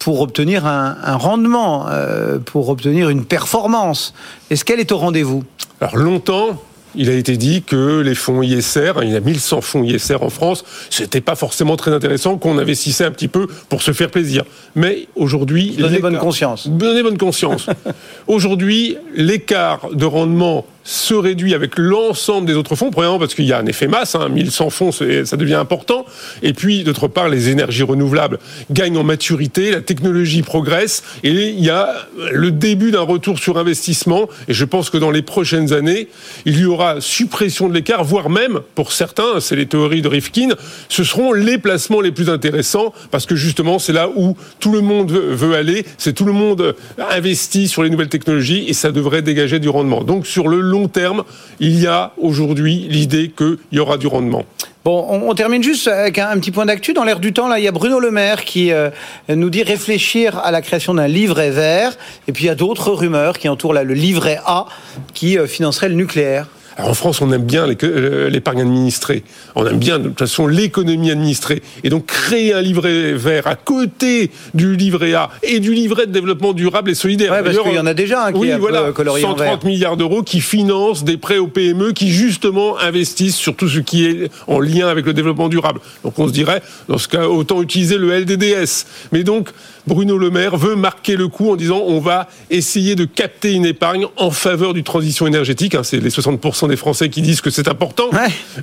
pour 0.00 0.22
obtenir 0.22 0.66
un, 0.66 1.16
rendement, 1.16 1.86
euh, 1.88 2.38
pour 2.38 2.70
obtenir 2.70 3.10
une 3.10 3.24
performance. 3.24 4.14
Est-ce 4.50 4.64
qu'elle 4.64 4.80
est 4.80 4.90
au 4.90 4.98
rendez-vous? 4.98 5.44
Alors 5.80 5.96
longtemps, 5.96 6.58
il 6.94 7.10
a 7.10 7.12
été 7.12 7.36
dit 7.36 7.62
que 7.62 8.00
les 8.00 8.14
fonds 8.14 8.42
ISR, 8.42 8.94
il 9.02 9.10
y 9.10 9.16
a 9.16 9.20
1100 9.20 9.60
fonds 9.60 9.84
ISR 9.84 10.22
en 10.22 10.30
France, 10.30 10.64
c'était 10.88 11.20
pas 11.20 11.36
forcément 11.36 11.76
très 11.76 11.92
intéressant 11.92 12.38
qu'on 12.38 12.58
investissait 12.58 13.04
un 13.04 13.10
petit 13.10 13.28
peu 13.28 13.46
pour 13.68 13.82
se 13.82 13.92
faire 13.92 14.10
plaisir. 14.10 14.44
Mais 14.74 15.06
aujourd'hui, 15.16 15.76
donnez 15.78 15.98
bonne 15.98 16.18
conscience. 16.18 16.66
Donnez 16.66 17.02
bonne 17.02 17.18
conscience. 17.18 17.66
aujourd'hui, 18.26 18.96
l'écart 19.14 19.90
de 19.92 20.06
rendement 20.06 20.66
se 20.90 21.14
réduit 21.14 21.54
avec 21.54 21.78
l'ensemble 21.78 22.48
des 22.48 22.54
autres 22.54 22.74
fonds, 22.74 22.90
premièrement 22.90 23.20
parce 23.20 23.34
qu'il 23.34 23.44
y 23.44 23.52
a 23.52 23.58
un 23.58 23.66
effet 23.66 23.86
masse, 23.86 24.16
hein, 24.16 24.28
1100 24.28 24.70
fonds, 24.70 24.90
ça 24.90 25.36
devient 25.36 25.54
important, 25.54 26.04
et 26.42 26.52
puis 26.52 26.82
d'autre 26.82 27.06
part, 27.06 27.28
les 27.28 27.48
énergies 27.48 27.84
renouvelables 27.84 28.40
gagnent 28.72 28.96
en 28.96 29.04
maturité, 29.04 29.70
la 29.70 29.82
technologie 29.82 30.42
progresse, 30.42 31.04
et 31.22 31.30
il 31.30 31.64
y 31.64 31.70
a 31.70 32.08
le 32.32 32.50
début 32.50 32.90
d'un 32.90 33.02
retour 33.02 33.38
sur 33.38 33.56
investissement, 33.56 34.28
et 34.48 34.52
je 34.52 34.64
pense 34.64 34.90
que 34.90 34.96
dans 34.96 35.12
les 35.12 35.22
prochaines 35.22 35.72
années, 35.72 36.08
il 36.44 36.58
y 36.58 36.64
aura 36.64 37.00
suppression 37.00 37.68
de 37.68 37.74
l'écart, 37.74 38.02
voire 38.02 38.28
même, 38.28 38.58
pour 38.74 38.90
certains, 38.90 39.38
c'est 39.38 39.54
les 39.54 39.66
théories 39.66 40.02
de 40.02 40.08
Rifkin, 40.08 40.48
ce 40.88 41.04
seront 41.04 41.32
les 41.32 41.58
placements 41.58 42.00
les 42.00 42.10
plus 42.10 42.28
intéressants, 42.30 42.92
parce 43.12 43.26
que 43.26 43.36
justement, 43.36 43.78
c'est 43.78 43.92
là 43.92 44.08
où 44.16 44.36
tout 44.58 44.72
le 44.72 44.80
monde 44.80 45.12
veut 45.12 45.54
aller, 45.54 45.86
c'est 45.98 46.14
tout 46.14 46.24
le 46.24 46.32
monde 46.32 46.74
investi 46.98 47.68
sur 47.68 47.84
les 47.84 47.90
nouvelles 47.90 48.08
technologies, 48.08 48.64
et 48.66 48.72
ça 48.72 48.90
devrait 48.90 49.22
dégager 49.22 49.60
du 49.60 49.68
rendement. 49.68 50.02
Donc 50.02 50.26
sur 50.26 50.48
le 50.48 50.58
long 50.60 50.79
terme, 50.88 51.24
il 51.58 51.80
y 51.80 51.86
a 51.86 52.12
aujourd'hui 52.18 52.86
l'idée 52.88 53.32
qu'il 53.36 53.58
y 53.72 53.78
aura 53.78 53.96
du 53.96 54.06
rendement. 54.06 54.44
Bon, 54.82 55.06
on, 55.10 55.34
termine 55.34 55.62
juste 55.62 55.88
avec 55.88 56.18
un, 56.18 56.38
petit 56.38 56.50
point 56.50 56.64
d'actu. 56.64 56.94
Dans 56.94 57.04
l'air 57.04 57.20
du 57.20 57.34
temps, 57.34 57.48
là, 57.48 57.58
il 57.58 57.64
y 57.64 57.68
a 57.68 57.72
Bruno 57.72 58.00
Le 58.00 58.10
Maire 58.10 58.46
qui 58.46 58.72
euh, 58.72 58.88
nous 59.28 59.50
dit 59.50 59.62
réfléchir 59.62 60.38
à 60.38 60.50
la 60.50 60.62
création 60.62 60.94
d'un 60.94 61.06
livret 61.06 61.50
vert. 61.50 61.92
Et 62.28 62.32
puis 62.32 62.44
il 62.44 62.46
y 62.46 62.50
a 62.50 62.54
d'autres 62.54 62.90
rumeurs 62.90 63.38
qui 63.38 63.50
entourent 63.50 63.74
le 63.74 63.82
livret 63.82 64.40
A 64.46 64.64
qui 65.12 65.38
euh, 65.38 65.46
financerait 65.46 65.90
le 65.90 65.96
nucléaire 65.96 66.46
en 66.78 66.94
France, 66.94 67.20
on 67.20 67.32
aime 67.32 67.44
bien 67.44 67.66
euh, 67.82 68.30
l'épargne 68.30 68.60
administrée. 68.60 69.24
On 69.54 69.66
aime 69.66 69.78
bien, 69.78 69.98
de 69.98 70.08
toute 70.08 70.18
façon, 70.18 70.46
l'économie 70.46 71.10
administrée. 71.10 71.62
Et 71.84 71.90
donc, 71.90 72.06
créer 72.06 72.54
un 72.54 72.60
livret 72.60 73.12
vert 73.12 73.46
à 73.46 73.56
côté 73.56 74.30
du 74.54 74.76
livret 74.76 75.14
A 75.14 75.30
et 75.42 75.60
du 75.60 75.74
livret 75.74 76.06
de 76.06 76.12
développement 76.12 76.52
durable 76.52 76.90
et 76.90 76.94
solidaire. 76.94 77.32
Ouais, 77.32 77.42
parce 77.42 77.58
qu'il 77.58 77.74
y 77.74 77.78
en 77.78 77.86
a 77.86 77.94
déjà 77.94 78.26
un 78.26 78.32
qui 78.32 78.38
oui, 78.38 78.52
voilà, 78.58 78.92
130 78.94 79.64
milliards 79.64 79.96
d'euros 79.96 80.22
qui 80.22 80.40
financent 80.40 81.04
des 81.04 81.16
prêts 81.16 81.38
aux 81.38 81.48
PME 81.48 81.92
qui, 81.92 82.10
justement, 82.10 82.78
investissent 82.78 83.36
sur 83.36 83.56
tout 83.56 83.68
ce 83.68 83.80
qui 83.80 84.06
est 84.06 84.30
en 84.46 84.60
lien 84.60 84.88
avec 84.88 85.06
le 85.06 85.12
développement 85.12 85.48
durable. 85.48 85.80
Donc, 86.04 86.18
on 86.18 86.28
se 86.28 86.32
dirait, 86.32 86.62
dans 86.88 86.98
ce 86.98 87.08
cas, 87.08 87.26
autant 87.26 87.62
utiliser 87.62 87.98
le 87.98 88.18
LDDS. 88.18 88.86
Mais 89.12 89.24
donc, 89.24 89.50
Bruno 89.86 90.18
Le 90.18 90.30
Maire 90.30 90.56
veut 90.56 90.76
marquer 90.76 91.16
le 91.16 91.28
coup 91.28 91.50
en 91.50 91.56
disant 91.56 91.82
on 91.86 92.00
va 92.00 92.28
essayer 92.50 92.94
de 92.94 93.04
capter 93.04 93.52
une 93.52 93.66
épargne 93.66 94.06
en 94.16 94.30
faveur 94.30 94.74
du 94.74 94.82
transition 94.82 95.26
énergétique. 95.26 95.74
Hein, 95.74 95.82
c'est 95.82 95.98
les 95.98 96.10
60% 96.10 96.68
des 96.68 96.76
Français 96.76 97.08
qui 97.08 97.22
disent 97.22 97.40
que 97.40 97.50
c'est 97.50 97.68
important. 97.68 98.10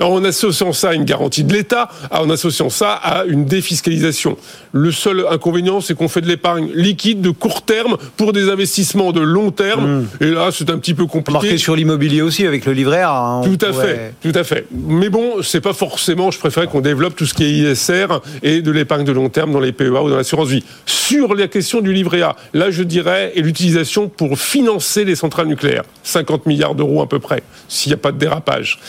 En 0.01 0.23
associant 0.23 0.73
ça 0.73 0.89
à 0.89 0.93
une 0.93 1.05
garantie 1.05 1.43
de 1.43 1.53
l'État, 1.53 1.89
en 2.11 2.29
associant 2.29 2.69
ça 2.69 2.93
à 2.93 3.25
une 3.25 3.45
défiscalisation. 3.45 4.37
Le 4.71 4.91
seul 4.91 5.25
inconvénient, 5.29 5.81
c'est 5.81 5.95
qu'on 5.95 6.07
fait 6.07 6.21
de 6.21 6.27
l'épargne 6.27 6.69
liquide 6.73 7.21
de 7.21 7.29
court 7.29 7.63
terme 7.63 7.97
pour 8.15 8.33
des 8.33 8.49
investissements 8.49 9.11
de 9.11 9.21
long 9.21 9.51
terme. 9.51 10.01
Hmm. 10.01 10.07
Et 10.21 10.29
là, 10.29 10.49
c'est 10.51 10.69
un 10.69 10.77
petit 10.77 10.93
peu 10.93 11.05
compliqué. 11.05 11.33
Marqué 11.33 11.57
sur 11.57 11.75
l'immobilier 11.75 12.21
aussi 12.21 12.45
avec 12.45 12.65
le 12.65 12.73
livret 12.73 13.01
A. 13.01 13.11
Hein, 13.11 13.41
tout 13.41 13.65
à 13.65 13.73
fait, 13.73 14.13
tout 14.21 14.31
à 14.33 14.43
fait. 14.43 14.65
Mais 14.71 15.09
bon, 15.09 15.41
c'est 15.41 15.61
pas 15.61 15.73
forcément. 15.73 16.31
Je 16.31 16.39
préférais 16.39 16.67
qu'on 16.67 16.81
développe 16.81 17.15
tout 17.15 17.25
ce 17.25 17.33
qui 17.33 17.43
est 17.43 17.71
ISR 17.71 18.07
et 18.43 18.61
de 18.61 18.71
l'épargne 18.71 19.05
de 19.05 19.11
long 19.11 19.29
terme 19.29 19.51
dans 19.51 19.59
les 19.59 19.71
PEA 19.71 20.03
ou 20.03 20.09
dans 20.09 20.17
l'assurance 20.17 20.49
vie. 20.49 20.63
Sur 20.85 21.16
la 21.17 21.47
question 21.47 21.81
du 21.81 21.93
livret 21.93 22.21
A, 22.21 22.35
là, 22.53 22.71
je 22.71 22.83
dirais, 22.83 23.31
et 23.35 23.41
l'utilisation 23.41 24.09
pour 24.09 24.37
financer 24.39 25.05
les 25.05 25.15
centrales 25.15 25.47
nucléaires, 25.47 25.83
50 26.03 26.45
milliards 26.45 26.75
d'euros 26.75 27.01
à 27.01 27.09
peu 27.09 27.19
près, 27.19 27.43
s'il 27.67 27.89
n'y 27.91 27.95
a 27.95 27.97
pas 27.97 28.11
de 28.11 28.17
dérapage. 28.17 28.79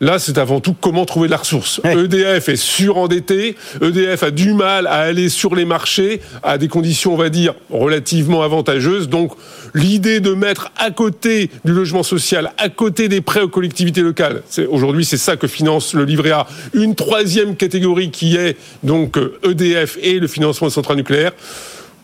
Là, 0.00 0.20
c'est 0.20 0.38
avant 0.38 0.60
tout 0.60 0.76
comment 0.80 1.04
trouver 1.04 1.26
de 1.26 1.32
la 1.32 1.38
ressource. 1.38 1.80
EDF 1.84 2.48
est 2.48 2.56
surendetté, 2.56 3.56
EDF 3.82 4.22
a 4.22 4.30
du 4.30 4.52
mal 4.52 4.86
à 4.86 4.98
aller 4.98 5.28
sur 5.28 5.56
les 5.56 5.64
marchés 5.64 6.20
à 6.44 6.56
des 6.56 6.68
conditions, 6.68 7.14
on 7.14 7.16
va 7.16 7.30
dire, 7.30 7.54
relativement 7.68 8.42
avantageuses. 8.42 9.08
Donc, 9.08 9.32
l'idée 9.74 10.20
de 10.20 10.34
mettre 10.34 10.70
à 10.76 10.92
côté 10.92 11.50
du 11.64 11.72
logement 11.72 12.04
social, 12.04 12.52
à 12.58 12.68
côté 12.68 13.08
des 13.08 13.20
prêts 13.20 13.40
aux 13.40 13.48
collectivités 13.48 14.02
locales, 14.02 14.42
aujourd'hui, 14.68 15.04
c'est 15.04 15.16
ça 15.16 15.36
que 15.36 15.48
finance 15.48 15.94
le 15.94 16.04
livret 16.04 16.30
A. 16.30 16.46
Une 16.74 16.94
troisième 16.94 17.56
catégorie 17.56 18.12
qui 18.12 18.36
est 18.36 18.56
donc 18.84 19.18
EDF 19.42 19.98
et 20.00 20.20
le 20.20 20.28
financement 20.28 20.68
de 20.68 20.72
centrales 20.72 20.96
nucléaires 20.96 21.32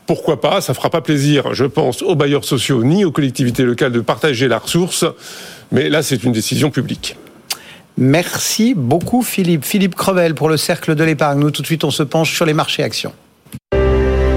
pourquoi 0.07 0.39
pas? 0.39 0.61
Ça 0.61 0.75
fera 0.75 0.91
pas 0.91 1.01
plaisir, 1.01 1.55
je 1.55 1.65
pense, 1.65 2.03
aux 2.03 2.15
bailleurs 2.15 2.45
sociaux 2.45 2.85
ni 2.85 3.07
aux 3.07 3.11
collectivités 3.11 3.63
locales 3.63 3.93
de 3.93 4.01
partager 4.01 4.49
la 4.49 4.59
ressource, 4.59 5.07
mais 5.73 5.89
là, 5.89 6.03
c'est 6.03 6.25
une 6.25 6.33
décision 6.33 6.71
publique. 6.71 7.17
Merci 7.97 8.75
beaucoup 8.75 9.23
Philippe. 9.23 9.65
Philippe 9.65 9.95
Crevel 9.95 10.35
pour 10.35 10.49
le 10.49 10.57
Cercle 10.57 10.95
de 10.95 11.05
l'épargne. 11.05 11.39
Nous 11.39 11.51
tout 11.51 11.63
de 11.63 11.67
suite 11.67 11.85
on 11.85 11.91
se 11.91 12.03
penche 12.03 12.35
sur 12.35 12.47
les 12.47 12.55
marchés 12.55 12.83
actions. 12.83 13.13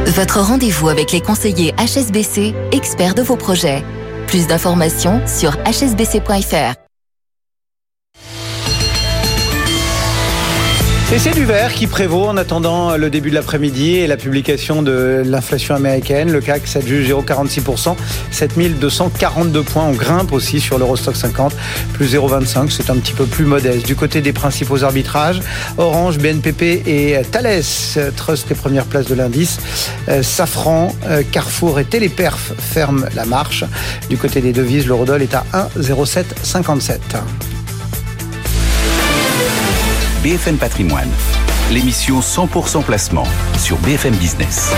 Votre 0.05 0.39
rendez-vous 0.39 0.89
avec 0.89 1.11
les 1.11 1.21
conseillers 1.21 1.73
HSBC, 1.77 2.55
experts 2.71 3.13
de 3.13 3.21
vos 3.21 3.35
projets. 3.35 3.83
Plus 4.25 4.47
d'informations 4.47 5.21
sur 5.27 5.51
hsbc.fr. 5.65 6.86
Et 11.09 11.19
c'est 11.19 11.31
du 11.31 11.45
vert 11.45 11.73
qui 11.73 11.87
prévaut 11.87 12.25
en 12.25 12.35
attendant 12.35 12.97
le 12.97 13.09
début 13.09 13.29
de 13.29 13.35
l'après-midi 13.35 13.95
et 13.95 14.07
la 14.07 14.17
publication 14.17 14.83
de 14.83 15.23
l'inflation 15.25 15.73
américaine. 15.73 16.29
Le 16.29 16.41
CAC 16.41 16.67
s'adjuge 16.67 17.09
0,46%, 17.09 17.95
7242 18.29 19.63
points. 19.63 19.85
On 19.85 19.93
grimpe 19.93 20.33
aussi 20.33 20.59
sur 20.59 20.77
l'Eurostock 20.77 21.15
50, 21.15 21.55
plus 21.93 22.13
0,25. 22.13 22.69
C'est 22.71 22.89
un 22.89 22.97
petit 22.97 23.13
peu 23.13 23.23
plus 23.23 23.45
modeste. 23.45 23.85
Du 23.85 23.95
côté 23.95 24.19
des 24.19 24.33
principaux 24.33 24.83
arbitrages, 24.83 25.39
Orange, 25.77 26.17
BNPP 26.17 26.85
et 26.85 27.21
Thales 27.31 27.63
Trust 28.17 28.49
les 28.49 28.55
premières 28.55 28.85
places 28.85 29.07
de 29.07 29.15
l'indice. 29.15 29.59
Euh, 30.09 30.21
Safran, 30.21 30.93
euh, 31.05 31.23
Carrefour 31.31 31.79
et 31.79 31.85
Téléperf 31.85 32.51
ferment 32.59 33.05
la 33.15 33.23
marche. 33.23 33.63
Du 34.09 34.17
côté 34.17 34.41
des 34.41 34.51
devises, 34.51 34.87
l'eurodoll 34.87 35.21
est 35.21 35.33
à 35.33 35.45
1,0757. 35.53 36.99
BFM 40.27 40.57
Patrimoine, 40.57 41.07
l'émission 41.71 42.19
100% 42.19 42.83
placement 42.83 43.23
sur 43.57 43.77
BFM 43.77 44.13
Business. 44.15 44.73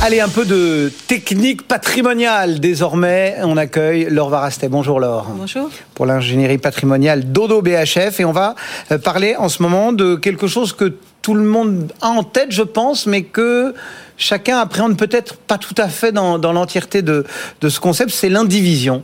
Allez, 0.00 0.20
un 0.20 0.30
peu 0.30 0.46
de 0.46 0.90
technique 1.08 1.68
patrimoniale. 1.68 2.58
Désormais, 2.58 3.36
on 3.42 3.58
accueille 3.58 4.06
Laure 4.08 4.30
Varastet. 4.30 4.70
Bonjour 4.70 4.98
Laure. 4.98 5.26
Bonjour. 5.36 5.68
Pour 5.92 6.06
l'ingénierie 6.06 6.56
patrimoniale 6.56 7.30
Dodo 7.30 7.60
BHF. 7.60 8.18
Et 8.20 8.24
on 8.24 8.32
va 8.32 8.54
euh, 8.90 8.96
parler 8.96 9.36
en 9.36 9.50
ce 9.50 9.62
moment 9.62 9.92
de 9.92 10.14
quelque 10.14 10.46
chose 10.46 10.72
que 10.72 10.94
tout 11.20 11.34
le 11.34 11.44
monde 11.44 11.92
a 12.00 12.08
en 12.08 12.22
tête, 12.22 12.50
je 12.50 12.62
pense, 12.62 13.06
mais 13.06 13.24
que 13.24 13.74
chacun 14.16 14.56
appréhende 14.56 14.96
peut-être 14.96 15.36
pas 15.36 15.58
tout 15.58 15.74
à 15.76 15.88
fait 15.88 16.12
dans, 16.12 16.38
l'entièreté 16.38 17.02
de, 17.02 17.26
ce 17.60 17.78
concept, 17.78 18.10
c'est 18.10 18.30
l'indivision. 18.30 19.02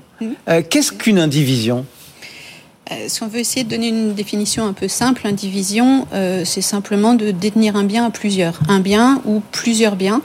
Euh, 0.48 0.62
qu'est-ce 0.66 0.92
qu'une 0.92 1.18
indivision? 1.18 1.84
Si 3.08 3.22
on 3.22 3.28
veut 3.28 3.40
essayer 3.40 3.64
de 3.64 3.70
donner 3.70 3.88
une 3.88 4.14
définition 4.14 4.66
un 4.66 4.72
peu 4.72 4.88
simple, 4.88 5.26
indivision, 5.26 6.06
c'est 6.44 6.60
simplement 6.60 7.14
de 7.14 7.30
détenir 7.30 7.76
un 7.76 7.84
bien 7.84 8.06
à 8.06 8.10
plusieurs. 8.10 8.60
Un 8.68 8.80
bien 8.80 9.20
ou 9.24 9.42
plusieurs 9.52 9.96
biens. 9.96 10.22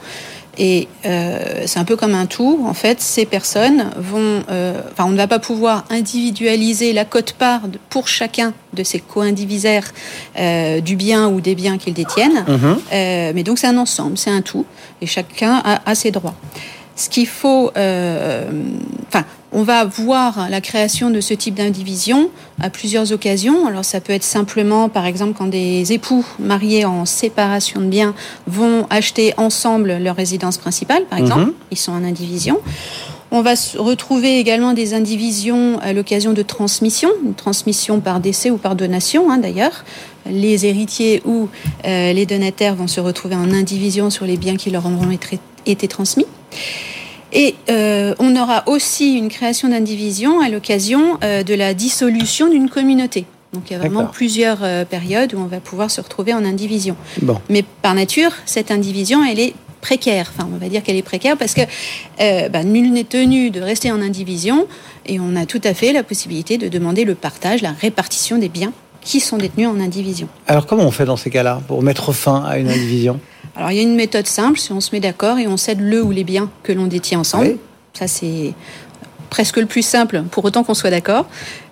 Et 0.58 0.88
euh, 1.06 1.62
c'est 1.66 1.78
un 1.78 1.84
peu 1.84 1.96
comme 1.96 2.14
un 2.14 2.26
tout. 2.26 2.64
En 2.66 2.74
fait, 2.74 3.00
ces 3.00 3.24
personnes 3.24 3.90
vont, 3.96 4.42
euh, 4.50 4.80
enfin, 4.92 5.04
on 5.06 5.10
ne 5.10 5.16
va 5.16 5.26
pas 5.26 5.38
pouvoir 5.38 5.84
individualiser 5.88 6.92
la 6.92 7.04
cote-part 7.04 7.62
pour 7.88 8.06
chacun 8.06 8.52
de 8.74 8.84
ces 8.84 9.00
co-indivisaires 9.00 9.92
euh, 10.38 10.80
du 10.80 10.96
bien 10.96 11.28
ou 11.28 11.40
des 11.40 11.54
biens 11.54 11.78
qu'ils 11.78 11.94
détiennent. 11.94 12.44
Mhm. 12.46 12.78
Euh, 12.92 13.32
mais 13.34 13.42
donc 13.42 13.58
c'est 13.58 13.66
un 13.66 13.78
ensemble, 13.78 14.18
c'est 14.18 14.30
un 14.30 14.42
tout, 14.42 14.66
et 15.00 15.06
chacun 15.06 15.62
a, 15.64 15.80
a 15.90 15.94
ses 15.94 16.10
droits. 16.10 16.34
Ce 16.96 17.08
qu'il 17.08 17.26
faut, 17.26 17.70
euh, 17.76 18.50
enfin, 19.08 19.24
on 19.52 19.62
va 19.62 19.84
voir 19.84 20.48
la 20.50 20.60
création 20.60 21.10
de 21.10 21.20
ce 21.20 21.34
type 21.34 21.54
d'indivision 21.54 22.30
à 22.60 22.70
plusieurs 22.70 23.12
occasions. 23.12 23.66
Alors 23.66 23.84
ça 23.84 24.00
peut 24.00 24.12
être 24.12 24.24
simplement, 24.24 24.88
par 24.88 25.06
exemple, 25.06 25.34
quand 25.36 25.46
des 25.46 25.92
époux 25.92 26.24
mariés 26.38 26.84
en 26.84 27.04
séparation 27.04 27.80
de 27.80 27.86
biens 27.86 28.14
vont 28.46 28.86
acheter 28.90 29.34
ensemble 29.36 29.98
leur 29.98 30.16
résidence 30.16 30.58
principale, 30.58 31.04
par 31.04 31.18
exemple, 31.18 31.46
mhm. 31.46 31.52
ils 31.70 31.78
sont 31.78 31.92
en 31.92 32.04
indivision. 32.04 32.60
On 33.34 33.40
va 33.40 33.54
retrouver 33.78 34.38
également 34.38 34.74
des 34.74 34.92
indivisions 34.92 35.78
à 35.80 35.94
l'occasion 35.94 36.34
de 36.34 36.42
transmission, 36.42 37.08
une 37.24 37.32
transmission 37.32 37.98
par 38.00 38.20
décès 38.20 38.50
ou 38.50 38.58
par 38.58 38.76
donation 38.76 39.30
hein, 39.30 39.38
d'ailleurs. 39.38 39.84
Les 40.30 40.66
héritiers 40.66 41.22
ou 41.24 41.48
euh, 41.86 42.12
les 42.12 42.26
donataires 42.26 42.74
vont 42.74 42.86
se 42.86 43.00
retrouver 43.00 43.34
en 43.34 43.50
indivision 43.50 44.10
sur 44.10 44.26
les 44.26 44.36
biens 44.36 44.56
qui 44.56 44.70
leur 44.70 44.84
auront 44.84 45.08
été 45.64 45.88
transmis. 45.88 46.26
Et 47.32 47.54
euh, 47.70 48.14
on 48.18 48.36
aura 48.36 48.64
aussi 48.66 49.14
une 49.14 49.28
création 49.28 49.68
d'indivision 49.68 50.40
à 50.40 50.48
l'occasion 50.48 51.18
euh, 51.24 51.42
de 51.42 51.54
la 51.54 51.74
dissolution 51.74 52.48
d'une 52.48 52.68
communauté. 52.68 53.24
Donc 53.52 53.64
il 53.70 53.74
y 53.74 53.76
a 53.76 53.78
vraiment 53.78 54.06
plusieurs 54.06 54.58
euh, 54.62 54.84
périodes 54.84 55.34
où 55.34 55.38
on 55.38 55.46
va 55.46 55.60
pouvoir 55.60 55.90
se 55.90 56.00
retrouver 56.00 56.34
en 56.34 56.44
indivision. 56.44 56.96
Bon. 57.20 57.38
Mais 57.48 57.64
par 57.82 57.94
nature, 57.94 58.32
cette 58.46 58.70
indivision, 58.70 59.24
elle 59.24 59.40
est 59.40 59.54
précaire. 59.80 60.30
Enfin, 60.34 60.48
on 60.52 60.58
va 60.58 60.68
dire 60.68 60.82
qu'elle 60.82 60.96
est 60.96 61.02
précaire 61.02 61.36
parce 61.36 61.54
que 61.54 61.62
bah, 62.48 62.64
nul 62.64 62.92
n'est 62.92 63.04
tenu 63.04 63.50
de 63.50 63.60
rester 63.60 63.90
en 63.90 64.00
indivision 64.00 64.66
et 65.06 65.18
on 65.18 65.34
a 65.34 65.44
tout 65.44 65.60
à 65.64 65.74
fait 65.74 65.92
la 65.92 66.02
possibilité 66.02 66.56
de 66.56 66.68
demander 66.68 67.04
le 67.04 67.14
partage, 67.14 67.62
la 67.62 67.72
répartition 67.72 68.38
des 68.38 68.48
biens 68.48 68.72
qui 69.00 69.18
sont 69.18 69.38
détenus 69.38 69.66
en 69.66 69.80
indivision. 69.80 70.28
Alors 70.46 70.66
comment 70.66 70.84
on 70.84 70.92
fait 70.92 71.04
dans 71.04 71.16
ces 71.16 71.30
cas-là 71.30 71.60
pour 71.66 71.82
mettre 71.82 72.12
fin 72.12 72.44
à 72.44 72.58
une 72.58 72.68
indivision? 72.68 73.18
Alors 73.56 73.70
il 73.70 73.76
y 73.76 73.80
a 73.80 73.82
une 73.82 73.96
méthode 73.96 74.26
simple, 74.26 74.58
si 74.58 74.72
on 74.72 74.80
se 74.80 74.90
met 74.92 75.00
d'accord 75.00 75.38
et 75.38 75.46
on 75.46 75.56
cède 75.56 75.80
le 75.80 76.02
ou 76.02 76.10
les 76.10 76.24
biens 76.24 76.50
que 76.62 76.72
l'on 76.72 76.86
détient 76.86 77.20
ensemble. 77.20 77.56
Ça 77.92 78.06
c'est 78.06 78.54
presque 79.32 79.56
le 79.56 79.64
plus 79.64 79.80
simple, 79.80 80.24
pour 80.30 80.44
autant 80.44 80.62
qu'on 80.62 80.74
soit 80.74 80.90
d'accord. 80.90 81.24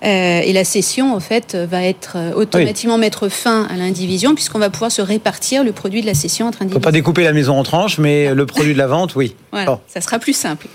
Euh, 0.03 0.41
et 0.41 0.55
la 0.55 0.65
cession, 0.65 1.15
en 1.15 1.21
fait, 1.21 1.55
va 1.55 1.83
être 1.83 2.15
euh, 2.17 2.33
automatiquement 2.33 2.97
mettre 2.97 3.29
fin 3.29 3.65
à 3.65 3.77
l'indivision, 3.77 4.35
puisqu'on 4.35 4.59
va 4.59 4.71
pouvoir 4.71 4.91
se 4.91 5.03
répartir 5.03 5.63
le 5.63 5.73
produit 5.73 6.01
de 6.01 6.07
la 6.07 6.15
cession 6.15 6.47
entre 6.47 6.63
individus. 6.63 6.79
On 6.79 6.81
peut 6.81 6.85
pas 6.85 6.93
découper 6.93 7.23
la 7.23 7.35
maison 7.35 7.59
en 7.59 7.63
tranches, 7.63 7.99
mais 7.99 8.35
le 8.35 8.47
produit 8.47 8.73
de 8.73 8.79
la 8.79 8.87
vente, 8.87 9.15
oui. 9.15 9.37
Voilà, 9.53 9.79
ça 9.89 10.01
sera 10.01 10.19
plus 10.19 10.33
simple. 10.33 10.69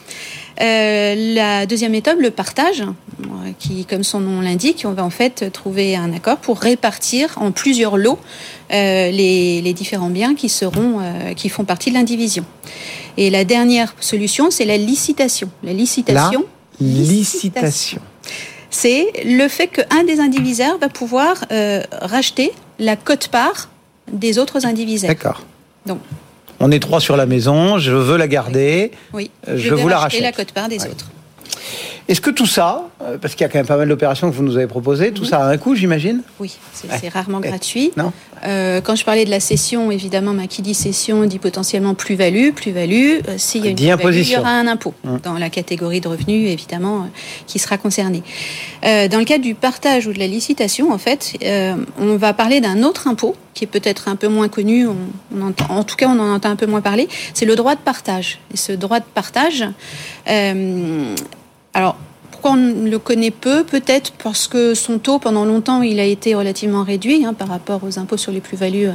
Euh, 0.61 1.33
la 1.35 1.65
deuxième 1.65 1.91
méthode, 1.91 2.19
le 2.19 2.31
partage, 2.31 2.83
qui, 3.59 3.85
comme 3.85 4.03
son 4.03 4.19
nom 4.19 4.41
l'indique, 4.41 4.83
on 4.85 4.91
va 4.91 5.03
en 5.03 5.09
fait 5.09 5.51
trouver 5.51 5.95
un 5.95 6.13
accord 6.13 6.37
pour 6.37 6.59
répartir 6.59 7.33
en 7.37 7.51
plusieurs 7.51 7.97
lots 7.97 8.19
euh, 8.71 9.11
les, 9.11 9.61
les, 9.61 9.73
différents 9.73 10.09
biens 10.09 10.35
qui 10.35 10.49
seront, 10.49 10.99
euh, 10.99 11.33
qui 11.33 11.49
font 11.49 11.65
partie 11.65 11.91
de 11.91 11.95
l'indivision. 11.95 12.45
Et 13.17 13.29
la 13.29 13.45
dernière 13.45 13.93
solution, 13.99 14.49
c'est 14.49 14.65
la 14.65 14.77
licitation. 14.77 15.49
La 15.63 15.73
licitation. 15.73 16.45
La 16.81 16.87
licitation. 16.87 18.01
C'est 18.69 19.11
le 19.23 19.47
fait 19.47 19.67
qu'un 19.67 20.03
des 20.03 20.19
indivisaires 20.19 20.77
va 20.79 20.89
pouvoir 20.89 21.45
euh, 21.51 21.83
racheter 22.01 22.51
la 22.79 22.95
cote-part 22.95 23.69
des 24.11 24.37
autres 24.37 24.65
indivisaires. 24.65 25.09
D'accord. 25.11 25.43
Donc, 25.85 25.99
on 26.59 26.71
est 26.71 26.79
trois 26.79 26.99
sur 26.99 27.17
la 27.17 27.25
maison, 27.25 27.77
je 27.77 27.91
veux 27.91 28.17
la 28.17 28.27
garder. 28.27 28.91
Oui, 29.13 29.31
je, 29.47 29.57
je 29.57 29.73
vous 29.73 29.87
la 29.87 29.99
rachète. 29.99 30.21
la 30.21 30.31
cote-part 30.31 30.67
des 30.69 30.77
autres. 30.85 31.05
Est-ce 32.07 32.21
que 32.21 32.29
tout 32.29 32.45
ça, 32.45 32.83
euh, 33.01 33.17
parce 33.17 33.33
qu'il 33.33 33.41
y 33.41 33.45
a 33.45 33.49
quand 33.49 33.57
même 33.57 33.65
pas 33.65 33.77
mal 33.77 33.87
d'opérations 33.89 34.29
que 34.29 34.35
vous 34.35 34.43
nous 34.43 34.57
avez 34.57 34.67
proposées, 34.67 35.11
tout 35.11 35.25
ça 35.25 35.39
a 35.43 35.49
un 35.49 35.57
coût, 35.57 35.75
j'imagine? 35.75 36.21
Oui, 36.39 36.55
c'est 36.73 37.09
rarement 37.09 37.39
gratuit. 37.39 37.91
Non? 37.97 38.11
Euh, 38.45 38.81
quand 38.81 38.95
je 38.95 39.03
parlais 39.05 39.25
de 39.25 39.29
la 39.29 39.39
cession, 39.39 39.91
évidemment, 39.91 40.35
qui 40.47 40.61
dit 40.61 40.73
cession 40.73 41.25
dit 41.25 41.39
potentiellement 41.39 41.93
plus-value. 41.93 42.51
Plus-value, 42.51 43.19
euh, 43.27 43.35
s'il 43.37 43.63
y 43.65 43.67
a 43.67 43.71
une 43.71 43.75
plus-value, 43.75 44.17
il 44.17 44.31
y 44.31 44.37
aura 44.37 44.51
un 44.51 44.67
impôt 44.67 44.93
mmh. 45.03 45.17
dans 45.23 45.33
la 45.33 45.49
catégorie 45.49 46.01
de 46.01 46.07
revenus, 46.07 46.49
évidemment, 46.49 47.09
qui 47.47 47.59
sera 47.59 47.77
concerné. 47.77 48.23
dans 48.83 49.19
le 49.19 49.25
cadre 49.25 49.43
du 49.43 49.55
partage 49.55 50.07
ou 50.07 50.13
de 50.13 50.19
la 50.19 50.27
licitation, 50.27 50.91
en 50.91 50.97
fait, 50.97 51.33
on 51.99 52.15
va 52.17 52.33
parler 52.33 52.61
d'un 52.61 52.83
autre 52.83 53.07
impôt 53.07 53.35
qui 53.53 53.63
est 53.63 53.67
peut-être 53.67 54.09
un 54.09 54.17
peu 54.17 54.27
moins 54.27 54.49
connu, 54.49 54.85
on, 54.85 55.41
entend, 55.41 55.67
en 55.69 55.85
tout 55.85 55.95
cas 55.95 56.09
on 56.09 56.19
en 56.19 56.33
entend 56.33 56.49
un 56.49 56.57
peu 56.57 56.65
moins 56.65 56.81
parler, 56.81 57.07
c'est 57.33 57.45
le 57.45 57.55
droit 57.55 57.75
de 57.75 57.79
partage. 57.79 58.39
Et 58.53 58.57
ce 58.57 58.73
droit 58.73 58.99
de 58.99 59.05
partage, 59.05 59.65
alors, 61.75 61.97
pourquoi 62.45 62.61
on 62.61 62.85
le 62.85 62.99
connaît 62.99 63.31
peu 63.31 63.63
Peut-être 63.63 64.11
parce 64.23 64.47
que 64.47 64.75
son 64.75 64.99
taux, 64.99 65.17
pendant 65.17 65.45
longtemps, 65.45 65.81
il 65.81 65.99
a 65.99 66.03
été 66.03 66.35
relativement 66.35 66.83
réduit 66.83 67.25
hein, 67.25 67.33
par 67.33 67.47
rapport 67.47 67.81
aux 67.83 67.97
impôts 67.97 68.17
sur 68.17 68.31
les 68.31 68.39
plus-values. 68.39 68.89
Euh, 68.89 68.93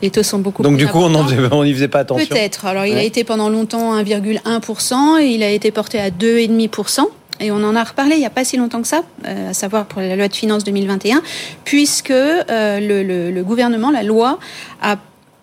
les 0.00 0.08
taux 0.08 0.22
sont 0.22 0.38
beaucoup 0.38 0.62
Donc, 0.62 0.78
du 0.78 0.86
coup, 0.86 1.00
on 1.00 1.64
n'y 1.64 1.74
faisait 1.74 1.88
pas 1.88 1.98
attention 1.98 2.26
Peut-être. 2.26 2.64
Alors, 2.64 2.86
il 2.86 2.96
a 2.96 3.02
été 3.02 3.22
pendant 3.22 3.50
longtemps 3.50 3.94
1,1% 4.00 5.20
et 5.20 5.26
il 5.26 5.42
a 5.42 5.50
été 5.50 5.70
porté 5.72 5.98
à 5.98 6.08
2,5%. 6.08 7.00
Et 7.40 7.50
on 7.50 7.56
en 7.56 7.76
a 7.76 7.84
reparlé 7.84 8.14
il 8.14 8.20
n'y 8.20 8.24
a 8.24 8.30
pas 8.30 8.46
si 8.46 8.56
longtemps 8.56 8.80
que 8.80 8.88
ça, 8.88 9.02
euh, 9.26 9.50
à 9.50 9.52
savoir 9.52 9.84
pour 9.84 10.00
la 10.00 10.16
loi 10.16 10.28
de 10.28 10.34
finances 10.34 10.64
2021, 10.64 11.20
puisque 11.64 12.10
euh, 12.10 12.80
le, 12.80 13.30
le, 13.30 13.44
gouvernement, 13.44 13.90
la 13.90 14.04
loi, 14.04 14.38
a 14.80 14.96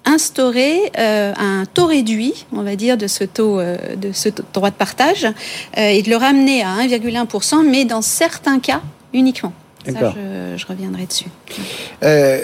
instaurer 0.06 0.92
euh, 0.98 1.34
un 1.38 1.66
taux 1.66 1.86
réduit, 1.86 2.46
on 2.52 2.64
va 2.64 2.76
dire, 2.76 2.98
de 2.98 3.08
ce 3.08 3.24
taux 3.24 3.60
euh, 3.60 3.78
de 3.96 4.12
ce 4.12 4.30
droit 4.54 4.70
de 4.70 4.76
partage 4.76 5.26
euh, 5.26 5.88
et 5.88 6.02
de 6.02 6.10
le 6.10 6.18
ramener 6.18 6.62
à 6.62 6.78
1,1%, 6.78 7.66
mais 7.68 7.86
dans 7.86 8.02
certains 8.02 8.60
cas 8.60 8.82
uniquement. 9.14 9.54
Ça, 9.86 10.14
je, 10.56 10.66
reviendrai 10.66 11.06
dessus. 11.06 11.26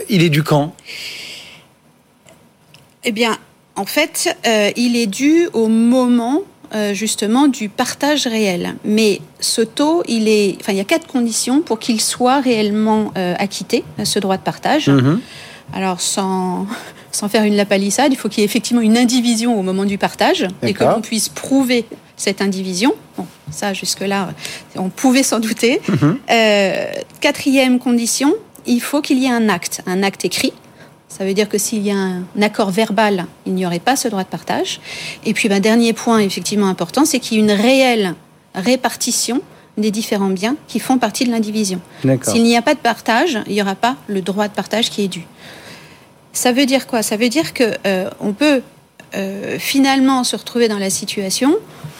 il 0.10 0.24
est 0.24 0.30
du 0.30 0.44
quand? 0.44 0.74
Eh 3.06 3.14
bien, 3.14 3.38
en 3.78 3.86
fait, 3.86 4.36
il 4.76 4.98
est 4.98 5.08
dû 5.08 5.48
au 5.54 5.68
moment 5.70 6.42
justement 6.92 7.48
du 7.48 7.70
partage 7.70 8.28
réel. 8.28 8.76
Mais 8.84 9.22
ce 9.40 9.62
taux, 9.62 10.04
il 10.06 10.28
est, 10.28 10.58
enfin, 10.60 10.74
il 10.74 10.78
y 10.78 10.82
a 10.82 10.86
quatre 10.86 11.08
conditions 11.08 11.62
pour 11.62 11.80
qu'il 11.80 12.02
soit 12.02 12.42
réellement 12.42 13.14
acquitté, 13.16 13.86
ce 14.04 14.20
droit 14.20 14.36
de 14.36 14.44
partage. 14.44 14.90
Mm-hmm. 14.90 15.20
Alors, 15.74 16.02
sans, 16.02 16.68
sans 17.12 17.30
faire 17.30 17.44
une 17.44 17.56
lapalissade, 17.56 18.12
il 18.12 18.16
faut 18.16 18.30
qu'il 18.30 18.40
y 18.40 18.44
ait 18.44 18.46
effectivement 18.46 18.82
une 18.82 18.98
indivision 18.98 19.60
au 19.60 19.64
moment 19.64 19.86
du 19.86 19.98
partage 19.98 20.48
et 20.62 20.74
que 20.74 20.84
l'on 20.84 21.02
puisse 21.02 21.30
prouver 21.30 21.86
cette 22.16 22.42
indivision. 22.42 22.94
Bon, 23.18 23.26
ça, 23.52 23.74
jusque-là, 23.74 24.30
on 24.76 24.90
pouvait 24.90 25.24
s'en 25.24 25.40
douter. 25.40 25.82
Mhm. 25.88 26.18
Euh, 26.30 26.86
quatrième 27.22 27.80
condition, 27.80 28.34
il 28.66 28.82
faut 28.82 29.02
qu'il 29.02 29.18
y 29.20 29.26
ait 29.26 29.32
un 29.32 29.50
acte, 29.50 29.82
un 29.88 30.04
acte 30.04 30.26
écrit. 30.26 30.54
Ça 31.08 31.26
veut 31.26 31.34
dire 31.34 31.50
que 31.50 31.58
s'il 31.58 31.82
y 31.82 31.92
a 31.92 31.96
un 31.98 32.42
accord 32.42 32.70
verbal, 32.70 33.26
il 33.46 33.54
n'y 33.56 33.66
aurait 33.66 33.80
pas 33.80 33.96
ce 33.96 34.08
droit 34.08 34.24
de 34.24 34.30
partage. 34.30 34.80
Et 35.26 35.34
puis, 35.34 35.50
ben, 35.50 35.60
dernier 35.60 35.94
point 35.94 36.20
effectivement 36.20 36.68
important, 36.68 37.04
c'est 37.04 37.20
qu'il 37.20 37.38
y 37.38 37.40
ait 37.40 37.44
une 37.44 37.60
réelle 37.60 38.14
répartition 38.54 39.42
des 39.78 39.92
différents 39.92 40.30
biens 40.30 40.56
qui 40.68 40.80
font 40.80 40.98
partie 40.98 41.24
de 41.26 41.32
l'indivision. 41.32 41.80
S'il 42.22 42.44
n'y 42.44 42.58
a 42.58 42.62
pas 42.62 42.74
de 42.74 42.80
partage, 42.80 43.40
il 43.48 43.54
n'y 43.54 43.62
aura 43.62 43.76
pas 43.76 43.96
le 44.08 44.22
droit 44.22 44.48
de 44.48 44.54
partage 44.54 44.90
qui 44.90 45.04
est 45.04 45.08
dû. 45.08 45.26
Ça 46.34 46.52
veut 46.52 46.66
dire 46.66 46.88
quoi? 46.88 47.02
Ça 47.02 47.18
veut 47.18 47.30
dire 47.30 47.54
que 47.54 47.76
euh, 47.86 48.10
on 48.20 48.34
peut 48.34 48.62
euh, 49.16 49.58
finalement 49.60 50.24
se 50.24 50.36
retrouver 50.36 50.68
dans 50.68 50.78
la 50.78 50.90
situation 50.90 51.56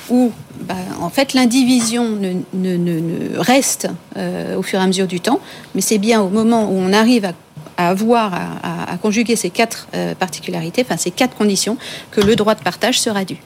où, 0.10 0.32
bah, 0.62 0.76
en 1.02 1.10
fait, 1.10 1.34
l'indivision 1.34 2.18
ne, 2.54 3.38
reste 3.38 3.88
euh, 4.18 4.56
au 4.56 4.62
fur 4.62 4.80
et 4.80 4.84
à 4.84 4.88
mesure 4.88 5.08
du 5.08 5.20
temps, 5.20 5.40
mais 5.76 5.82
c'est 5.82 5.98
bien 5.98 6.22
au 6.22 6.30
moment 6.30 6.70
où 6.70 6.76
on 6.76 6.94
arrive 6.94 7.26
à, 7.26 7.90
avoir, 7.90 8.34
à, 8.34 8.98
conjuguer 8.98 9.38
ces 9.38 9.50
quatre 9.50 9.88
particularités, 10.20 10.84
enfin 10.86 10.98
ces 10.98 11.12
quatre 11.12 11.36
conditions, 11.38 11.78
que 12.12 12.20
le 12.20 12.36
droit 12.36 12.54
de 12.54 12.62
partage 12.62 13.00
sera 13.00 13.24
dû. 13.24 13.38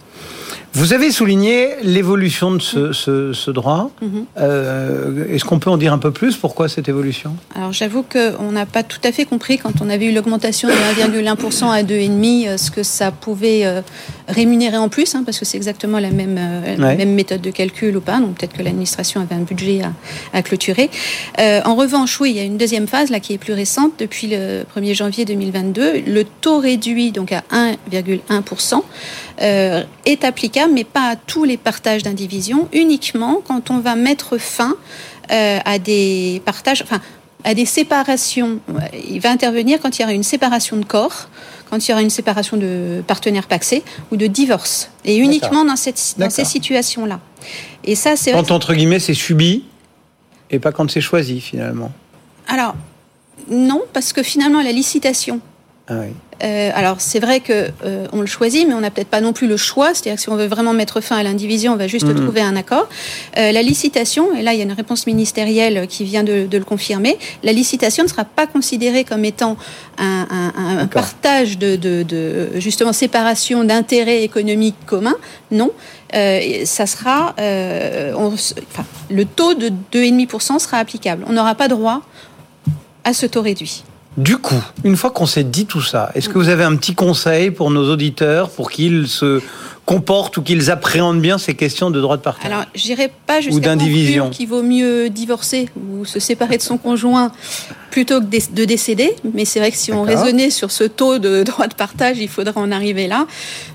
Vous 0.75 0.91
avez 0.91 1.11
souligné 1.11 1.69
l'évolution 1.83 2.51
de 2.51 2.59
ce, 2.59 3.51
droit. 3.51 3.91
Mhm. 4.01 4.25
Euh, 4.39 5.27
est-ce 5.29 5.45
qu'on 5.45 5.59
peut 5.59 5.69
en 5.69 5.77
dire 5.77 5.93
un 5.93 5.99
peu 5.99 6.09
plus? 6.09 6.35
Pourquoi 6.35 6.67
cette 6.67 6.89
évolution? 6.89 7.35
Alors 7.55 7.73
j'avoue 7.73 8.03
qu'on 8.03 8.51
n'a 8.51 8.65
pas 8.65 8.81
tout 8.81 8.99
à 9.03 9.11
fait 9.11 9.25
compris 9.25 9.59
quand 9.59 9.81
on 9.81 9.89
avait 9.89 10.07
eu 10.07 10.13
l'augmentation 10.13 10.69
de 10.69 10.73
1,1% 10.73 11.69
à 11.69 11.83
2,5% 11.83 12.47
euh, 12.47 12.57
ce 12.57 12.71
que 12.71 12.81
ça 12.81 13.11
pouvait 13.11 13.65
euh, 13.65 13.81
rémunérer 14.27 14.77
en 14.77 14.89
plus, 14.89 15.13
hein, 15.13 15.21
parce 15.23 15.37
que 15.37 15.45
c'est 15.45 15.57
exactement 15.57 15.99
la 15.99 16.09
même, 16.09 16.39
même 16.79 17.13
méthode 17.13 17.41
de 17.41 17.51
calcul 17.51 17.95
ou 17.95 18.01
pas. 18.01 18.19
Donc 18.19 18.37
peut-être 18.37 18.53
que 18.53 18.63
l'administration 18.63 19.21
avait 19.21 19.35
un 19.35 19.43
budget 19.43 19.81
à, 20.33 20.41
clôturer. 20.41 20.89
en 21.37 21.75
revanche, 21.75 22.19
oui, 22.19 22.31
il 22.31 22.37
y 22.37 22.39
a 22.39 22.43
une 22.43 22.57
deuxième 22.57 22.87
phase 22.87 23.11
là 23.11 23.19
qui 23.19 23.33
est 23.33 23.37
plus 23.37 23.53
récente. 23.53 23.93
Depuis 23.99 24.27
le 24.27 24.63
1er 24.75 24.95
janvier 24.95 25.25
2022, 25.25 26.01
le 26.07 26.23
taux 26.23 26.57
réduit 26.57 27.11
donc 27.11 27.31
à 27.31 27.43
1,1% 27.51 28.81
est 29.39 30.23
applicable 30.23 30.73
mais 30.73 30.83
pas 30.83 31.11
à 31.11 31.15
tous 31.15 31.43
les 31.43 31.57
partages 31.57 32.03
d'indivision, 32.03 32.67
uniquement 32.73 33.41
quand 33.45 33.71
on 33.71 33.79
va 33.79 33.95
mettre 33.95 34.37
fin 34.37 34.75
euh, 35.31 35.59
à 35.63 35.79
des 35.79 36.41
partages, 36.45 36.81
enfin, 36.83 36.99
à 37.43 37.53
des 37.53 37.65
séparations. 37.65 38.59
Il 39.09 39.19
va 39.19 39.31
intervenir 39.31 39.79
quand 39.81 39.97
il 39.97 40.01
y 40.01 40.05
aura 40.05 40.13
une 40.13 40.23
séparation 40.23 40.77
de 40.77 40.85
corps, 40.85 41.29
quand 41.69 41.87
il 41.87 41.91
y 41.91 41.93
aura 41.93 42.01
une 42.01 42.09
séparation 42.09 42.57
de 42.57 43.01
partenaires 43.07 43.47
paxés 43.47 43.83
ou 44.11 44.17
de 44.17 44.27
divorce. 44.27 44.89
Et 45.05 45.15
uniquement 45.17 45.65
dans, 45.65 45.75
cette, 45.75 46.15
dans 46.17 46.29
ces 46.29 46.45
situations-là. 46.45 47.19
Et 47.83 47.95
ça, 47.95 48.15
c'est. 48.15 48.31
Quand, 48.33 48.51
entre 48.51 48.73
guillemets, 48.73 48.99
c'est 48.99 49.13
subi 49.13 49.63
et 50.49 50.59
pas 50.59 50.71
quand 50.71 50.89
c'est 50.91 51.01
choisi, 51.01 51.41
finalement. 51.41 51.91
Alors, 52.47 52.75
non, 53.49 53.81
parce 53.93 54.13
que 54.13 54.23
finalement, 54.23 54.61
la 54.61 54.71
licitation, 54.71 55.39
ah 55.87 56.01
euh, 56.43 56.71
alors 56.73 56.97
c'est 56.99 57.19
vrai 57.19 57.39
que 57.39 57.69
euh, 57.85 58.07
on 58.11 58.21
le 58.21 58.27
choisit, 58.27 58.67
mais 58.67 58.73
on 58.73 58.81
n'a 58.81 58.91
peut-être 58.91 59.07
pas 59.07 59.21
non 59.21 59.33
plus 59.33 59.47
le 59.47 59.57
choix. 59.57 59.93
C'est-à-dire 59.93 60.15
que 60.15 60.21
si 60.21 60.29
on 60.29 60.35
veut 60.35 60.47
vraiment 60.47 60.73
mettre 60.73 60.99
fin 60.99 61.15
à 61.15 61.23
l'indivision, 61.23 61.73
on 61.73 61.77
va 61.77 61.87
juste 61.87 62.07
mhm. 62.07 62.21
trouver 62.21 62.41
un 62.41 62.55
accord. 62.55 62.89
Euh, 63.37 63.51
la 63.51 63.61
licitation, 63.61 64.35
et 64.35 64.41
là 64.41 64.53
il 64.53 64.57
y 64.57 64.61
a 64.61 64.65
une 64.65 64.73
réponse 64.73 65.07
ministérielle 65.07 65.87
qui 65.87 66.03
vient 66.03 66.23
de, 66.23 66.47
le 66.51 66.63
confirmer, 66.63 67.17
la 67.43 67.53
licitation 67.53 68.03
ne 68.03 68.09
sera 68.09 68.25
pas 68.25 68.47
considérée 68.47 69.03
comme 69.03 69.25
étant 69.25 69.57
un, 69.97 70.87
partage 70.87 71.57
de, 71.57 72.49
justement 72.55 72.93
séparation 72.93 73.63
d'intérêts 73.63 74.23
économiques 74.23 74.75
communs. 74.85 75.15
Non, 75.51 75.71
ça 76.11 76.85
sera, 76.85 77.35
le 77.37 79.25
taux 79.25 79.53
de 79.53 79.69
2,5% 79.93 80.59
sera 80.59 80.77
applicable. 80.77 81.25
On 81.27 81.33
n'aura 81.33 81.55
pas 81.55 81.67
droit 81.67 82.01
à 83.03 83.13
ce 83.13 83.25
taux 83.25 83.41
réduit. 83.41 83.83
Du 84.17 84.37
coup, 84.37 84.63
une 84.83 84.95
fois 84.95 85.09
qu'on 85.09 85.25
s'est 85.25 85.43
dit 85.43 85.65
tout 85.65 85.81
ça, 85.81 86.11
est-ce 86.13 86.29
que 86.29 86.37
vous 86.37 86.49
avez 86.49 86.63
un 86.63 86.75
petit 86.75 86.93
conseil 86.93 87.49
pour 87.49 87.71
nos 87.71 87.91
auditeurs 87.91 88.51
pour 88.51 88.69
qu'ils 88.69 89.07
se 89.07 89.41
comportent 89.85 90.37
ou 90.37 90.41
qu'ils 90.41 90.71
appréhendent 90.71 91.21
bien 91.21 91.37
ces 91.37 91.55
questions 91.55 91.91
de 91.91 91.99
droit 91.99 92.17
de 92.17 92.21
partage 92.21 92.45
Alors, 92.45 92.65
j'irai 92.73 93.11
pas 93.27 93.41
jusqu'à 93.41 93.75
conclure 93.75 94.29
qu'il 94.29 94.47
vaut 94.47 94.63
mieux 94.63 95.09
divorcer 95.09 95.69
ou 95.75 96.05
se 96.05 96.19
séparer 96.19 96.57
de 96.57 96.61
son 96.61 96.77
conjoint 96.77 97.31
plutôt 97.91 98.19
que 98.21 98.25
de 98.25 98.65
décéder. 98.65 99.15
Mais 99.33 99.45
c'est 99.45 99.59
vrai 99.59 99.71
que 99.71 99.77
si 99.77 99.91
on 99.91 100.03
raisonnait 100.03 100.49
sur 100.49 100.71
ce 100.71 100.83
taux 100.83 101.19
de 101.19 101.43
droit 101.49 101.67
de 101.67 101.75
partage, 101.75 102.17
il 102.17 102.27
faudrait 102.27 102.53
en 102.55 102.71
arriver 102.71 103.07
là. 103.07 103.27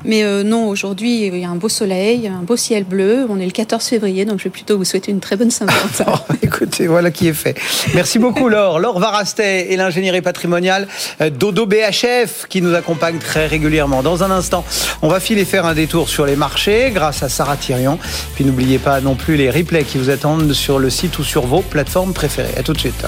Mais 0.04 0.24
euh, 0.24 0.42
non, 0.42 0.68
aujourd'hui, 0.68 1.26
il 1.26 1.38
y 1.38 1.44
a 1.44 1.48
un 1.48 1.54
beau 1.54 1.68
soleil, 1.68 2.26
un 2.26 2.42
beau 2.42 2.56
ciel 2.56 2.84
bleu. 2.84 3.26
On 3.28 3.38
est 3.38 3.44
le 3.44 3.52
14 3.52 3.84
février, 3.84 4.24
donc 4.24 4.38
je 4.38 4.44
vais 4.44 4.50
plutôt 4.50 4.76
vous 4.76 4.84
souhaiter 4.84 5.12
une 5.12 5.20
très 5.20 5.36
bonne 5.36 5.50
Saint-Valentin. 5.50 6.20
écoutez, 6.42 6.86
voilà 6.86 7.10
qui 7.10 7.28
est 7.28 7.32
fait. 7.32 7.56
Merci 7.94 8.18
beaucoup, 8.18 8.48
Laure. 8.48 8.80
Laure 8.80 8.98
Varastet 8.98 9.72
et 9.72 9.76
l'ingénierie 9.76 10.22
patrimoniale 10.22 10.88
euh, 11.20 11.30
Dodo 11.30 11.66
BHF 11.66 12.46
qui 12.48 12.60
nous 12.60 12.74
accompagne 12.74 13.18
très 13.18 13.46
régulièrement. 13.46 14.02
Dans 14.02 14.24
un 14.24 14.30
instant, 14.30 14.64
on 15.02 15.08
va 15.08 15.20
filer 15.20 15.44
faire 15.44 15.66
un 15.66 15.74
détour 15.74 15.97
sur 16.06 16.26
les 16.26 16.36
marchés 16.36 16.90
grâce 16.92 17.22
à 17.22 17.28
Sarah 17.28 17.56
Thirion. 17.56 17.98
Puis 18.34 18.44
n'oubliez 18.44 18.78
pas 18.78 19.00
non 19.00 19.14
plus 19.14 19.36
les 19.36 19.50
replays 19.50 19.84
qui 19.84 19.96
vous 19.96 20.10
attendent 20.10 20.52
sur 20.52 20.78
le 20.78 20.90
site 20.90 21.18
ou 21.18 21.24
sur 21.24 21.46
vos 21.46 21.62
plateformes 21.62 22.12
préférées. 22.12 22.54
À 22.58 22.62
tout 22.62 22.74
de 22.74 22.78
suite. 22.78 23.06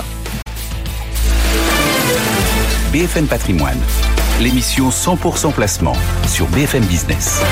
BFM 2.90 3.26
Patrimoine, 3.26 3.78
l'émission 4.40 4.88
100% 4.88 5.52
placement 5.52 5.94
sur 6.26 6.46
BFM 6.48 6.84
Business. 6.86 7.42